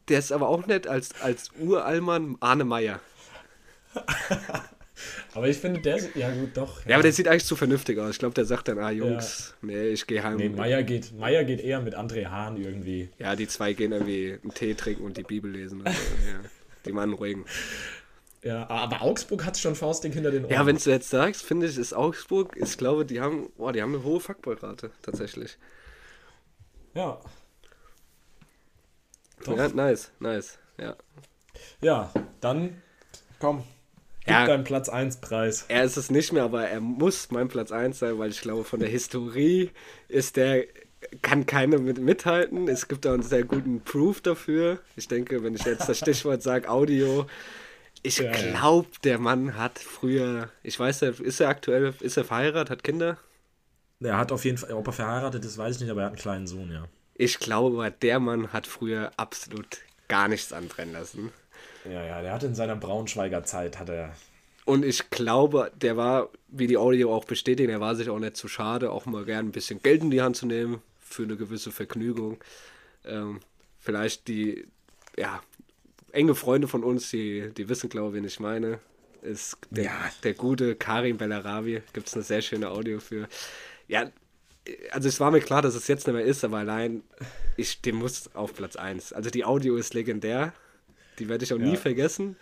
der 0.08 0.20
ist 0.20 0.32
aber 0.32 0.48
auch 0.48 0.66
nett 0.66 0.86
als, 0.86 1.10
als 1.20 1.50
Urallmann 1.60 2.36
Arne 2.40 2.64
Meyer. 2.64 3.00
Aber 5.38 5.48
ich 5.48 5.56
finde, 5.56 5.80
der 5.80 5.96
ist. 5.96 6.16
Ja, 6.16 6.30
gut, 6.32 6.56
doch. 6.56 6.84
Ja, 6.84 6.96
aber 6.96 7.04
der 7.04 7.12
sieht 7.12 7.28
eigentlich 7.28 7.44
zu 7.44 7.54
vernünftig 7.54 7.96
aus. 8.00 8.10
Ich 8.10 8.18
glaube, 8.18 8.34
der 8.34 8.44
sagt 8.44 8.66
dann, 8.66 8.80
ah 8.80 8.90
Jungs, 8.90 9.54
nee, 9.62 9.90
ich 9.90 10.04
gehe 10.04 10.20
heim. 10.24 10.36
Nee, 10.36 10.48
Meier 10.48 10.82
geht, 10.82 11.16
Meier 11.16 11.44
geht 11.44 11.60
eher 11.60 11.80
mit 11.80 11.96
André 11.96 12.26
Hahn 12.26 12.56
irgendwie. 12.56 13.08
Ja, 13.18 13.36
die 13.36 13.46
zwei 13.46 13.72
gehen 13.72 13.92
irgendwie 13.92 14.36
einen 14.42 14.52
Tee 14.52 14.74
trinken 14.74 15.04
und 15.04 15.16
die 15.16 15.22
Bibel 15.22 15.48
lesen. 15.48 15.86
Also, 15.86 15.98
ja. 16.26 16.40
Die 16.86 16.92
Mann 16.92 17.12
ruhigen. 17.12 17.44
Ja, 18.42 18.68
aber 18.68 19.02
Augsburg 19.02 19.44
hat 19.44 19.56
schon 19.56 19.76
faustdick 19.76 20.12
hinter 20.12 20.32
den 20.32 20.44
Ohren. 20.44 20.52
Ja, 20.52 20.66
wenn 20.66 20.76
du 20.76 20.90
jetzt 20.90 21.10
sagst, 21.10 21.42
finde 21.42 21.68
ich, 21.68 21.78
ist 21.78 21.92
Augsburg, 21.92 22.56
ich 22.56 22.76
glaube, 22.76 23.06
die 23.06 23.20
haben, 23.20 23.48
boah, 23.56 23.72
die 23.72 23.80
haben 23.80 23.94
eine 23.94 24.02
hohe 24.02 24.18
Fuckballrate, 24.18 24.90
tatsächlich. 25.02 25.56
Ja. 26.94 27.20
Doch. 29.44 29.56
Ja, 29.56 29.68
nice, 29.68 30.10
nice, 30.18 30.58
ja. 30.80 30.96
Ja, 31.80 32.12
dann 32.40 32.82
komm. 33.38 33.62
Gib 34.28 34.36
Ja. 34.36 34.46
deinen 34.46 34.64
Platz 34.64 34.88
1 34.88 35.16
Preis. 35.20 35.64
Er 35.68 35.84
ist 35.84 35.96
es 35.96 36.10
nicht 36.10 36.32
mehr, 36.32 36.44
aber 36.44 36.68
er 36.68 36.80
muss 36.80 37.30
mein 37.30 37.48
Platz 37.48 37.72
1 37.72 37.98
sein, 37.98 38.18
weil 38.18 38.30
ich 38.30 38.40
glaube, 38.42 38.64
von 38.64 38.78
der 38.80 38.88
Historie 38.88 39.70
ist 40.08 40.36
der, 40.36 40.64
kann 41.22 41.46
keiner 41.46 41.78
mit, 41.78 41.98
mithalten. 41.98 42.68
Es 42.68 42.88
gibt 42.88 43.06
auch 43.06 43.14
einen 43.14 43.22
sehr 43.22 43.44
guten 43.44 43.80
Proof 43.80 44.20
dafür. 44.20 44.78
Ich 44.96 45.08
denke, 45.08 45.42
wenn 45.42 45.54
ich 45.54 45.64
jetzt 45.64 45.88
das 45.88 45.98
Stichwort 45.98 46.42
sage, 46.42 46.68
Audio, 46.68 47.26
ich 48.02 48.18
Ja, 48.18 48.24
ja. 48.30 48.32
glaube, 48.50 48.88
der 49.02 49.18
Mann 49.18 49.56
hat 49.56 49.78
früher, 49.78 50.50
ich 50.62 50.78
weiß 50.78 51.02
nicht, 51.02 51.20
ist 51.20 51.40
er 51.40 51.48
aktuell, 51.48 51.94
ist 52.00 52.16
er 52.16 52.24
verheiratet, 52.24 52.70
hat 52.70 52.84
Kinder? 52.84 53.16
Er 54.00 54.16
hat 54.18 54.30
auf 54.30 54.44
jeden 54.44 54.58
Fall, 54.58 54.72
ob 54.72 54.86
er 54.86 54.92
verheiratet 54.92 55.44
ist, 55.44 55.58
weiß 55.58 55.76
ich 55.76 55.82
nicht, 55.82 55.90
aber 55.90 56.02
er 56.02 56.06
hat 56.06 56.12
einen 56.12 56.20
kleinen 56.22 56.46
Sohn, 56.46 56.70
ja. 56.70 56.84
Ich 57.14 57.38
glaube, 57.40 57.90
der 58.02 58.20
Mann 58.20 58.52
hat 58.52 58.66
früher 58.66 59.10
absolut 59.16 59.78
gar 60.06 60.28
nichts 60.28 60.52
antrennen 60.52 60.92
lassen. 60.94 61.32
Ja, 61.84 62.04
ja, 62.04 62.22
der 62.22 62.32
hat 62.32 62.42
in 62.42 62.54
seiner 62.54 62.76
Braunschweiger 62.76 63.44
Zeit, 63.44 63.78
hat 63.78 63.88
er. 63.88 64.12
Und 64.64 64.84
ich 64.84 65.08
glaube, 65.10 65.72
der 65.80 65.96
war, 65.96 66.28
wie 66.48 66.66
die 66.66 66.76
Audio 66.76 67.14
auch 67.14 67.24
bestätigt, 67.24 67.70
er 67.70 67.80
war 67.80 67.94
sich 67.96 68.10
auch 68.10 68.18
nicht 68.18 68.36
zu 68.36 68.48
schade, 68.48 68.90
auch 68.90 69.06
mal 69.06 69.24
gern 69.24 69.46
ein 69.46 69.52
bisschen 69.52 69.82
Geld 69.82 70.02
in 70.02 70.10
die 70.10 70.20
Hand 70.20 70.36
zu 70.36 70.46
nehmen 70.46 70.82
für 71.00 71.22
eine 71.22 71.36
gewisse 71.36 71.72
Vergnügung. 71.72 72.38
Ähm, 73.06 73.40
vielleicht 73.78 74.28
die, 74.28 74.66
ja, 75.16 75.40
enge 76.12 76.34
Freunde 76.34 76.68
von 76.68 76.84
uns, 76.84 77.08
die, 77.10 77.50
die 77.56 77.68
wissen, 77.68 77.88
glaube 77.88 78.08
ich, 78.08 78.14
wen 78.22 78.24
ich 78.26 78.40
meine, 78.40 78.78
ist 79.22 79.56
der, 79.70 79.84
Ja. 79.84 80.10
der 80.22 80.34
gute 80.34 80.74
Karim 80.76 81.16
Bellarabi. 81.16 81.82
Gibt 81.94 82.08
es 82.08 82.14
eine 82.14 82.22
sehr 82.22 82.42
schöne 82.42 82.70
Audio 82.70 83.00
für. 83.00 83.26
Ja, 83.88 84.10
also 84.90 85.08
es 85.08 85.18
war 85.18 85.30
mir 85.30 85.40
klar, 85.40 85.62
dass 85.62 85.74
es 85.74 85.88
jetzt 85.88 86.06
nicht 86.06 86.14
mehr 86.14 86.24
ist, 86.24 86.44
aber 86.44 86.58
allein, 86.58 87.02
ich, 87.56 87.80
den 87.80 87.94
muss 87.96 88.34
auf 88.34 88.52
Platz 88.54 88.76
1. 88.76 89.14
Also 89.14 89.30
die 89.30 89.46
Audio 89.46 89.76
ist 89.76 89.94
legendär. 89.94 90.52
Die 91.18 91.28
werde 91.28 91.44
ich 91.44 91.52
auch 91.52 91.58
nie 91.58 91.72
Ja. 91.74 91.76
vergessen. 91.76 92.36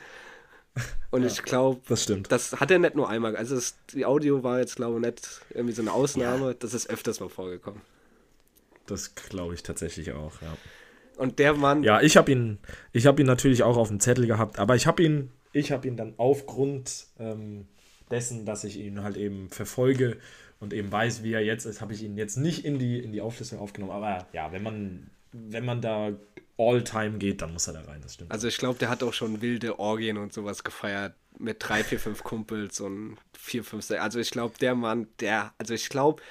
Und 1.11 1.25
ich 1.25 1.43
glaube, 1.43 1.81
Das 1.89 2.03
stimmt. 2.03 2.31
das 2.31 2.61
hat 2.61 2.71
er 2.71 2.79
nicht 2.79 2.95
nur 2.95 3.09
einmal. 3.09 3.35
Also 3.37 3.57
es, 3.57 3.77
die 3.95 4.05
Audio 4.05 4.43
war 4.43 4.59
jetzt, 4.61 4.77
glaube 4.77 4.99
ich, 4.99 5.07
nicht 5.07 5.41
irgendwie 5.55 5.73
so 5.73 5.81
eine 5.83 5.93
Ausnahme. 5.93 6.55
Das 6.55 6.75
ist 6.75 6.91
öfters 6.91 7.21
mal 7.21 7.31
vorgekommen. 7.31 7.81
Das 8.87 9.15
glaube 9.15 9.55
ich 9.55 9.63
tatsächlich 9.63 10.13
auch, 10.13 10.41
ja. 10.43 10.57
Und 11.17 11.39
der 11.39 11.55
Mann, 11.55 11.83
Ja, 11.83 12.03
ich 12.03 12.19
habe 12.19 12.31
ihn, 12.31 12.59
ich 12.93 13.07
habe 13.07 13.23
ihn 13.23 13.27
natürlich 13.27 13.63
auch 13.63 13.79
auf 13.79 13.89
dem 13.89 14.01
Zettel 14.01 14.27
gehabt, 14.27 14.59
aber 14.59 14.77
ich 14.77 14.87
habe 14.87 15.03
ihn, 15.03 15.31
ich 15.53 15.73
habe 15.73 15.89
ihn 15.89 15.97
dann 15.97 16.13
aufgrund 16.19 17.07
ähm, 17.19 17.67
dessen, 18.11 18.45
dass 18.45 18.65
ich 18.65 18.77
ihn 18.79 19.03
halt 19.03 19.17
eben 19.17 19.49
verfolge 19.49 20.19
und 20.61 20.75
eben 20.75 20.93
weiß, 20.93 21.23
wie 21.23 21.33
er 21.33 21.41
jetzt 21.43 21.65
ist, 21.65 21.81
habe 21.81 21.95
ich 21.95 22.03
ihn 22.03 22.19
jetzt 22.19 22.37
nicht 22.37 22.67
in 22.67 22.79
die, 22.79 22.99
in 23.03 23.13
die 23.13 23.23
Auflistung 23.23 23.59
aufgenommen. 23.61 23.93
Aber 23.93 24.27
ja, 24.35 24.53
wenn 24.53 24.63
man, 24.63 25.11
wenn 25.49 25.65
man 25.65 25.81
da 25.81 26.13
All-Time 26.59 27.19
geht, 27.19 27.43
dann 27.43 27.53
muss 27.53 27.67
er 27.67 27.75
da 27.75 27.83
rein, 27.83 28.01
das 28.03 28.15
stimmt. 28.15 28.31
also 28.33 28.49
ich 28.49 28.57
glaube, 28.59 28.79
der 28.79 28.89
hat 28.89 29.03
auch 29.03 29.13
schon 29.13 29.43
wilde 29.43 29.79
Orgien 29.79 30.17
und 30.17 30.33
sowas 30.33 30.65
gefeiert. 30.65 31.15
Mit 31.39 31.59
drei, 31.61 31.85
vier, 31.85 32.01
fünf 32.01 32.23
Kumpels 32.25 32.81
und 32.81 33.19
vier, 33.39 33.63
fünf, 33.63 33.85
sechs. 33.85 34.01
Also 34.01 34.19
ich 34.21 34.31
glaube, 34.31 34.55
der 34.59 34.75
Mann, 34.75 35.07
der, 35.21 35.53
also 35.59 35.75
ich 35.75 35.91
glaube, 35.91 36.23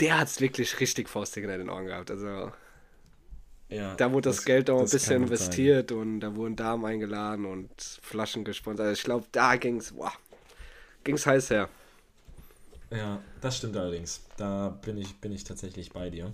der 0.00 0.18
hat 0.18 0.28
es 0.28 0.40
wirklich 0.40 0.80
richtig 0.80 1.10
faustig 1.10 1.44
in 1.44 1.50
den 1.50 1.68
Ohren 1.68 1.86
gehabt. 1.86 2.10
Also 2.10 2.52
ja, 3.68 3.94
da 3.96 4.12
wurde 4.12 4.30
das, 4.30 4.44
Geld 4.44 4.70
auch 4.70 4.78
ein 4.78 4.82
das 4.84 4.92
bisschen 4.92 5.26
gut 5.26 5.36
sein. 5.36 5.52
investiert 5.52 5.92
und 5.92 6.20
da 6.20 6.34
wurden 6.34 6.56
Damen 6.56 6.84
eingeladen 6.84 7.44
und 7.44 7.70
Flaschen 8.02 8.44
gesponsert. 8.44 8.86
Also 8.86 8.98
ich 8.98 9.04
glaube, 9.04 9.26
da 9.32 9.56
ging 9.56 9.76
es, 9.76 9.92
boah, 9.92 10.12
ging 11.04 11.16
es 11.16 11.26
heiß 11.26 11.50
her. 11.50 11.68
Ja, 12.90 13.22
das 13.40 13.58
stimmt 13.58 13.76
allerdings. 13.76 14.22
Da 14.36 14.70
bin 14.70 14.96
ich, 14.96 15.20
bin 15.20 15.32
ich 15.32 15.44
tatsächlich 15.44 15.92
bei 15.92 16.10
dir. 16.10 16.32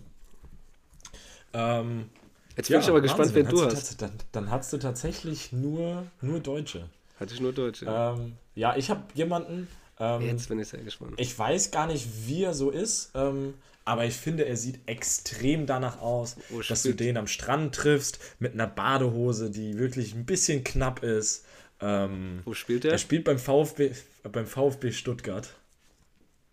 Ähm, 1.52 2.10
Jetzt 2.56 2.70
bin 2.70 2.80
ich 2.80 2.88
aber 2.88 3.00
gespannt, 3.02 3.34
Wahnsinn, 3.34 3.46
wen 3.46 3.48
du 3.54 3.64
hast. 3.64 4.00
Dann, 4.00 4.12
dann 4.32 4.50
hast 4.50 4.72
du 4.72 4.78
tatsächlich 4.78 5.52
nur, 5.52 6.06
nur 6.22 6.40
Deutsche. 6.40 6.88
Hatte 7.20 7.34
ich 7.34 7.40
nur 7.40 7.52
Deutsche. 7.52 7.86
Ähm, 7.88 8.32
ja, 8.54 8.76
ich 8.76 8.88
habe 8.90 9.02
jemanden. 9.14 9.68
Ähm, 9.98 10.22
Jetzt 10.22 10.48
bin 10.48 10.58
ich 10.58 10.68
sehr 10.68 10.80
gespannt. 10.82 11.14
ich 11.18 11.38
weiß 11.38 11.70
gar 11.70 11.86
nicht, 11.86 12.06
wie 12.26 12.42
er 12.44 12.52
so 12.54 12.70
ist, 12.70 13.10
ähm, 13.14 13.54
aber 13.86 14.04
ich 14.04 14.14
finde, 14.14 14.44
er 14.44 14.56
sieht 14.56 14.80
extrem 14.86 15.64
danach 15.66 16.00
aus, 16.02 16.36
Wo 16.50 16.60
dass 16.60 16.82
du 16.82 16.94
den 16.94 17.16
am 17.16 17.26
Strand 17.26 17.74
triffst 17.74 18.18
mit 18.38 18.52
einer 18.54 18.66
Badehose, 18.66 19.50
die 19.50 19.78
wirklich 19.78 20.14
ein 20.14 20.26
bisschen 20.26 20.64
knapp 20.64 21.02
ist. 21.02 21.44
Ähm, 21.80 22.40
Wo 22.44 22.52
spielt 22.54 22.84
er 22.84 22.92
er? 22.92 22.98
spielt 22.98 23.24
beim 23.24 23.38
VfB, 23.38 23.92
beim 24.30 24.46
VfB 24.46 24.92
Stuttgart. 24.92 25.48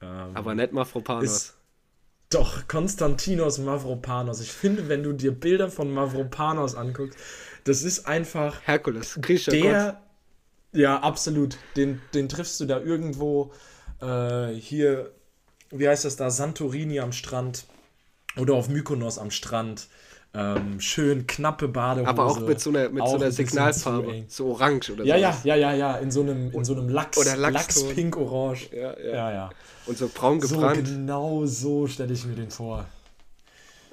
Ähm, 0.02 0.36
Aber 0.36 0.54
nicht 0.56 0.72
Mafropanos. 0.74 1.24
ist- 1.24 1.54
Doch, 2.34 2.68
Konstantinos 2.68 3.60
Mavropanos. 3.60 4.42
Ich 4.42 4.52
finde, 4.52 4.90
wenn 4.90 5.04
du 5.04 5.14
dir 5.14 5.32
Bilder 5.32 5.70
von 5.70 5.94
Mavropanos 5.94 6.76
anguckst, 6.76 7.18
das 7.64 7.84
ist 7.84 8.08
einfach 8.08 8.62
Herkules, 8.66 9.20
griechischer 9.22 9.52
Gott. 9.52 9.64
der. 9.64 10.02
Ja, 10.72 11.00
absolut. 11.00 11.58
Den, 11.76 12.02
den 12.14 12.28
triffst 12.28 12.60
du 12.60 12.66
da 12.66 12.80
irgendwo 12.80 13.54
äh, 14.02 14.48
hier, 14.54 15.12
wie 15.70 15.88
heißt 15.88 16.06
das 16.06 16.16
da, 16.16 16.32
Santorini 16.32 17.00
am 17.00 17.12
Strand 17.12 17.66
oder 18.38 18.56
auf 18.56 18.70
Mykonos 18.70 19.20
am 19.20 19.30
Strand. 19.30 19.88
Ähm, 20.36 20.80
schön 20.80 21.28
knappe 21.28 21.68
Badehose. 21.68 22.10
Aber 22.10 22.26
auch 22.26 22.40
mit 22.40 22.60
so 22.60 22.72
einer, 22.72 22.90
mit 22.90 23.08
so 23.08 23.16
einer 23.16 23.32
Signalfarbe. 23.32 24.26
So 24.28 24.48
orange 24.48 24.90
oder 24.92 25.04
Ja, 25.06 25.16
so. 25.16 25.48
ja, 25.48 25.56
ja, 25.56 25.56
ja, 25.56 25.74
ja, 25.74 25.98
in 25.98 26.10
so 26.12 26.22
einem, 26.22 26.50
in 26.52 26.66
so 26.66 26.74
einem 26.74 26.90
Lachs, 26.90 27.18
Oder 27.20 27.38
Lachston. 27.38 27.86
Lachs-Pink-Orange. 27.86 28.70
Ja, 28.74 29.00
ja. 29.00 29.14
ja, 29.14 29.32
ja. 29.32 29.50
Und 29.86 29.98
so 29.98 30.10
braun 30.12 30.42
So 30.42 30.56
gebrannt. 30.56 30.86
genau 30.86 31.46
so 31.46 31.86
stelle 31.88 32.14
ich 32.14 32.26
mir 32.26 32.34
den 32.36 32.50
vor. 32.50 32.86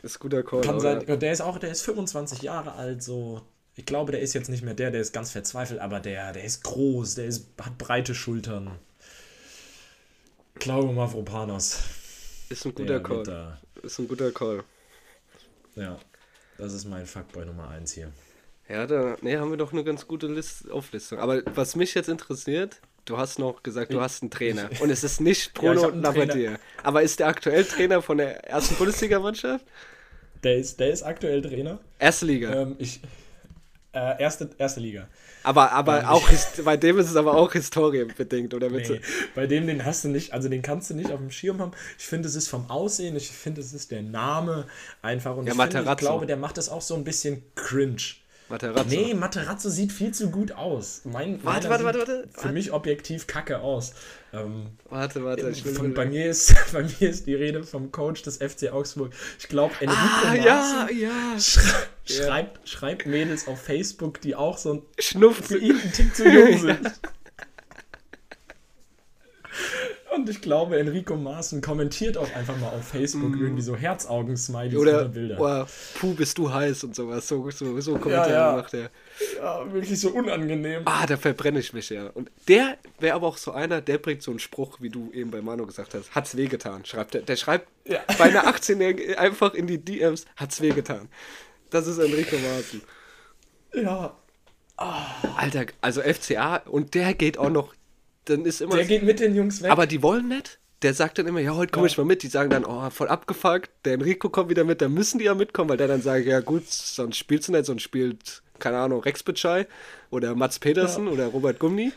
Ist 0.03 0.19
guter 0.19 0.43
Call. 0.43 0.63
Kann 0.63 0.81
sein, 0.81 1.05
der 1.07 1.31
ist 1.33 1.43
auch, 1.43 1.59
der 1.59 1.71
ist 1.71 1.83
25 1.83 2.41
Jahre 2.41 2.73
alt, 2.73 3.03
so. 3.03 3.43
Ich 3.77 3.85
glaube, 3.85 4.13
der 4.13 4.23
ist 4.23 4.33
jetzt 4.33 4.49
nicht 4.49 4.63
mehr 4.63 4.75
der, 4.75 4.91
der 4.91 5.01
ist 5.03 5.13
ganz 5.13 5.31
verzweifelt, 5.31 5.81
aber 5.81 6.01
der, 6.01 6.33
der 6.33 6.45
ist 6.45 6.65
groß, 6.65 7.17
der 7.17 7.27
ist, 7.27 7.49
hat 7.61 7.77
breite 7.77 8.15
Schultern. 8.15 8.71
Glaube 10.55 10.93
Mavropanos. 10.93 11.79
Ist 12.49 12.65
ein 12.67 12.75
guter 12.75 12.99
Der 12.99 13.03
Call. 13.03 13.59
Ist 13.83 13.99
ein 13.99 14.09
guter 14.09 14.31
Call. 14.33 14.65
ja, 15.77 15.99
das 16.61 16.73
ist 16.73 16.87
mein 16.87 17.07
Fuckboy 17.07 17.45
Nummer 17.47 17.69
1 17.69 17.93
hier. 17.93 18.13
Ja, 18.69 18.87
da 18.87 19.17
nee, 19.21 19.37
haben 19.37 19.51
wir 19.51 19.57
doch 19.57 19.73
eine 19.73 19.83
ganz 19.83 20.07
gute 20.07 20.29
List 20.29 20.71
Auflistung. 20.71 21.19
Aber 21.19 21.43
was 21.55 21.75
mich 21.75 21.95
jetzt 21.95 22.09
interessiert, 22.09 22.81
du 23.05 23.19
hast 23.19 23.39
noch 23.39 23.63
gesagt, 23.65 23.93
du 23.93 24.01
hast 24.01 24.23
einen 24.23 24.31
Trainer. 24.31 24.71
Und 24.81 24.91
es 24.91 25.03
ist 25.03 25.21
nicht 25.21 25.47
Ja, 25.61 25.73
ich 25.73 25.79
Bruno 25.79 25.89
einen 25.89 26.03
Labbadia. 26.03 26.59
Aber 26.85 27.03
ist 27.03 27.19
der 27.19 27.27
aktuell 27.27 27.65
Trainer 27.65 28.01
von 28.01 28.19
der 28.19 28.45
ersten 28.45 28.77
Bundesligamannschaft? 28.77 29.65
Der 30.45 30.57
ist, 30.57 30.79
der 30.79 30.91
ist 30.91 31.03
aktuell 31.03 31.43
Trainer. 31.43 31.81
Erste 31.99 32.27
Liga. 32.27 32.63
Ähm, 32.63 32.77
ich, 32.79 33.01
äh, 33.93 34.23
erste, 34.23 34.51
erste 34.59 34.81
Liga. 34.81 35.09
aber 35.43 35.73
aber 35.73 36.01
ähm, 36.01 36.07
auch 36.07 36.29
bei 36.65 36.77
dem 36.77 36.99
ist 36.99 37.11
es 37.11 37.17
aber 37.17 37.35
auch 37.35 37.53
historienbedingt, 37.53 38.55
oder 38.55 38.71
willst 38.71 38.91
Nee, 38.91 39.01
bei 39.35 39.47
dem, 39.47 39.67
den 39.67 39.85
hast 39.85 40.05
du 40.05 40.09
nicht, 40.09 40.33
also 40.33 40.49
den 40.49 40.63
kannst 40.63 40.91
du 40.91 40.95
nicht 40.95 41.11
auf 41.11 41.19
dem 41.19 41.31
Schirm 41.31 41.61
haben. 41.61 41.73
Ich 41.99 42.07
finde, 42.07 42.29
es 42.29 42.35
ist 42.35 42.49
vom 42.49 42.71
Aussehen, 42.71 43.17
ich 43.17 43.31
finde, 43.31 43.61
es 43.61 43.73
ist 43.73 43.91
der 43.91 44.03
Name 44.03 44.67
einfach. 45.03 45.37
Und 45.37 45.47
Ja, 45.47 45.53
ich, 45.55 45.61
finde, 45.61 45.91
ich 45.91 45.97
glaube, 45.97 46.27
der 46.27 46.37
macht 46.37 46.57
das 46.57 46.69
auch 46.69 46.83
so 46.83 46.95
ein 46.95 47.05
bisschen 47.05 47.43
cringe. 47.57 47.97
Materazzo. 48.49 48.89
Nee, 48.89 49.15
Materazzo 49.15 49.71
sieht 49.71 49.93
viel 49.93 50.13
zu 50.13 50.29
gut 50.31 50.51
aus. 50.53 51.03
Mein, 51.05 51.39
Warte, 51.45 51.69
warte, 51.69 51.85
warte, 51.85 51.99
warte. 52.01 52.29
Für 52.33 52.51
mich 52.51 52.73
objektiv 52.73 53.29
kacke 53.29 53.61
aus. 53.61 53.93
Ähm, 54.33 54.67
Warte, 54.89 55.25
warte. 55.25 55.55
Von, 55.55 55.95
bei, 55.95 56.05
mir 56.07 56.27
ist, 56.27 56.55
bei 56.73 56.83
mir 56.83 57.11
ist 57.11 57.27
die 57.29 57.35
Rede 57.35 57.63
vom 57.63 57.93
Coach 57.93 58.23
des 58.23 58.39
FC 58.39 58.73
Augsburg. 58.73 59.13
Ich 59.39 59.49
glaube, 59.49 59.73
Enrico 59.81 60.01
Ah, 60.01 60.35
Maaßen 60.35 60.43
ja, 60.45 60.89
ja. 60.91 61.41
schrei 61.41 61.63
schreibt, 62.17 62.69
schreibt 62.69 63.07
Mädels 63.07 63.47
auf 63.49 63.61
Facebook, 63.63 64.21
die 64.21 64.35
auch 64.35 64.59
so 64.59 64.75
ein, 64.75 64.83
Schnupf. 64.99 65.47
für 65.47 65.59
ihn 65.59 65.79
einen 65.81 65.93
Tick 65.93 66.15
zu 66.15 66.29
jung 66.29 66.59
sind. 66.59 66.93
Und 70.15 70.29
ich 70.29 70.41
glaube, 70.43 70.79
Enrico 70.79 71.17
Maaßen 71.17 71.61
kommentiert 71.63 72.19
auch 72.19 72.31
einfach 72.35 72.57
mal 72.59 72.69
auf 72.71 72.89
Facebook 72.89 73.37
irgendwie 73.39 73.63
so 73.63 73.77
Herzaugen-Smileys 73.77 74.75
Mm. 74.75 74.77
Oder, 74.79 75.05
Bilder. 75.05 75.41
oder 75.41 75.67
puh, 75.99 76.15
bist 76.15 76.37
du 76.37 76.53
heiß 76.53 76.83
und 76.85 76.95
sowas. 76.97 77.27
So, 77.29 77.49
so, 77.51 77.81
so 77.81 77.97
Kommentare 77.97 78.33
ja. 78.33 78.53
macht 78.53 78.75
er. 78.75 78.91
Ja, 79.37 79.73
wirklich 79.73 79.99
so 80.01 80.11
unangenehm. 80.11 80.83
Ah, 80.85 81.07
da 81.07 81.17
verbrenne 81.17 81.61
ich 81.61 81.73
mich 81.73 81.91
ja. 81.91 82.09
Und 82.09 82.31
der 82.49 82.77
wäre 82.99 83.15
aber 83.15 83.29
auch 83.29 83.37
so 83.37 83.53
einer, 83.53 83.81
der 83.81 83.99
bringt 83.99 84.23
so 84.23 84.31
einen 84.33 84.41
Spruch, 84.41 84.79
wie 84.81 84.91
du 84.91 85.11
eben 85.13 85.31
bei 85.31 85.41
Manu 85.43 85.65
gesagt 85.67 85.95
hast. 85.95 86.13
Hat's 86.15 86.37
wehgetan, 86.37 86.85
schreibt 86.85 87.15
er. 87.15 87.23
Der 87.23 87.37
schreibt 87.37 87.69
Ja. 87.87 88.01
bei 88.19 88.25
einer 88.25 88.47
18-Jährigen 88.49 89.15
einfach 89.15 89.55
in 89.55 89.69
die 89.69 89.79
DMs, 89.79 90.27
hat's 90.37 90.61
wehgetan. 90.61 91.09
Das 91.71 91.87
ist 91.87 91.99
Enrico 91.99 92.37
Maaßen. 92.37 92.83
Ja, 93.73 94.17
Alter, 95.37 95.67
also 95.83 96.01
FCA 96.01 96.57
und 96.57 96.95
der 96.95 97.15
geht 97.15 97.39
auch 97.39 97.51
noch. 97.51 97.75
Dann 98.25 98.45
ist 98.45 98.61
immer. 98.61 98.77
der 98.77 98.87
geht 98.87 99.03
mit 99.03 99.21
den 99.21 99.35
Jungs 99.35 99.63
weg. 99.63 99.71
aber 99.71 99.87
die 99.87 100.03
wollen 100.03 100.29
nicht. 100.29 100.59
Der 100.83 100.95
sagt 100.95 101.19
dann 101.19 101.27
immer, 101.27 101.41
ja, 101.41 101.55
heute 101.55 101.73
komme 101.73 101.87
ich 101.87 101.99
mal 101.99 102.05
mit. 102.05 102.23
Die 102.23 102.29
sagen 102.29 102.49
dann, 102.49 102.65
oh, 102.65 102.89
voll 102.89 103.09
abgefuckt. 103.09 103.71
Der 103.85 103.95
Enrico 103.95 104.31
kommt 104.31 104.49
wieder 104.49 104.65
mit, 104.65 104.81
dann 104.81 104.95
müssen 104.95 105.19
die 105.19 105.27
ja 105.27 105.35
mitkommen, 105.35 105.69
weil 105.69 105.77
der 105.77 105.89
dann 105.89 106.01
sagt, 106.01 106.25
ja 106.25 106.41
gut, 106.41 106.67
sonst 106.71 107.19
spielst 107.19 107.49
du 107.49 107.53
nicht, 107.53 107.67
sonst 107.67 107.83
spielt, 107.83 108.43
keine 108.59 108.79
Ahnung, 108.79 109.03
Rex 109.03 109.23
Bitschei 109.23 109.67
oder 110.11 110.35
Mats 110.35 110.59
Petersen 110.59 111.07
oder 111.07 111.27
Robert 111.27 111.59
Gumni. 111.59 111.93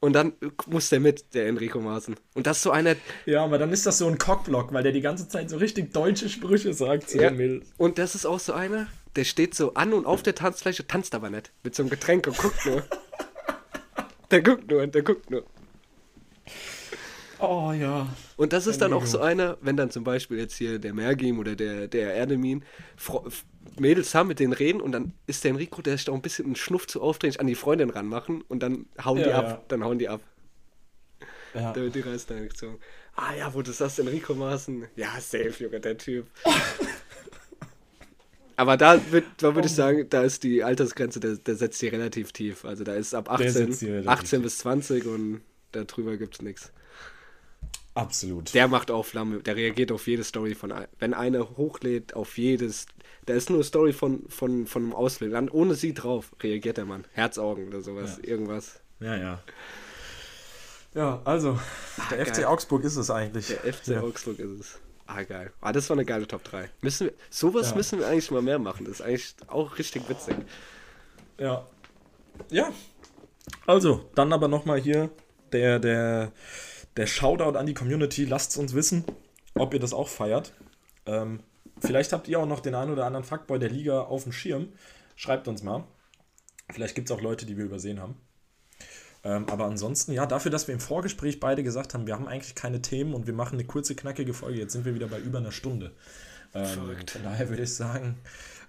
Und 0.00 0.12
dann 0.12 0.32
muss 0.66 0.90
der 0.90 1.00
mit, 1.00 1.34
der 1.34 1.48
Enrico 1.48 1.80
Maaßen. 1.80 2.14
Und 2.34 2.46
das 2.46 2.58
ist 2.58 2.62
so 2.62 2.70
einer, 2.70 2.94
ja, 3.26 3.42
aber 3.42 3.58
dann 3.58 3.72
ist 3.72 3.84
das 3.84 3.98
so 3.98 4.06
ein 4.06 4.16
Cockblock, 4.16 4.72
weil 4.72 4.84
der 4.84 4.92
die 4.92 5.00
ganze 5.00 5.28
Zeit 5.28 5.50
so 5.50 5.56
richtig 5.56 5.92
deutsche 5.92 6.28
Sprüche 6.28 6.72
sagt 6.72 7.10
zu 7.10 7.20
Ja. 7.20 7.30
Mädels. 7.30 7.66
Und 7.78 7.98
das 7.98 8.14
ist 8.14 8.24
auch 8.24 8.38
so 8.38 8.52
einer, 8.52 8.86
der 9.16 9.24
steht 9.24 9.54
so 9.54 9.74
an 9.74 9.92
und 9.92 10.06
auf 10.06 10.22
der 10.22 10.36
Tanzfläche, 10.36 10.86
tanzt 10.86 11.14
aber 11.16 11.30
nicht. 11.30 11.50
Mit 11.64 11.74
so 11.74 11.82
einem 11.82 11.90
Getränk 11.90 12.28
und 12.28 12.38
guckt 12.38 12.64
nur. 12.64 12.84
der 14.30 14.42
guckt 14.42 14.70
nur 14.70 14.82
und 14.82 14.94
der 14.94 15.02
guckt 15.02 15.30
nur. 15.30 15.44
Oh 17.40 17.72
ja. 17.72 18.08
Und 18.36 18.52
das 18.52 18.66
ist 18.66 18.80
dann 18.80 18.92
auch 18.92 19.06
so 19.06 19.20
einer, 19.20 19.56
wenn 19.60 19.76
dann 19.76 19.90
zum 19.90 20.02
Beispiel 20.04 20.38
jetzt 20.38 20.56
hier 20.56 20.78
der 20.78 20.92
Mergim 20.94 21.38
oder 21.38 21.54
der, 21.54 21.86
der 21.88 22.14
Erdemin 22.14 22.64
Mädels 23.78 24.14
haben, 24.14 24.28
mit 24.28 24.40
denen 24.40 24.52
reden 24.52 24.80
und 24.80 24.92
dann 24.92 25.12
ist 25.26 25.44
der 25.44 25.52
Enrico, 25.52 25.80
der 25.82 25.96
sich 25.96 26.06
da 26.06 26.12
auch 26.12 26.16
ein 26.16 26.22
bisschen 26.22 26.46
einen 26.46 26.56
Schnuff 26.56 26.86
zu 26.88 27.00
aufdringlich 27.00 27.38
an 27.40 27.46
die 27.46 27.54
Freundin 27.54 27.90
ranmachen 27.90 28.42
und 28.48 28.60
dann 28.62 28.86
hauen 29.04 29.18
die 29.18 29.28
Ja, 29.28 29.38
ab. 29.38 29.44
ja. 29.48 29.62
Dann 29.68 29.84
hauen 29.84 29.98
die 29.98 30.08
ab. 30.08 30.20
ja. 31.54 31.72
Da 31.72 31.80
wird 31.80 31.94
die 31.94 32.00
Reißreaktion. 32.00 32.76
Ah 33.14 33.34
ja, 33.36 33.52
wo 33.54 33.62
du 33.62 33.72
sagst, 33.72 33.98
Enrico 34.00 34.34
Maaßen. 34.34 34.86
Ja, 34.96 35.12
safe, 35.20 35.52
Junge, 35.58 35.80
der 35.80 35.96
Typ. 35.98 36.26
Aber 38.56 38.76
da, 38.76 39.00
wird- 39.12 39.26
da 39.36 39.54
würde 39.54 39.68
ich 39.68 39.74
sagen, 39.74 40.08
da 40.10 40.22
ist 40.22 40.42
die 40.42 40.64
Altersgrenze, 40.64 41.20
der, 41.20 41.36
der 41.36 41.54
setzt 41.54 41.80
die 41.80 41.88
relativ 41.88 42.32
tief. 42.32 42.64
Also 42.64 42.82
da 42.82 42.94
ist 42.94 43.14
ab 43.14 43.30
18, 43.30 43.50
setzt 43.52 43.82
die 43.82 43.86
relativ 43.86 44.08
18 44.10 44.42
bis 44.42 44.58
20 44.58 45.06
und 45.06 45.40
darüber 45.70 46.16
gibt 46.16 46.34
es 46.34 46.42
nichts. 46.42 46.72
Absolut. 47.94 48.54
Der 48.54 48.68
macht 48.68 48.90
auch 48.90 49.04
Flamme, 49.04 49.40
der 49.40 49.56
reagiert 49.56 49.90
auf 49.90 50.06
jede 50.06 50.22
Story 50.22 50.54
von, 50.54 50.72
wenn 51.00 51.14
einer 51.14 51.56
hochlädt, 51.56 52.14
auf 52.14 52.38
jedes, 52.38 52.86
da 53.26 53.34
ist 53.34 53.50
nur 53.50 53.58
eine 53.58 53.64
Story 53.64 53.92
von, 53.92 54.24
von, 54.28 54.66
von 54.66 54.94
einem 54.94 55.32
dann 55.32 55.48
ohne 55.48 55.74
sie 55.74 55.94
drauf 55.94 56.30
reagiert 56.40 56.76
der 56.76 56.84
Mann. 56.84 57.04
Herzaugen 57.12 57.66
oder 57.68 57.80
sowas, 57.80 58.18
irgendwas. 58.18 58.80
Ja, 59.00 59.16
ja. 59.16 59.42
Ja, 60.94 61.20
also, 61.24 61.58
der 62.10 62.24
FC 62.26 62.36
geil. 62.36 62.44
Augsburg 62.46 62.82
ist 62.84 62.96
es 62.96 63.10
eigentlich. 63.10 63.48
Der 63.48 63.72
FC 63.72 63.88
Ja. 63.88 64.00
Augsburg 64.00 64.38
ist 64.38 64.60
es. 64.60 64.78
Ah, 65.06 65.22
geil. 65.22 65.52
Ah, 65.60 65.72
das 65.72 65.88
war 65.90 65.96
eine 65.96 66.04
geile 66.04 66.26
Top 66.26 66.44
3. 66.44 66.70
Müssen 66.80 67.06
wir, 67.08 67.14
sowas 67.30 67.70
Ja. 67.70 67.76
müssen 67.76 67.98
wir 67.98 68.06
eigentlich 68.08 68.30
mal 68.30 68.42
mehr 68.42 68.58
machen. 68.58 68.84
Das 68.84 68.94
ist 68.96 69.02
eigentlich 69.02 69.34
auch 69.48 69.78
richtig 69.78 70.08
witzig. 70.08 70.36
Ja. 71.38 71.66
Ja. 72.50 72.72
Also, 73.66 74.08
dann 74.14 74.32
aber 74.32 74.48
nochmal 74.48 74.80
hier 74.80 75.10
der, 75.52 75.78
der, 75.78 76.32
der 76.98 77.06
Shoutout 77.06 77.56
an 77.56 77.64
die 77.64 77.74
Community. 77.74 78.24
Lasst 78.24 78.50
es 78.50 78.56
uns 78.58 78.74
wissen, 78.74 79.04
ob 79.54 79.72
ihr 79.72 79.80
das 79.80 79.94
auch 79.94 80.08
feiert. 80.08 80.52
Ähm, 81.06 81.40
vielleicht 81.80 82.12
habt 82.12 82.28
ihr 82.28 82.40
auch 82.40 82.46
noch 82.46 82.60
den 82.60 82.74
einen 82.74 82.92
oder 82.92 83.06
anderen 83.06 83.24
Fuckboy 83.24 83.58
der 83.58 83.70
Liga 83.70 84.02
auf 84.02 84.24
dem 84.24 84.32
Schirm. 84.32 84.72
Schreibt 85.14 85.48
uns 85.48 85.62
mal. 85.62 85.84
Vielleicht 86.70 86.96
gibt 86.96 87.08
es 87.08 87.16
auch 87.16 87.22
Leute, 87.22 87.46
die 87.46 87.56
wir 87.56 87.64
übersehen 87.64 88.00
haben. 88.00 88.16
Ähm, 89.24 89.48
aber 89.48 89.66
ansonsten, 89.66 90.12
ja, 90.12 90.26
dafür, 90.26 90.50
dass 90.50 90.66
wir 90.66 90.74
im 90.74 90.80
Vorgespräch 90.80 91.40
beide 91.40 91.62
gesagt 91.62 91.94
haben, 91.94 92.06
wir 92.06 92.14
haben 92.14 92.26
eigentlich 92.26 92.56
keine 92.56 92.82
Themen 92.82 93.14
und 93.14 93.26
wir 93.26 93.34
machen 93.34 93.54
eine 93.54 93.66
kurze, 93.66 93.94
knackige 93.94 94.34
Folge. 94.34 94.58
Jetzt 94.58 94.72
sind 94.72 94.84
wir 94.84 94.94
wieder 94.94 95.06
bei 95.06 95.20
über 95.20 95.38
einer 95.38 95.52
Stunde. 95.52 95.92
Ähm, 96.52 96.66
von 97.06 97.22
daher 97.22 97.48
würde 97.48 97.62
ich 97.62 97.74
sagen, 97.74 98.18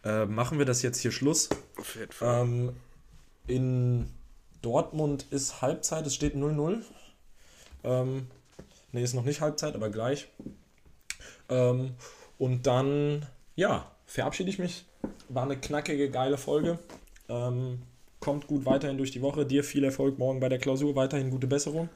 äh, 0.04 0.26
machen 0.26 0.60
wir 0.60 0.66
das 0.66 0.84
jetzt 0.84 1.00
hier 1.00 1.12
Schluss. 1.12 1.50
Auf 1.78 1.96
jeden 1.96 2.12
Fall. 2.12 2.42
Ähm, 2.42 2.74
in 3.48 4.08
Dortmund 4.62 5.26
ist 5.32 5.64
Halbzeit, 5.64 6.06
es 6.06 6.14
steht 6.14 6.36
0-0. 6.36 6.84
Ähm, 7.84 8.28
ne, 8.92 9.02
ist 9.02 9.14
noch 9.14 9.26
nicht 9.26 9.42
Halbzeit, 9.42 9.76
aber 9.76 9.90
gleich. 9.90 10.28
Ähm, 11.50 11.96
und 12.38 12.68
dann, 12.68 13.26
ja, 13.56 13.92
verabschiede 14.06 14.50
ich 14.50 14.60
mich. 14.60 14.86
War 15.30 15.44
eine 15.44 15.58
knackige, 15.58 16.10
geile 16.10 16.38
Folge. 16.38 16.80
Ähm, 17.28 17.82
kommt 18.20 18.48
gut 18.48 18.66
weiterhin 18.66 18.98
durch 18.98 19.12
die 19.12 19.22
Woche. 19.22 19.46
Dir 19.46 19.64
viel 19.64 19.84
Erfolg 19.84 20.18
morgen 20.20 20.40
bei 20.40 20.50
der 20.50 20.60
Klausur. 20.60 20.96
Weiterhin 20.96 21.30
gute 21.30 21.48
Besserung. 21.48 21.90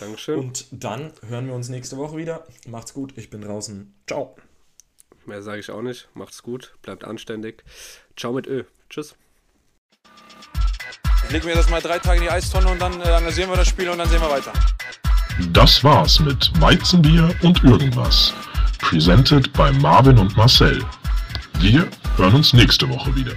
Dankeschön. 0.00 0.38
Und 0.38 0.66
dann 0.70 1.12
hören 1.26 1.46
wir 1.46 1.54
uns 1.54 1.68
nächste 1.68 1.96
Woche 1.96 2.16
wieder. 2.16 2.46
Macht's 2.66 2.94
gut, 2.94 3.12
ich 3.16 3.30
bin 3.30 3.42
draußen. 3.42 3.92
Ciao. 4.06 4.36
Mehr 5.26 5.42
sage 5.42 5.60
ich 5.60 5.70
auch 5.70 5.82
nicht. 5.82 6.08
Macht's 6.14 6.42
gut, 6.42 6.74
bleibt 6.82 7.04
anständig. 7.04 7.64
Ciao 8.16 8.32
mit 8.32 8.46
Ö. 8.46 8.64
Tschüss. 8.88 9.14
Legen 11.30 11.46
wir 11.46 11.54
das 11.54 11.68
mal 11.68 11.82
drei 11.82 11.98
Tage 11.98 12.18
in 12.18 12.22
die 12.22 12.30
Eistonne 12.30 12.70
und 12.70 12.80
dann 12.80 13.00
äh, 13.00 13.04
analysieren 13.04 13.50
wir 13.50 13.56
das 13.56 13.68
Spiel 13.68 13.90
und 13.90 13.98
dann 13.98 14.08
sehen 14.08 14.22
wir 14.22 14.30
weiter. 14.30 14.52
Das 15.52 15.84
war's 15.84 16.18
mit 16.18 16.50
Weizenbier 16.60 17.32
und 17.42 17.62
irgendwas. 17.62 18.34
Presented 18.78 19.52
bei 19.52 19.70
Marvin 19.72 20.18
und 20.18 20.36
Marcel. 20.36 20.82
Wir 21.60 21.88
hören 22.16 22.34
uns 22.34 22.52
nächste 22.52 22.88
Woche 22.88 23.14
wieder. 23.14 23.32